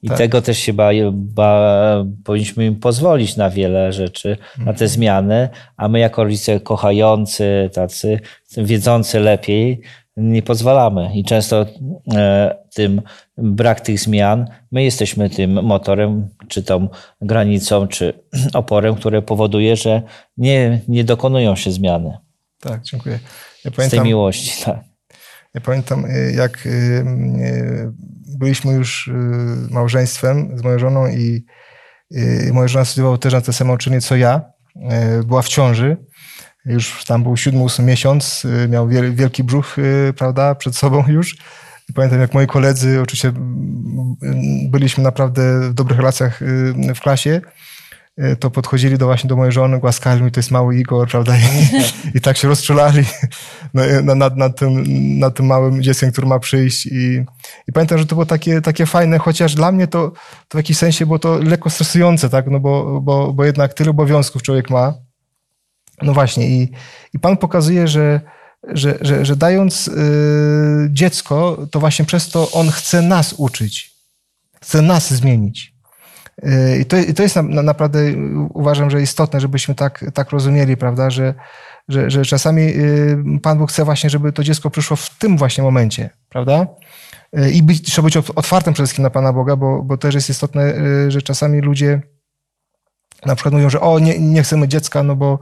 I 0.02 0.08
tak. 0.08 0.18
tego 0.18 0.42
też 0.42 0.58
się 0.58 0.74
ba, 0.74 2.06
powinniśmy 2.24 2.66
im 2.66 2.76
pozwolić 2.76 3.36
na 3.36 3.50
wiele 3.50 3.94
rzeczy, 3.94 4.30
mhm. 4.30 4.66
na 4.66 4.66
te 4.66 4.86
mhm. 4.86 4.90
zmiany, 4.90 5.50
a 5.78 5.88
my 5.88 6.00
jako 6.00 6.24
rodzice 6.24 6.60
kochający, 6.60 7.70
tacy 7.74 8.20
wiedzący 8.58 9.20
lepiej, 9.20 9.82
nie 10.18 10.42
pozwalamy. 10.42 11.10
I 11.14 11.24
często 11.24 11.66
e, 12.16 12.56
tym 12.74 13.02
brak 13.38 13.82
tych 13.82 14.00
zmian, 14.00 14.46
my 14.72 14.84
jesteśmy 14.84 15.30
tym 15.30 15.64
motorem, 15.64 16.30
czy 16.48 16.64
tą 16.64 16.88
granicą, 17.22 17.88
czy 17.88 18.14
oporem, 18.54 18.96
które 18.96 19.22
powoduje, 19.22 19.76
że 19.76 20.02
nie, 20.38 20.82
nie 20.88 21.04
dokonują 21.04 21.56
się 21.56 21.72
zmiany. 21.72 22.18
Tak, 22.60 22.82
dziękuję. 22.82 23.20
Ja 23.66 23.72
pamiętam, 23.72 23.88
Z 23.88 24.02
tej 24.02 24.02
miłości, 24.02 24.66
tak. 24.66 24.80
Ja 25.54 25.62
pamiętam, 25.62 26.06
y, 26.06 26.34
jak 26.36 26.66
y, 26.66 26.70
y, 26.70 27.92
byliśmy 28.40 28.74
już 28.74 29.10
małżeństwem 29.70 30.58
z 30.58 30.64
moją 30.64 30.80
żoną 30.80 31.08
i 31.08 31.46
moja 32.54 32.68
żona 32.68 32.86
studiowała 32.86 33.18
też 33.18 33.34
na 33.34 33.42
te 33.42 33.54
same 33.54 33.74
uczelnie 33.74 34.02
co 34.02 34.16
ja. 34.16 34.42
Była 35.26 35.42
w 35.42 35.48
ciąży. 35.48 35.98
Już 36.66 37.06
tam 37.06 37.24
był 37.24 37.38
siódmy, 37.38 37.62
ósmy 37.62 37.86
miesiąc. 37.86 38.48
Miał 38.70 38.88
wielki 38.88 39.44
brzuch, 39.44 39.76
prawda, 40.18 40.56
przed 40.56 40.76
sobą 40.76 41.04
już. 41.08 41.38
I 41.90 41.94
pamiętam, 41.94 42.20
jak 42.20 42.34
moi 42.34 42.48
koledzy, 42.48 43.02
oczywiście 43.02 43.32
byliśmy 44.70 45.04
naprawdę 45.04 45.70
w 45.70 45.74
dobrych 45.74 45.98
relacjach 45.98 46.40
w 46.96 47.00
klasie, 47.00 47.42
to 48.40 48.52
podchodzili 48.52 48.98
do 48.98 49.06
właśnie 49.06 49.28
do 49.28 49.36
mojej 49.36 49.52
żony, 49.52 49.80
głaskali 49.80 50.22
mi, 50.22 50.32
to 50.32 50.40
jest 50.40 50.52
mały 50.52 50.78
Igor, 50.78 51.08
prawda? 51.08 51.38
I, 51.38 51.42
i 52.18 52.22
tak 52.22 52.38
się 52.38 52.48
rozczulali 52.48 53.04
nad, 54.04 54.18
nad, 54.18 54.38
nad, 54.38 54.60
tym, 54.60 54.84
nad 55.20 55.36
tym 55.36 55.46
małym 55.46 55.84
dzieckiem, 55.84 56.12
który 56.12 56.28
ma 56.28 56.40
przyjść. 56.40 56.86
I, 56.86 57.26
I 57.68 57.72
pamiętam, 57.74 57.98
że 57.98 58.06
to 58.06 58.16
było 58.16 58.26
takie, 58.26 58.62
takie 58.62 58.86
fajne, 58.86 59.18
chociaż 59.18 59.56
dla 59.56 59.72
mnie 59.72 59.88
to, 59.88 60.12
to 60.48 60.58
w 60.58 60.60
jakimś 60.60 60.78
sensie 60.78 61.06
było 61.06 61.20
to 61.20 61.38
lekko 61.38 61.70
stresujące, 61.70 62.30
tak? 62.30 62.48
No 62.48 62.60
bo, 62.60 63.02
bo, 63.02 63.34
bo 63.34 63.46
jednak 63.46 63.74
tyle 63.74 63.90
obowiązków 63.90 64.44
człowiek 64.44 64.70
ma. 64.70 64.94
No 66.02 66.14
właśnie, 66.14 66.50
i, 66.50 66.72
i 67.14 67.20
Pan 67.20 67.38
pokazuje, 67.38 67.88
że, 67.88 68.22
że, 68.68 68.98
że, 69.02 69.26
że 69.26 69.36
dając 69.36 69.88
y, 69.88 69.92
dziecko, 70.92 71.68
to 71.72 71.80
właśnie 71.80 72.06
przez 72.06 72.30
to 72.30 72.52
On 72.52 72.72
chce 72.72 73.02
nas 73.02 73.34
uczyć, 73.38 73.92
chce 74.62 74.82
nas 74.82 75.14
zmienić. 75.14 75.79
I 76.80 76.86
to, 76.86 76.98
i 76.98 77.14
to 77.14 77.24
jest 77.24 77.36
na, 77.36 77.42
na, 77.42 77.62
naprawdę, 77.62 78.00
uważam, 78.54 78.90
że 78.90 79.02
istotne, 79.02 79.40
żebyśmy 79.40 79.76
tak, 79.76 80.06
tak 80.14 80.30
rozumieli, 80.30 80.78
prawda, 80.78 81.10
że, 81.10 81.34
że, 81.88 82.10
że 82.10 82.26
czasami 82.26 82.62
y, 82.62 83.18
Pan 83.44 83.58
Bóg 83.58 83.70
chce 83.72 83.86
właśnie, 83.86 84.10
żeby 84.10 84.32
to 84.32 84.44
dziecko 84.44 84.70
przyszło 84.70 84.98
w 84.98 85.18
tym 85.18 85.38
właśnie 85.38 85.64
momencie, 85.64 86.10
prawda? 86.30 86.68
Y, 87.38 87.52
I 87.52 87.64
być, 87.64 87.82
trzeba 87.82 88.06
być 88.06 88.18
otwartym 88.18 88.74
przede 88.74 88.88
wszystkim 88.88 89.04
na 89.04 89.10
Pana 89.10 89.34
Boga, 89.34 89.56
bo, 89.56 89.84
bo 89.84 89.98
też 89.98 90.16
jest 90.16 90.30
istotne, 90.30 90.76
y, 91.08 91.12
że 91.12 91.22
czasami 91.22 91.62
ludzie 91.62 92.02
na 93.26 93.36
przykład 93.36 93.54
mówią, 93.54 93.70
że 93.70 93.82
o, 93.82 94.00
nie, 94.00 94.20
nie 94.20 94.44
chcemy 94.44 94.68
dziecka, 94.68 95.04
no 95.04 95.16
bo, 95.16 95.40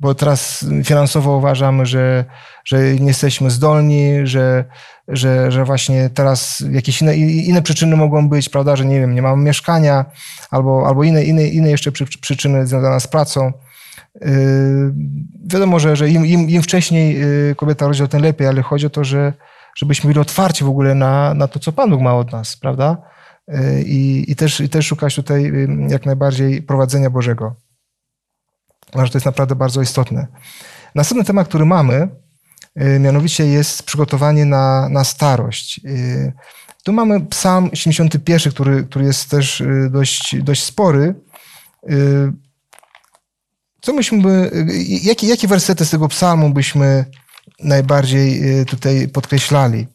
bo 0.00 0.14
teraz 0.14 0.64
finansowo 0.84 1.36
uważamy, 1.36 1.86
że, 1.86 2.24
że 2.64 2.94
nie 2.94 3.06
jesteśmy 3.06 3.50
zdolni, 3.50 4.12
że, 4.24 4.64
że, 5.12 5.52
że 5.52 5.64
właśnie 5.64 6.10
teraz 6.10 6.64
jakieś 6.70 7.02
inne, 7.02 7.16
inne 7.16 7.62
przyczyny 7.62 7.96
mogą 7.96 8.28
być, 8.28 8.48
prawda, 8.48 8.76
że 8.76 8.84
nie 8.84 9.00
wiem, 9.00 9.14
nie 9.14 9.22
mamy 9.22 9.42
mieszkania, 9.42 10.04
albo, 10.50 10.86
albo 10.86 11.04
inne, 11.04 11.24
inne, 11.24 11.46
inne 11.46 11.70
jeszcze 11.70 11.92
przy, 11.92 12.06
przyczyny 12.20 12.66
związane 12.66 13.00
z 13.00 13.06
pracą. 13.06 13.52
Yy, 14.20 14.28
wiadomo, 15.46 15.80
że, 15.80 15.96
że 15.96 16.08
im, 16.08 16.26
im, 16.26 16.50
im 16.50 16.62
wcześniej 16.62 17.20
yy, 17.20 17.54
kobieta 17.56 17.86
rodzi, 17.86 18.08
tym 18.08 18.22
lepiej, 18.22 18.46
ale 18.48 18.62
chodzi 18.62 18.86
o 18.86 18.90
to, 18.90 19.04
że, 19.04 19.32
żebyśmy 19.76 20.08
byli 20.08 20.20
otwarci 20.20 20.64
w 20.64 20.68
ogóle 20.68 20.94
na, 20.94 21.34
na 21.34 21.48
to, 21.48 21.58
co 21.58 21.72
Pan 21.72 21.90
Bóg 21.90 22.00
ma 22.00 22.14
od 22.14 22.32
nas, 22.32 22.56
prawda? 22.56 22.96
Yy, 23.48 23.82
I, 23.86 24.30
i, 24.32 24.36
też, 24.36 24.60
I 24.60 24.68
też 24.68 24.86
szukać 24.86 25.14
tutaj 25.14 25.42
yy, 25.42 25.68
jak 25.88 26.06
najbardziej 26.06 26.62
prowadzenia 26.62 27.10
Bożego. 27.10 27.54
Że 28.94 29.10
to 29.10 29.18
jest 29.18 29.26
naprawdę 29.26 29.54
bardzo 29.54 29.82
istotne. 29.82 30.26
Następny 30.94 31.24
temat, 31.24 31.48
który 31.48 31.64
mamy, 31.64 32.08
mianowicie 32.76 33.46
jest 33.46 33.82
przygotowanie 33.82 34.44
na, 34.44 34.88
na 34.88 35.04
starość. 35.04 35.80
Y, 35.84 36.32
tu 36.84 36.92
mamy 36.92 37.26
psalm 37.26 37.70
71, 37.74 38.52
który, 38.52 38.84
który 38.84 39.04
jest 39.04 39.30
też 39.30 39.60
y, 39.60 39.88
dość, 39.90 40.36
dość 40.42 40.62
spory. 40.62 41.14
Co 43.80 43.92
myśmy 43.92 44.50
jakie, 45.02 45.26
jakie 45.26 45.48
wersety 45.48 45.84
z 45.84 45.90
tego 45.90 46.08
psalmu 46.08 46.50
byśmy 46.50 47.04
najbardziej 47.60 48.42
tutaj 48.66 49.08
podkreślali? 49.08 49.86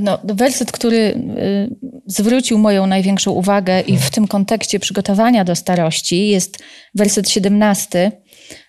No, 0.00 0.18
werset, 0.24 0.72
który 0.72 1.22
zwrócił 2.06 2.58
moją 2.58 2.86
największą 2.86 3.30
uwagę 3.30 3.80
i 3.80 3.98
w 3.98 4.10
tym 4.10 4.28
kontekście 4.28 4.80
przygotowania 4.80 5.44
do 5.44 5.56
starości 5.56 6.28
jest 6.28 6.58
werset 6.94 7.30
17. 7.30 8.21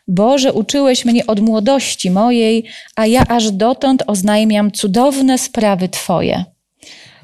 Boże, 0.07 0.53
uczyłeś 0.53 1.05
mnie 1.05 1.27
od 1.27 1.39
młodości 1.39 2.11
mojej, 2.11 2.65
a 2.95 3.05
ja 3.05 3.27
aż 3.27 3.51
dotąd 3.51 4.03
oznajmiam 4.07 4.71
cudowne 4.71 5.37
sprawy 5.37 5.89
Twoje. 5.89 6.45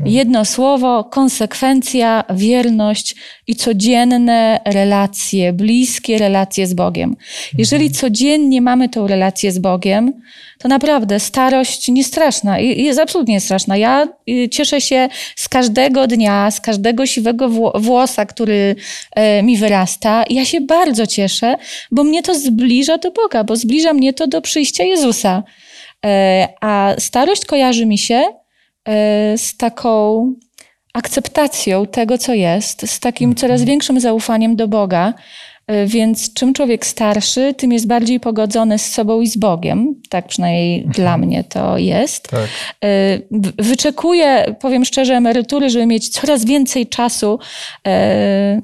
Jedno 0.06 0.46
słowo, 0.46 1.04
konsekwencja, 1.04 2.24
wierność 2.30 3.16
i 3.48 3.56
codzienne 3.56 4.60
relacje, 4.66 5.54
bliskie 5.54 6.18
relacje 6.18 6.68
z 6.68 6.74
Bogiem. 6.74 7.16
Jeżeli 7.58 7.92
codziennie 7.92 8.62
mamy 8.62 8.90
tą 8.90 9.08
relację 9.08 9.52
z 9.52 9.60
Bogiem, 9.60 10.14
to 10.60 10.68
naprawdę 10.68 11.20
starość 11.20 11.88
nie 11.88 12.04
straszna, 12.04 12.60
jest 12.60 13.00
absolutnie 13.00 13.42
straszna. 13.42 13.78
Ja 13.78 14.08
y, 14.30 14.50
cieszę 14.50 14.82
się 14.82 15.10
z 15.36 15.50
każdego 15.50 16.08
dnia, 16.08 16.52
z 16.52 16.62
każdego 16.62 17.06
siwego 17.06 17.50
włosa, 17.76 18.26
który 18.26 18.76
e, 19.16 19.44
mi 19.44 19.58
wyrasta. 19.58 20.24
Ja 20.30 20.46
się 20.46 20.62
bardzo 20.62 21.08
cieszę, 21.08 21.56
bo 21.92 22.04
mnie 22.04 22.24
to 22.24 22.36
zbliża 22.36 22.98
do 22.98 23.12
Boga, 23.12 23.44
bo 23.44 23.56
zbliża 23.56 23.94
mnie 23.94 24.14
to 24.14 24.28
do 24.28 24.42
przyjścia 24.42 24.84
Jezusa. 24.84 25.44
E, 26.06 26.48
a 26.62 26.94
starość 26.98 27.46
kojarzy 27.46 27.86
mi 27.86 27.98
się 27.98 28.39
z 29.38 29.58
taką 29.58 30.26
akceptacją 30.94 31.86
tego, 31.88 32.18
co 32.18 32.34
jest, 32.34 32.90
z 32.92 33.00
takim 33.00 33.36
coraz 33.36 33.64
większym 33.64 34.00
zaufaniem 34.00 34.56
do 34.56 34.68
Boga. 34.68 35.14
E, 35.68 35.86
Więc 35.86 36.34
czym 36.34 36.54
człowiek 36.54 36.86
starszy, 36.86 37.54
tym 37.54 37.72
jest 37.72 37.88
bardziej 37.88 38.20
pogodzony 38.20 38.78
z 38.80 38.92
sobą 38.94 39.22
i 39.22 39.28
z 39.28 39.38
Bogiem. 39.38 39.96
Tak 40.10 40.28
przynajmniej 40.28 40.86
dla 40.86 41.18
mnie 41.18 41.44
to 41.44 41.78
jest. 41.78 42.28
Tak. 42.28 42.48
W- 43.32 43.52
Wyczekuję, 43.68 44.56
powiem 44.60 44.86
szczerze, 44.86 45.14
emerytury, 45.16 45.70
żeby 45.70 45.86
mieć 45.86 46.10
coraz 46.10 46.46
więcej 46.46 46.88
czasu 46.88 47.40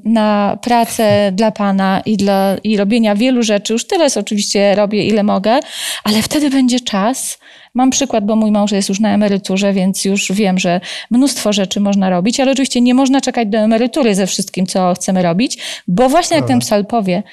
na 0.03 0.57
pracę 0.61 1.07
dla 1.39 1.51
Pana 1.51 2.01
i, 2.05 2.17
dla, 2.17 2.55
i 2.63 2.77
robienia 2.77 3.15
wielu 3.15 3.43
rzeczy. 3.43 3.73
Już 3.73 3.87
teraz 3.87 4.17
oczywiście 4.17 4.75
robię, 4.75 5.05
ile 5.07 5.23
mogę, 5.23 5.59
ale 6.03 6.21
wtedy 6.21 6.49
będzie 6.49 6.79
czas. 6.79 7.37
Mam 7.75 7.89
przykład, 7.89 8.25
bo 8.25 8.35
mój 8.35 8.51
mąż 8.51 8.71
jest 8.71 8.89
już 8.89 8.99
na 8.99 9.13
emeryturze, 9.13 9.73
więc 9.73 10.05
już 10.05 10.31
wiem, 10.31 10.59
że 10.59 10.81
mnóstwo 11.11 11.53
rzeczy 11.53 11.79
można 11.79 12.09
robić, 12.09 12.39
ale 12.39 12.51
oczywiście 12.51 12.81
nie 12.81 12.93
można 12.93 13.21
czekać 13.21 13.47
do 13.47 13.57
emerytury 13.57 14.15
ze 14.15 14.27
wszystkim, 14.27 14.65
co 14.65 14.93
chcemy 14.93 15.23
robić, 15.23 15.57
bo 15.87 16.09
właśnie 16.09 16.37
jak 16.37 16.47
ten 16.47 16.59
psalm 16.59 16.85
powie, 16.85 17.23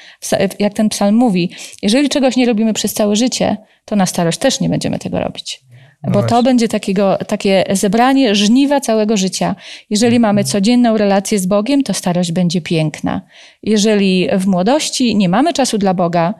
jak 0.58 0.74
ten 0.74 0.88
psalm 0.88 1.16
mówi, 1.16 1.50
jeżeli 1.82 2.08
czegoś 2.08 2.36
nie 2.36 2.46
robimy 2.46 2.72
przez 2.72 2.94
całe 2.94 3.16
życie, 3.16 3.56
to 3.84 3.96
na 3.96 4.06
starość 4.06 4.38
też 4.38 4.60
nie 4.60 4.68
będziemy 4.68 4.98
tego 4.98 5.20
robić. 5.20 5.60
No 6.02 6.12
Bo 6.12 6.22
to 6.22 6.42
będzie 6.42 6.68
takiego, 6.68 7.18
takie 7.26 7.64
zebranie 7.70 8.34
żniwa 8.34 8.80
całego 8.80 9.16
życia. 9.16 9.54
Jeżeli 9.90 10.16
Mhm. 10.16 10.22
mamy 10.22 10.44
codzienną 10.44 10.96
relację 10.96 11.38
z 11.38 11.46
Bogiem, 11.46 11.82
to 11.82 11.94
starość 11.94 12.32
będzie 12.32 12.60
piękna. 12.60 13.20
Jeżeli 13.62 14.28
w 14.38 14.46
młodości 14.46 15.16
nie 15.16 15.28
mamy 15.28 15.52
czasu 15.52 15.78
dla 15.78 15.94
Boga, 15.94 16.34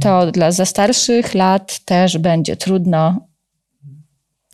to 0.00 0.32
dla 0.32 0.52
za 0.52 0.64
starszych 0.64 1.34
lat 1.34 1.78
też 1.84 2.18
będzie 2.18 2.56
trudno. 2.56 3.32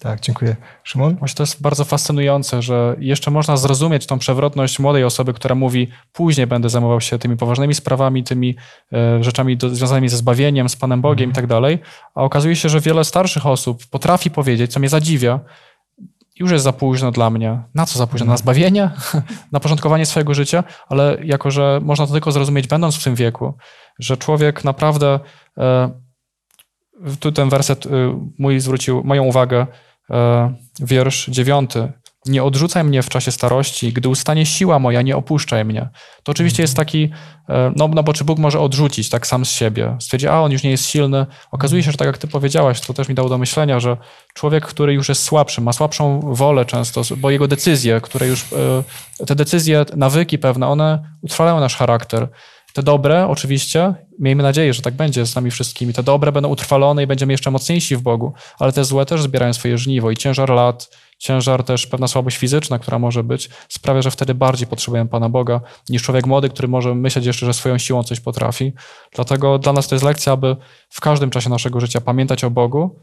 Tak, 0.03 0.21
dziękuję. 0.21 0.57
Szymon? 0.85 1.17
Właśnie 1.17 1.37
to 1.37 1.43
jest 1.43 1.63
bardzo 1.63 1.85
fascynujące, 1.85 2.63
że 2.63 2.97
jeszcze 2.99 3.31
można 3.31 3.57
zrozumieć 3.57 4.07
tą 4.07 4.19
przewrotność 4.19 4.79
młodej 4.79 5.05
osoby, 5.05 5.33
która 5.33 5.55
mówi, 5.55 5.89
później 6.13 6.47
będę 6.47 6.69
zajmował 6.69 7.01
się 7.01 7.19
tymi 7.19 7.37
poważnymi 7.37 7.75
sprawami, 7.75 8.25
tymi 8.25 8.57
e, 8.93 9.25
rzeczami 9.25 9.57
do, 9.57 9.69
związanymi 9.69 10.09
ze 10.09 10.17
zbawieniem, 10.17 10.69
z 10.69 10.77
Panem 10.77 11.01
Bogiem 11.01 11.31
i 11.31 11.33
tak 11.33 11.47
dalej. 11.47 11.79
A 12.15 12.23
okazuje 12.23 12.57
się, 12.57 12.69
że 12.69 12.81
wiele 12.81 13.05
starszych 13.05 13.47
osób 13.47 13.87
potrafi 13.91 14.31
powiedzieć, 14.31 14.73
co 14.73 14.81
mnie 14.81 14.89
zadziwia, 14.89 15.41
już 16.39 16.51
jest 16.51 16.65
za 16.65 16.73
późno 16.73 17.11
dla 17.11 17.31
mnie. 17.31 17.63
Na 17.75 17.87
co 17.87 17.99
za 17.99 18.07
późno? 18.07 18.27
Na 18.27 18.37
zbawienie? 18.37 18.91
na 19.53 19.61
porządkowanie 19.61 20.07
swojego 20.07 20.35
życia? 20.35 20.65
Ale 20.89 21.19
jako, 21.25 21.51
że 21.51 21.81
można 21.83 22.07
to 22.07 22.13
tylko 22.13 22.33
zrozumieć 22.33 22.67
będąc 22.67 22.97
w 22.97 23.05
tym 23.05 23.15
wieku, 23.15 23.55
że 23.99 24.17
człowiek 24.17 24.65
naprawdę... 24.65 25.21
E, 25.59 26.09
tu 27.21 27.33
ten 27.33 27.49
werset 27.49 27.87
y, 27.87 27.91
mój 28.39 28.61
zwrócił 28.61 29.05
moją 29.05 29.25
uwagę, 29.25 29.67
e, 30.11 30.55
wiersz 30.81 31.31
dziewiąty. 31.31 31.93
Nie 32.27 32.45
odrzucaj 32.45 32.85
mnie 32.85 33.03
w 33.03 33.09
czasie 33.09 33.33
starości, 33.33 33.93
gdy 33.93 34.09
ustanie 34.09 34.47
siła 34.47 34.79
moja, 34.79 35.03
nie 35.03 35.17
opuszczaj 35.17 35.65
mnie. 35.65 35.89
To 36.23 36.33
oczywiście 36.33 36.63
jest 36.63 36.77
taki, 36.77 37.11
e, 37.49 37.73
no, 37.77 37.89
no 37.89 38.03
bo 38.03 38.13
czy 38.13 38.25
Bóg 38.25 38.39
może 38.39 38.61
odrzucić 38.61 39.09
tak 39.09 39.27
sam 39.27 39.45
z 39.45 39.51
siebie? 39.51 39.97
Stwierdzi, 40.01 40.29
a 40.29 40.41
on 40.41 40.53
już 40.53 40.63
nie 40.63 40.71
jest 40.71 40.87
silny. 40.87 41.27
Okazuje 41.51 41.83
się, 41.83 41.91
że 41.91 41.99
tak 41.99 42.07
jak 42.07 42.19
ty 42.19 42.29
powiedziałaś, 42.29 42.81
to 42.81 42.95
też 42.95 43.09
mi 43.09 43.15
dało 43.15 43.29
do 43.29 43.39
myślenia, 43.39 43.81
że 43.81 43.97
człowiek, 44.35 44.67
który 44.67 44.95
już 44.95 45.09
jest 45.09 45.23
słabszy, 45.23 45.61
ma 45.61 45.73
słabszą 45.73 46.21
wolę 46.35 46.65
często, 46.65 47.03
bo 47.17 47.31
jego 47.31 47.49
decyzje, 47.49 48.01
które 48.01 48.27
już, 48.27 48.53
e, 49.21 49.27
te 49.27 49.35
decyzje, 49.35 49.85
nawyki 49.97 50.39
pewne, 50.39 50.67
one 50.67 51.17
utrwalają 51.23 51.61
nasz 51.61 51.77
charakter. 51.77 52.29
Te 52.79 52.83
dobre, 52.83 53.29
oczywiście, 53.29 53.95
miejmy 54.19 54.43
nadzieję, 54.43 54.75
że 54.75 54.83
tak 54.83 54.95
będzie 54.95 55.27
z 55.27 55.35
nami 55.35 55.51
wszystkimi. 55.51 55.93
Te 55.93 56.03
dobre 56.03 56.33
będą 56.33 56.49
utrwalone 56.49 57.03
i 57.03 57.07
będziemy 57.07 57.33
jeszcze 57.33 57.51
mocniejsi 57.51 57.97
w 57.97 58.03
Bogu, 58.03 58.33
ale 58.59 58.73
te 58.73 58.85
złe 58.85 59.07
też 59.07 59.23
zbierają 59.23 59.53
swoje 59.53 59.79
żniwo 59.79 60.11
i 60.11 60.17
ciężar 60.17 60.51
lat, 60.51 60.97
ciężar 61.19 61.65
też 61.65 61.87
pewna 61.87 62.09
słabość 62.09 62.37
fizyczna, 62.37 62.79
która 62.79 62.99
może 62.99 63.25
być, 63.25 63.51
sprawia, 63.69 64.03
że 64.03 64.11
wtedy 64.11 64.35
bardziej 64.35 64.67
potrzebujemy 64.67 65.11
Pana 65.11 65.29
Boga 65.29 65.61
niż 65.89 66.03
człowiek 66.03 66.27
młody, 66.27 66.49
który 66.49 66.69
może 66.69 66.95
myśleć 66.95 67.27
jeszcze, 67.27 67.47
że 67.47 67.55
swoją 67.55 67.79
siłą 67.79 68.03
coś 68.03 68.21
potrafi. 68.21 68.73
Dlatego 69.15 69.59
dla 69.59 69.73
nas 69.73 69.89
to 69.89 69.95
jest 69.95 70.05
lekcja, 70.05 70.33
aby 70.33 70.57
w 70.89 71.01
każdym 71.01 71.31
czasie 71.31 71.51
naszego 71.51 71.81
życia 71.81 72.01
pamiętać 72.01 72.45
o 72.45 72.51
Bogu, 72.51 73.01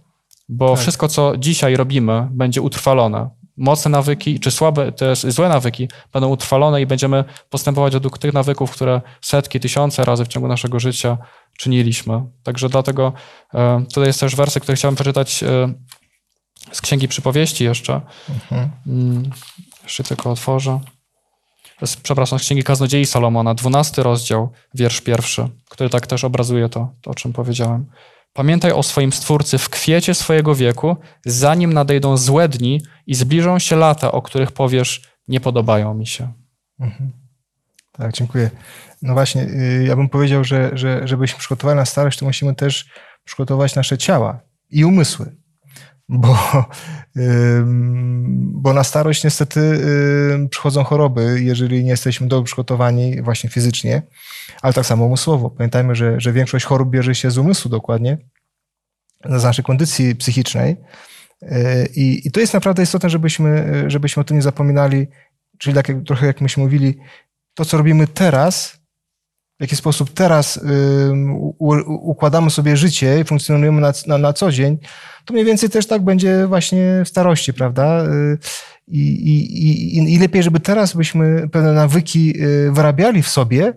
bo 0.49 0.69
Tak. 0.69 0.79
wszystko, 0.79 1.07
co 1.07 1.37
dzisiaj 1.37 1.75
robimy, 1.75 2.27
będzie 2.31 2.61
utrwalone. 2.61 3.29
Mocne 3.57 3.91
nawyki, 3.91 4.39
czy 4.39 4.51
słabe, 4.51 4.91
te 4.91 5.15
złe 5.15 5.49
nawyki 5.49 5.89
będą 6.13 6.29
utrwalone 6.29 6.81
i 6.81 6.85
będziemy 6.85 7.23
postępować 7.49 7.93
według 7.93 8.17
tych 8.17 8.33
nawyków, 8.33 8.71
które 8.71 9.01
setki, 9.21 9.59
tysiące 9.59 10.05
razy 10.05 10.25
w 10.25 10.27
ciągu 10.27 10.47
naszego 10.47 10.79
życia 10.79 11.17
czyniliśmy. 11.57 12.23
Także 12.43 12.69
dlatego 12.69 13.13
e, 13.53 13.85
tutaj 13.93 14.07
jest 14.07 14.19
też 14.19 14.35
wersy, 14.35 14.59
który 14.59 14.75
chciałem 14.75 14.95
przeczytać 14.95 15.43
e, 15.43 15.73
z 16.71 16.81
Księgi 16.81 17.07
Przypowieści 17.07 17.63
jeszcze. 17.63 18.01
Mm, 18.87 19.29
Jeszcze 19.83 20.03
tylko 20.03 20.31
otworzę. 20.31 20.79
Przepraszam, 22.03 22.39
z 22.39 22.41
Księgi 22.41 22.63
Kaznodziei 22.63 23.05
Salomona, 23.05 23.53
12 23.53 24.03
rozdział, 24.03 24.51
wiersz 24.73 25.01
pierwszy, 25.01 25.49
który 25.69 25.89
tak 25.89 26.07
też 26.07 26.23
obrazuje 26.23 26.69
to, 26.69 26.89
to, 27.01 27.11
o 27.11 27.13
czym 27.13 27.33
powiedziałem. 27.33 27.85
Pamiętaj 28.35 28.71
o 28.71 28.83
swoim 28.83 29.13
Stwórcy 29.13 29.57
w 29.57 29.69
kwiecie 29.69 30.13
swojego 30.13 30.55
wieku, 30.55 30.97
zanim 31.25 31.73
nadejdą 31.73 32.17
złe 32.17 32.49
dni 32.49 32.81
i 33.07 33.15
zbliżą 33.15 33.59
się 33.59 33.75
lata, 33.75 34.11
o 34.11 34.21
których 34.21 34.51
powiesz, 34.51 35.01
nie 35.27 35.39
podobają 35.39 35.93
mi 35.93 36.07
się. 36.07 36.33
Tak, 37.91 38.13
dziękuję. 38.13 38.49
No 39.01 39.13
właśnie, 39.13 39.41
y, 39.41 39.85
ja 39.87 39.95
bym 39.95 40.09
powiedział, 40.09 40.43
że, 40.43 40.71
że 40.73 41.07
żebyśmy 41.07 41.39
przygotowali 41.39 41.77
na 41.77 41.85
starość, 41.85 42.19
to 42.19 42.25
musimy 42.25 42.55
też 42.55 42.89
przygotować 43.23 43.75
nasze 43.75 43.97
ciała 43.97 44.39
i 44.69 44.85
umysły. 44.85 45.35
Bo, 46.09 46.37
bo 48.35 48.73
na 48.73 48.83
starość 48.83 49.23
niestety 49.23 49.79
przychodzą 50.49 50.83
choroby, 50.83 51.41
jeżeli 51.41 51.83
nie 51.83 51.89
jesteśmy 51.89 52.27
dobrze 52.27 52.45
przygotowani 52.45 53.21
właśnie 53.21 53.49
fizycznie, 53.49 54.01
ale 54.61 54.73
tak 54.73 54.85
samo 54.85 55.05
umysłowo. 55.05 55.49
Pamiętajmy, 55.49 55.95
że, 55.95 56.21
że 56.21 56.33
większość 56.33 56.65
chorób 56.65 56.89
bierze 56.89 57.15
się 57.15 57.31
z 57.31 57.37
umysłu 57.37 57.71
dokładnie, 57.71 58.17
z 59.25 59.43
naszej 59.43 59.65
kondycji 59.65 60.15
psychicznej. 60.15 60.77
Y, 61.43 61.47
I, 61.95 62.27
I 62.27 62.31
to 62.31 62.39
jest 62.39 62.53
naprawdę 62.53 62.83
istotne, 62.83 63.09
żebyśmy, 63.09 63.83
żebyśmy 63.87 64.21
o 64.21 64.23
tym 64.23 64.37
nie 64.37 64.43
zapominali, 64.43 65.07
czyli 65.57 65.75
tak 65.75 65.89
jak, 65.89 65.97
trochę 66.03 66.25
jak 66.25 66.41
myśmy 66.41 66.63
mówili, 66.63 66.97
to, 67.53 67.65
co 67.65 67.77
robimy 67.77 68.07
teraz, 68.07 68.79
w 69.59 69.61
jaki 69.61 69.75
sposób 69.75 70.09
teraz 70.13 70.59
układamy 71.87 72.49
sobie 72.49 72.77
życie 72.77 73.19
i 73.19 73.23
funkcjonujemy 73.23 73.81
na, 73.81 73.93
na, 74.07 74.17
na 74.17 74.33
co 74.33 74.51
dzień, 74.51 74.77
to 75.25 75.33
mniej 75.33 75.45
więcej 75.45 75.69
też 75.69 75.87
tak 75.87 76.01
będzie 76.01 76.47
właśnie 76.47 77.01
w 77.05 77.09
starości, 77.09 77.53
prawda? 77.53 78.05
Y, 78.05 78.37
I, 78.87 78.99
i, 78.99 80.13
i, 80.13 80.19
lepiej, 80.19 80.43
żeby 80.43 80.59
teraz 80.59 80.93
byśmy 80.93 81.49
pewne 81.49 81.73
nawyki 81.73 82.43
y, 82.43 82.71
wyrabiali 82.71 83.23
w 83.23 83.29
sobie, 83.29 83.73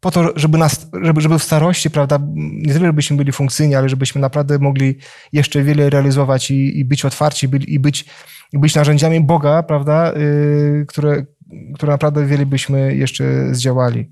po 0.00 0.10
to, 0.10 0.32
żeby, 0.36 0.58
nas, 0.58 0.88
żeby, 1.02 1.20
żeby 1.20 1.38
w 1.38 1.42
starości, 1.42 1.90
prawda, 1.90 2.18
nie 2.34 2.72
tyle, 2.72 2.86
żebyśmy 2.86 3.16
byli 3.16 3.32
funkcyjni, 3.32 3.74
ale 3.74 3.88
żebyśmy 3.88 4.20
naprawdę 4.20 4.58
mogli 4.58 4.98
jeszcze 5.32 5.62
wiele 5.62 5.90
realizować 5.90 6.50
i, 6.50 6.78
i 6.78 6.84
być 6.84 7.04
otwarci 7.04 7.48
byli, 7.48 7.74
i 7.74 7.78
być, 7.78 8.04
i 8.52 8.58
być 8.58 8.74
narzędziami 8.74 9.20
Boga, 9.20 9.62
prawda, 9.62 10.12
y, 10.12 10.84
które, 10.88 11.26
które 11.74 11.92
naprawdę 11.92 12.26
wiele 12.26 12.46
byśmy 12.46 12.96
jeszcze 12.96 13.54
zdziałali. 13.54 14.10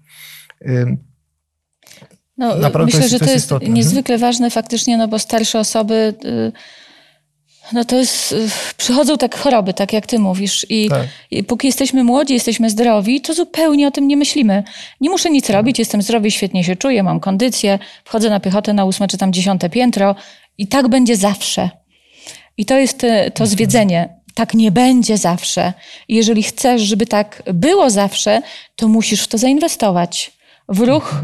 No, 2.38 2.54
Naprawdę 2.56 2.84
myślę, 2.86 3.00
to 3.00 3.04
jest- 3.04 3.12
że 3.12 3.18
to 3.18 3.24
jest 3.24 3.44
istotne. 3.44 3.68
niezwykle 3.68 4.18
ważne 4.18 4.50
faktycznie, 4.50 4.96
no 4.96 5.08
bo 5.08 5.18
starsze 5.18 5.58
osoby, 5.58 6.14
y, 6.24 6.52
no 7.72 7.84
to 7.84 7.96
jest, 7.96 8.32
y, 8.32 8.48
przychodzą 8.76 9.16
tak 9.18 9.36
choroby, 9.38 9.74
tak 9.74 9.92
jak 9.92 10.06
ty 10.06 10.18
mówisz 10.18 10.66
i, 10.68 10.88
Tak. 10.88 11.06
i 11.30 11.44
póki 11.44 11.66
jesteśmy 11.66 12.04
młodzi, 12.04 12.34
jesteśmy 12.34 12.70
zdrowi, 12.70 13.20
to 13.20 13.34
zupełnie 13.34 13.88
o 13.88 13.90
tym 13.90 14.08
nie 14.08 14.16
myślimy. 14.16 14.62
Nie 15.00 15.10
muszę 15.10 15.30
nic 15.30 15.50
robić, 15.50 15.78
jestem 15.78 16.02
zdrowy, 16.02 16.30
świetnie 16.30 16.64
się 16.64 16.76
czuję, 16.76 17.02
mam 17.02 17.20
kondycję, 17.20 17.78
wchodzę 18.04 18.30
na 18.30 18.40
piechotę 18.40 18.72
na 18.72 18.84
ósme 18.84 19.08
czy 19.08 19.18
tam 19.18 19.32
dziesiąte 19.32 19.70
piętro 19.70 20.14
i 20.58 20.66
tak 20.66 20.88
będzie 20.88 21.16
zawsze. 21.16 21.70
I 22.56 22.64
to 22.64 22.76
jest 22.78 23.04
y, 23.04 23.30
to 23.34 23.46
zwiedzenie. 23.46 24.18
Tak 24.34 24.54
nie 24.54 24.70
będzie 24.72 25.16
zawsze. 25.18 25.72
I 26.08 26.14
jeżeli 26.14 26.42
chcesz, 26.42 26.82
żeby 26.82 27.06
tak 27.06 27.42
było 27.54 27.90
zawsze, 27.90 28.42
to 28.76 28.88
musisz 28.88 29.22
w 29.22 29.28
to 29.28 29.38
zainwestować. 29.38 30.37
W 30.68 30.80
ruch, 30.80 31.14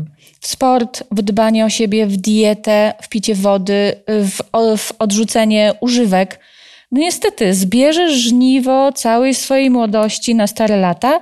w 0.41 0.47
sport, 0.47 1.05
w 1.11 1.23
dbanie 1.23 1.65
o 1.65 1.69
siebie, 1.69 2.07
w 2.07 2.17
dietę, 2.17 2.95
w 3.03 3.09
picie 3.09 3.35
wody, 3.35 3.93
w, 4.09 4.39
w 4.77 4.93
odrzucenie 4.99 5.73
używek. 5.81 6.41
No 6.93 7.01
niestety, 7.01 7.55
zbierzesz 7.55 8.13
żniwo 8.13 8.93
całej 8.93 9.35
swojej 9.35 9.71
młodości 9.71 10.35
na 10.35 10.47
stare 10.47 10.77
lata 10.77 11.21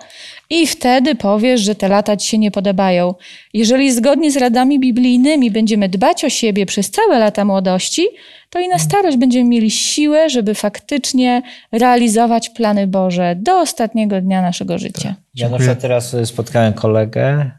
i 0.50 0.66
wtedy 0.66 1.14
powiesz, 1.14 1.60
że 1.60 1.74
te 1.74 1.88
lata 1.88 2.16
ci 2.16 2.28
się 2.28 2.38
nie 2.38 2.50
podobają. 2.50 3.14
Jeżeli 3.54 3.92
zgodnie 3.92 4.32
z 4.32 4.36
radami 4.36 4.80
biblijnymi 4.80 5.50
będziemy 5.50 5.88
dbać 5.88 6.24
o 6.24 6.28
siebie 6.30 6.66
przez 6.66 6.90
całe 6.90 7.18
lata 7.18 7.44
młodości, 7.44 8.06
to 8.50 8.60
i 8.60 8.68
na 8.68 8.78
starość 8.78 9.16
będziemy 9.16 9.48
mieli 9.48 9.70
siłę, 9.70 10.30
żeby 10.30 10.54
faktycznie 10.54 11.42
realizować 11.72 12.50
plany 12.50 12.86
Boże 12.86 13.36
do 13.38 13.60
ostatniego 13.60 14.20
dnia 14.20 14.42
naszego 14.42 14.78
życia. 14.78 15.14
Ja 15.34 15.48
na 15.48 15.56
przykład 15.56 15.80
teraz 15.80 16.16
spotkałem 16.24 16.72
kolegę 16.72 17.50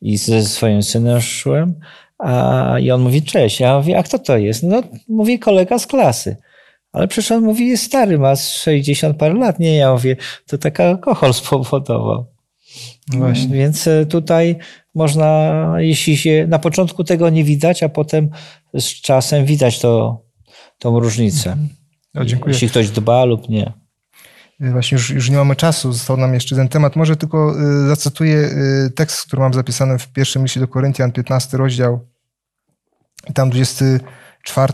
i 0.00 0.16
ze 0.16 0.44
swoim 0.44 0.82
synem 0.82 1.20
szłem 1.20 1.74
A, 2.18 2.78
I 2.78 2.90
on 2.90 3.00
mówi, 3.00 3.22
cześć. 3.22 3.60
Ja 3.60 3.78
mówię, 3.78 3.98
a 3.98 4.02
kto 4.02 4.18
to 4.18 4.36
jest? 4.36 4.62
No, 4.62 4.82
mówi 5.08 5.38
kolega 5.38 5.78
z 5.78 5.86
klasy. 5.86 6.36
Ale 6.92 7.08
przecież 7.08 7.32
on 7.32 7.44
mówi, 7.44 7.68
jest 7.68 7.84
stary, 7.84 8.18
ma 8.18 8.36
60 8.36 9.16
parę 9.16 9.34
lat. 9.34 9.58
Nie, 9.58 9.76
ja 9.76 9.92
mówię, 9.92 10.16
to 10.46 10.58
tak 10.58 10.80
alkohol 10.80 11.34
spowodował. 11.34 12.26
No 13.12 13.18
właśnie. 13.18 13.56
Więc 13.56 13.86
e, 13.86 14.06
tutaj 14.06 14.56
można, 14.94 15.62
jeśli 15.78 16.16
się 16.16 16.46
na 16.48 16.58
początku 16.58 17.04
tego 17.04 17.30
nie 17.30 17.44
widać, 17.44 17.82
a 17.82 17.88
potem 17.88 18.30
z 18.74 18.84
czasem 18.84 19.44
widać 19.44 19.78
to, 19.78 20.22
tą 20.78 21.00
różnicę. 21.00 21.56
O, 22.14 22.24
dziękuję. 22.24 22.52
Jeśli 22.52 22.68
ktoś 22.68 22.90
dba 22.90 23.24
lub 23.24 23.48
nie. 23.48 23.72
Właśnie 24.60 24.96
już, 24.96 25.10
już 25.10 25.30
nie 25.30 25.36
mamy 25.36 25.56
czasu, 25.56 25.92
został 25.92 26.16
nam 26.16 26.34
jeszcze 26.34 26.56
ten 26.56 26.68
temat. 26.68 26.96
Może 26.96 27.16
tylko 27.16 27.60
y, 27.84 27.88
zacytuję 27.88 28.36
y, 28.36 28.90
tekst, 28.90 29.22
który 29.22 29.42
mam 29.42 29.54
zapisany 29.54 29.98
w 29.98 30.08
pierwszym 30.08 30.42
liście 30.42 30.60
do 30.60 30.68
Koryntian, 30.68 31.12
15 31.12 31.56
rozdział, 31.56 32.08
tam 33.34 33.50
24, 33.50 34.72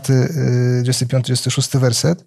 y, 0.79 0.83
25, 0.83 1.25
26 1.25 1.77
werset. 1.77 2.25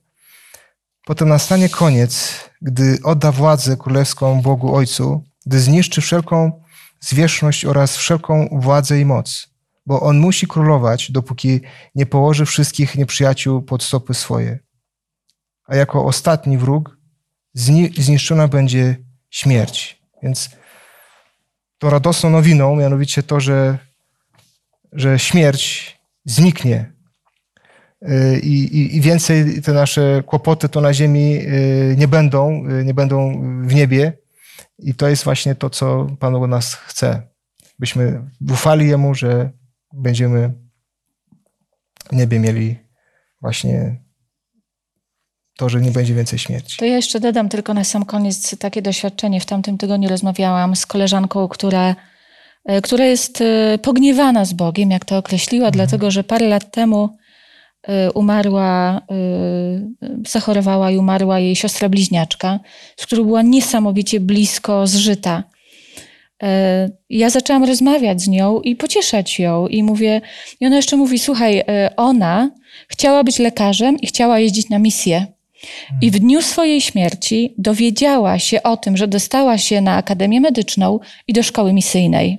Potem 1.06 1.28
nastanie 1.28 1.68
koniec, 1.68 2.34
gdy 2.62 2.98
odda 3.04 3.32
władzę 3.32 3.76
królewską 3.76 4.42
Bogu 4.42 4.74
Ojcu, 4.74 5.24
gdy 5.46 5.60
zniszczy 5.60 6.00
wszelką 6.00 6.62
zwierzchność 7.00 7.64
oraz 7.64 7.96
wszelką 7.96 8.48
władzę 8.52 9.00
i 9.00 9.04
moc, 9.04 9.48
bo 9.86 10.00
On 10.00 10.18
musi 10.18 10.46
królować, 10.46 11.12
dopóki 11.12 11.60
nie 11.94 12.06
położy 12.06 12.46
wszystkich 12.46 12.94
nieprzyjaciół 12.94 13.62
pod 13.62 13.82
stopy 13.82 14.14
swoje. 14.14 14.58
A 15.66 15.76
jako 15.76 16.04
ostatni 16.04 16.58
wróg 16.58 16.99
zniszczona 17.54 18.48
będzie 18.48 18.96
śmierć. 19.30 20.02
Więc 20.22 20.50
tą 21.78 21.90
radosną 21.90 22.30
nowiną, 22.30 22.76
mianowicie 22.76 23.22
to, 23.22 23.40
że, 23.40 23.78
że 24.92 25.18
śmierć 25.18 25.96
zniknie 26.24 26.92
y, 28.02 28.40
i, 28.40 28.78
i, 28.78 28.96
i 28.96 29.00
więcej 29.00 29.62
te 29.62 29.72
nasze 29.72 30.22
kłopoty 30.26 30.68
to 30.68 30.80
na 30.80 30.94
ziemi 30.94 31.38
y, 31.38 31.94
nie 31.98 32.08
będą, 32.08 32.68
y, 32.70 32.84
nie 32.84 32.94
będą 32.94 33.42
w 33.66 33.74
niebie. 33.74 34.18
I 34.78 34.94
to 34.94 35.08
jest 35.08 35.24
właśnie 35.24 35.54
to, 35.54 35.70
co 35.70 36.06
Pan 36.20 36.34
od 36.34 36.50
nas 36.50 36.74
chce. 36.74 37.22
Byśmy 37.78 38.30
ufali 38.50 38.88
Jemu, 38.88 39.14
że 39.14 39.50
będziemy 39.92 40.54
w 42.12 42.16
niebie 42.16 42.38
mieli 42.38 42.78
właśnie 43.40 44.02
to, 45.60 45.68
że 45.68 45.80
nie 45.80 45.90
będzie 45.90 46.14
więcej 46.14 46.38
śmierci. 46.38 46.76
To 46.78 46.84
ja 46.84 46.96
jeszcze 46.96 47.20
dodam 47.20 47.48
tylko 47.48 47.74
na 47.74 47.84
sam 47.84 48.04
koniec 48.04 48.58
takie 48.58 48.82
doświadczenie. 48.82 49.40
W 49.40 49.46
tamtym 49.46 49.78
tygodniu 49.78 50.08
rozmawiałam 50.08 50.76
z 50.76 50.86
koleżanką, 50.86 51.48
która, 51.48 51.96
e, 52.64 52.80
która 52.80 53.04
jest 53.04 53.40
e, 53.40 53.78
pogniewana 53.78 54.44
z 54.44 54.52
Bogiem, 54.52 54.90
jak 54.90 55.04
to 55.04 55.18
określiła, 55.18 55.70
dlatego 55.70 56.10
że 56.10 56.24
parę 56.24 56.48
lat 56.48 56.70
temu 56.70 57.08
e, 57.82 58.12
umarła, 58.12 59.00
zachorowała 60.28 60.90
i 60.90 60.98
umarła 60.98 61.38
jej 61.38 61.56
siostra 61.56 61.88
bliźniaczka, 61.88 62.60
z 62.96 63.06
którą 63.06 63.24
była 63.24 63.42
niesamowicie 63.42 64.20
blisko 64.20 64.86
zżyta. 64.86 65.44
Ja 67.10 67.30
zaczęłam 67.30 67.64
rozmawiać 67.64 68.22
z 68.22 68.28
nią 68.28 68.60
i 68.60 68.76
pocieszać 68.76 69.38
ją 69.38 69.66
i 69.66 69.82
mówię, 69.82 70.20
i 70.60 70.66
ona 70.66 70.76
jeszcze 70.76 70.96
mówi, 70.96 71.18
słuchaj, 71.18 71.62
ona 71.96 72.50
chciała 72.88 73.24
być 73.24 73.38
lekarzem 73.38 73.96
i 73.96 74.06
chciała 74.06 74.38
jeździć 74.38 74.68
na 74.68 74.78
misję. 74.78 75.26
I 76.02 76.10
w 76.10 76.18
dniu 76.18 76.42
swojej 76.42 76.80
śmierci 76.80 77.54
dowiedziała 77.58 78.38
się 78.38 78.62
o 78.62 78.76
tym, 78.76 78.96
że 78.96 79.08
dostała 79.08 79.58
się 79.58 79.80
na 79.80 79.96
Akademię 79.96 80.40
Medyczną 80.40 81.00
i 81.28 81.32
do 81.32 81.42
szkoły 81.42 81.72
misyjnej. 81.72 82.38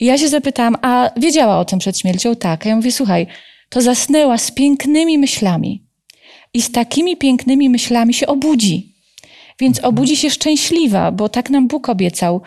I 0.00 0.04
ja 0.04 0.18
się 0.18 0.28
zapytałam, 0.28 0.76
a 0.82 1.10
wiedziała 1.16 1.58
o 1.58 1.64
tym 1.64 1.78
przed 1.78 1.98
śmiercią? 1.98 2.36
Tak. 2.36 2.66
A 2.66 2.68
ja 2.68 2.76
mówię, 2.76 2.92
słuchaj, 2.92 3.26
to 3.68 3.82
zasnęła 3.82 4.38
z 4.38 4.50
pięknymi 4.50 5.18
myślami. 5.18 5.84
I 6.54 6.62
z 6.62 6.72
takimi 6.72 7.16
pięknymi 7.16 7.70
myślami 7.70 8.14
się 8.14 8.26
obudzi. 8.26 8.94
Więc 9.60 9.84
obudzi 9.84 10.16
się 10.16 10.30
szczęśliwa, 10.30 11.12
bo 11.12 11.28
tak 11.28 11.50
nam 11.50 11.68
Bóg 11.68 11.88
obiecał. 11.88 12.42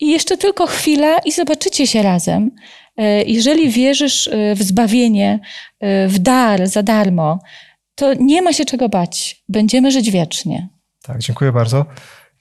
I 0.00 0.10
jeszcze 0.10 0.36
tylko 0.36 0.66
chwila 0.66 1.18
i 1.18 1.32
zobaczycie 1.32 1.86
się 1.86 2.02
razem. 2.02 2.50
E, 2.96 3.22
jeżeli 3.24 3.70
wierzysz 3.70 4.28
e, 4.28 4.54
w 4.54 4.62
zbawienie, 4.62 5.40
e, 5.80 6.08
w 6.08 6.18
dar 6.18 6.66
za 6.66 6.82
darmo, 6.82 7.38
to 7.94 8.14
nie 8.14 8.42
ma 8.42 8.52
się 8.52 8.64
czego 8.64 8.88
bać. 8.88 9.44
Będziemy 9.48 9.90
żyć 9.90 10.10
wiecznie. 10.10 10.68
Tak, 11.02 11.18
dziękuję 11.18 11.52
bardzo. 11.52 11.86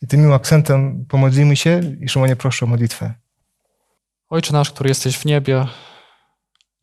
I 0.01 0.07
tym 0.07 0.33
akcentem 0.33 1.05
pomodlimy 1.09 1.55
się 1.55 1.81
i 2.01 2.09
Szymonie 2.09 2.35
proszę 2.35 2.65
o 2.65 2.69
modlitwę. 2.69 3.13
Ojcze 4.29 4.53
nasz, 4.53 4.71
który 4.71 4.89
jesteś 4.89 5.17
w 5.17 5.25
niebie, 5.25 5.65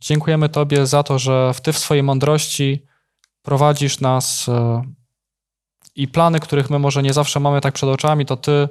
dziękujemy 0.00 0.48
Tobie 0.48 0.86
za 0.86 1.02
to, 1.02 1.18
że 1.18 1.52
Ty 1.62 1.72
w 1.72 1.78
swojej 1.78 2.02
mądrości 2.02 2.86
prowadzisz 3.42 4.00
nas 4.00 4.48
e, 4.48 4.82
i 5.94 6.08
plany, 6.08 6.40
których 6.40 6.70
my 6.70 6.78
może 6.78 7.02
nie 7.02 7.12
zawsze 7.12 7.40
mamy 7.40 7.60
tak 7.60 7.74
przed 7.74 7.88
oczami, 7.88 8.26
to 8.26 8.36
Ty 8.36 8.68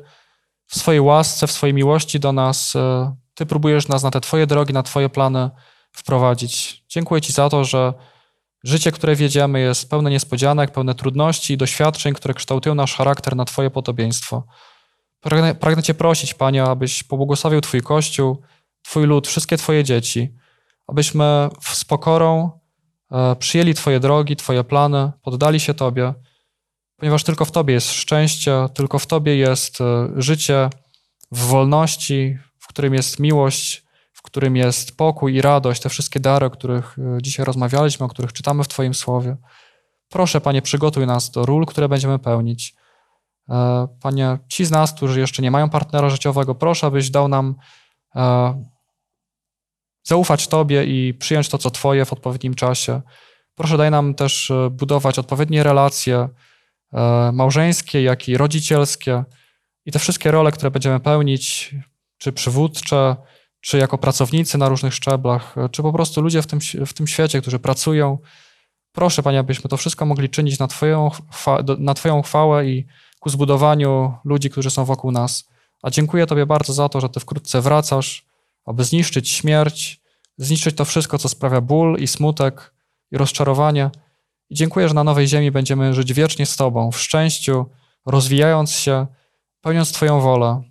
w 0.68 0.78
swojej 0.78 1.02
łasce, 1.02 1.48
w 1.48 1.52
swojej 1.52 1.74
miłości 1.74 2.20
do 2.20 2.32
nas, 2.32 2.76
e, 2.76 3.16
Ty 3.34 3.46
próbujesz 3.46 3.88
nas 3.88 4.04
na 4.04 4.12
te 4.12 4.22
Twoje 4.22 4.48
drogi, 4.48 4.74
na 4.74 4.84
Twoje 4.84 5.10
plany 5.10 5.50
wprowadzić. 5.92 6.84
Dziękuję 6.90 7.22
Ci 7.22 7.34
za 7.34 7.50
to, 7.50 7.66
że 7.66 7.94
Życie, 8.64 8.92
które 8.92 9.16
wiedziemy, 9.16 9.60
jest 9.60 9.90
pełne 9.90 10.10
niespodzianek, 10.10 10.72
pełne 10.72 10.96
trudności 10.96 11.54
i 11.54 11.58
doświadczeń, 11.58 12.14
które 12.14 12.34
kształtują 12.34 12.76
nasz 12.76 12.96
charakter 12.96 13.36
na 13.36 13.46
Twoje 13.46 13.70
podobieństwo. 13.70 14.44
Pragnę, 15.20 15.56
pragnę 15.56 15.84
Cię 15.84 15.94
prosić, 15.94 16.34
Panie, 16.34 16.64
abyś 16.64 17.04
pobłogosławił 17.04 17.62
Twój 17.62 17.82
Kościół, 17.82 18.42
Twój 18.82 19.06
lud, 19.06 19.28
wszystkie 19.28 19.58
Twoje 19.58 19.84
dzieci, 19.84 20.34
abyśmy 20.88 21.50
z 21.62 21.86
pokorą 21.86 22.52
e, 23.12 23.36
przyjęli 23.36 23.74
Twoje 23.74 24.00
drogi, 24.00 24.36
Twoje 24.36 24.64
plany, 24.64 25.12
poddali 25.22 25.60
się 25.60 25.74
Tobie, 25.74 26.14
ponieważ 26.96 27.24
tylko 27.24 27.46
w 27.46 27.52
Tobie 27.52 27.74
jest 27.74 27.92
szczęście, 27.92 28.66
tylko 28.74 29.00
w 29.00 29.08
Tobie 29.08 29.38
jest 29.38 29.82
e, 29.82 30.10
życie 30.16 30.70
w 31.32 31.40
wolności, 31.40 32.38
w 32.60 32.68
którym 32.68 32.94
jest 32.94 33.20
miłość, 33.20 33.89
w 34.20 34.22
którym 34.22 34.56
jest 34.56 34.98
pokój 34.98 35.36
i 35.36 35.42
radość, 35.42 35.82
te 35.82 35.90
wszystkie 35.90 36.20
dary, 36.20 36.46
o 36.46 36.50
których 36.50 37.00
e, 37.00 37.18
dzisiaj 37.22 37.46
rozmawialiśmy, 37.46 38.06
o 38.06 38.10
których 38.10 38.34
czytamy 38.34 38.64
w 38.64 38.68
Twoim 38.68 38.94
słowie. 38.94 39.38
Proszę, 40.10 40.42
Panie, 40.42 40.62
przygotuj 40.62 41.08
nas 41.08 41.32
do 41.32 41.46
ról, 41.46 41.66
które 41.66 41.90
będziemy 41.90 42.20
pełnić. 42.20 42.76
E, 43.50 43.88
Panie, 44.02 44.38
ci 44.50 44.66
z 44.66 44.72
nas, 44.72 44.94
którzy 44.94 45.20
jeszcze 45.20 45.42
nie 45.42 45.52
mają 45.52 45.70
partnera 45.70 46.10
życiowego, 46.10 46.56
proszę, 46.56 46.88
abyś 46.88 47.10
dał 47.10 47.28
nam 47.28 47.56
e, 48.16 48.64
zaufać 50.04 50.48
Tobie 50.48 50.84
i 50.84 51.14
przyjąć 51.14 51.50
to, 51.50 51.58
co 51.58 51.72
Twoje 51.72 52.06
w 52.06 52.14
odpowiednim 52.14 52.54
czasie. 52.54 53.02
Proszę, 53.56 53.78
daj 53.78 53.92
nam 53.92 54.14
też 54.16 54.52
budować 54.72 55.20
odpowiednie 55.20 55.64
relacje 55.64 56.30
małżeńskie, 57.34 58.04
jak 58.04 58.30
i 58.30 58.38
rodzicielskie 58.38 59.24
i 59.86 59.92
te 59.92 60.00
wszystkie 60.00 60.32
role, 60.32 60.52
które 60.52 60.72
będziemy 60.72 61.00
pełnić, 61.00 61.76
czy 62.18 62.32
przywódcze, 62.32 63.16
czy 63.62 63.78
jako 63.78 63.98
pracownicy 63.98 64.58
na 64.58 64.70
różnych 64.70 64.94
szczeblach, 64.94 65.56
czy 65.72 65.82
po 65.82 65.94
prostu 65.94 66.22
ludzie 66.22 66.42
w 66.42 66.48
tym, 66.48 66.60
w 66.86 66.94
tym 66.94 67.08
świecie, 67.08 67.42
którzy 67.42 67.60
pracują. 67.60 68.18
Proszę, 68.92 69.24
Panie, 69.24 69.40
abyśmy 69.40 69.70
to 69.70 69.78
wszystko 69.78 70.06
mogli 70.06 70.30
czynić 70.30 70.60
na 70.60 70.68
twoją, 70.68 71.12
na 71.78 71.94
twoją 71.94 72.22
chwałę 72.22 72.66
i 72.66 72.86
ku 73.20 73.30
zbudowaniu 73.30 74.14
ludzi, 74.26 74.50
którzy 74.50 74.70
są 74.70 74.86
wokół 74.86 75.12
nas. 75.12 75.50
A 75.84 75.90
dziękuję 75.90 76.28
Tobie 76.28 76.46
bardzo 76.46 76.74
za 76.74 76.90
to, 76.90 77.02
że 77.02 77.10
Ty 77.10 77.20
wkrótce 77.20 77.62
wracasz, 77.62 78.26
aby 78.66 78.84
zniszczyć 78.84 79.30
śmierć, 79.30 80.02
zniszczyć 80.38 80.76
to 80.76 80.86
wszystko, 80.86 81.18
co 81.18 81.30
sprawia 81.30 81.62
ból 81.62 81.98
i 82.00 82.08
smutek 82.08 82.74
i 83.12 83.18
rozczarowanie. 83.18 83.90
I 84.50 84.56
dziękuję, 84.56 84.88
że 84.88 84.94
na 84.94 85.04
nowej 85.04 85.28
ziemi 85.28 85.52
będziemy 85.52 85.94
żyć 85.94 86.14
wiecznie 86.14 86.46
z 86.46 86.56
Tobą, 86.56 86.92
w 86.92 87.00
szczęściu, 87.00 87.66
rozwijając 88.06 88.72
się, 88.72 89.08
pełniąc 89.62 89.92
Twoją 89.92 90.22
wolę. 90.22 90.62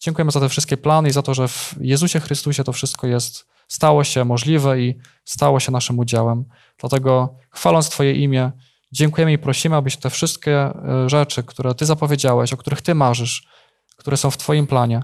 Dziękujemy 0.00 0.30
za 0.30 0.40
te 0.40 0.48
wszystkie 0.48 0.76
plany 0.76 1.08
i 1.08 1.12
za 1.12 1.22
to, 1.22 1.34
że 1.34 1.48
w 1.48 1.74
Jezusie 1.80 2.20
Chrystusie 2.20 2.64
to 2.64 2.72
wszystko 2.72 3.06
jest, 3.06 3.46
stało 3.68 4.04
się 4.04 4.24
możliwe 4.24 4.80
i 4.80 4.98
stało 5.24 5.60
się 5.60 5.72
naszym 5.72 5.98
udziałem. 5.98 6.44
Dlatego 6.78 7.34
chwaląc 7.50 7.88
Twoje 7.88 8.12
imię, 8.12 8.52
dziękujemy 8.92 9.32
i 9.32 9.38
prosimy, 9.38 9.76
abyś 9.76 9.96
te 9.96 10.10
wszystkie 10.10 10.56
e, 10.60 11.08
rzeczy, 11.08 11.42
które 11.42 11.74
Ty 11.74 11.86
zapowiedziałeś, 11.86 12.52
o 12.52 12.56
których 12.56 12.82
Ty 12.82 12.94
marzysz, 12.94 13.48
które 13.96 14.16
są 14.16 14.30
w 14.30 14.36
Twoim 14.36 14.66
planie, 14.66 15.02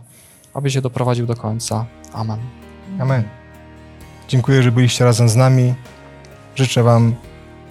abyś 0.54 0.74
je 0.74 0.82
doprowadził 0.82 1.26
do 1.26 1.34
końca. 1.34 1.86
Amen. 2.12 2.38
Amen. 3.00 3.24
Dziękuję, 4.28 4.62
że 4.62 4.72
byliście 4.72 5.04
razem 5.04 5.28
z 5.28 5.36
nami. 5.36 5.74
Życzę 6.54 6.82
Wam, 6.82 7.14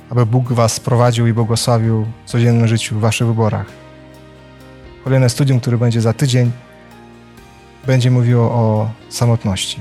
aby 0.09 0.25
Bóg 0.25 0.53
Was 0.53 0.79
prowadził 0.79 1.27
i 1.27 1.33
błogosławił 1.33 2.05
w 2.25 2.29
codziennym 2.29 2.67
życiu, 2.67 2.95
w 2.95 2.99
Waszych 2.99 3.27
wyborach. 3.27 3.67
Kolejne 5.03 5.29
studium, 5.29 5.59
które 5.59 5.77
będzie 5.77 6.01
za 6.01 6.13
tydzień, 6.13 6.51
będzie 7.87 8.11
mówiło 8.11 8.43
o 8.51 8.89
samotności. 9.09 9.79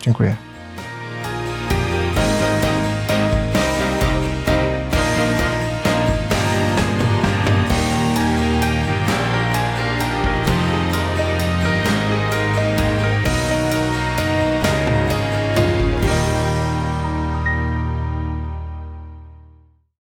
Dziękuję. 0.00 0.36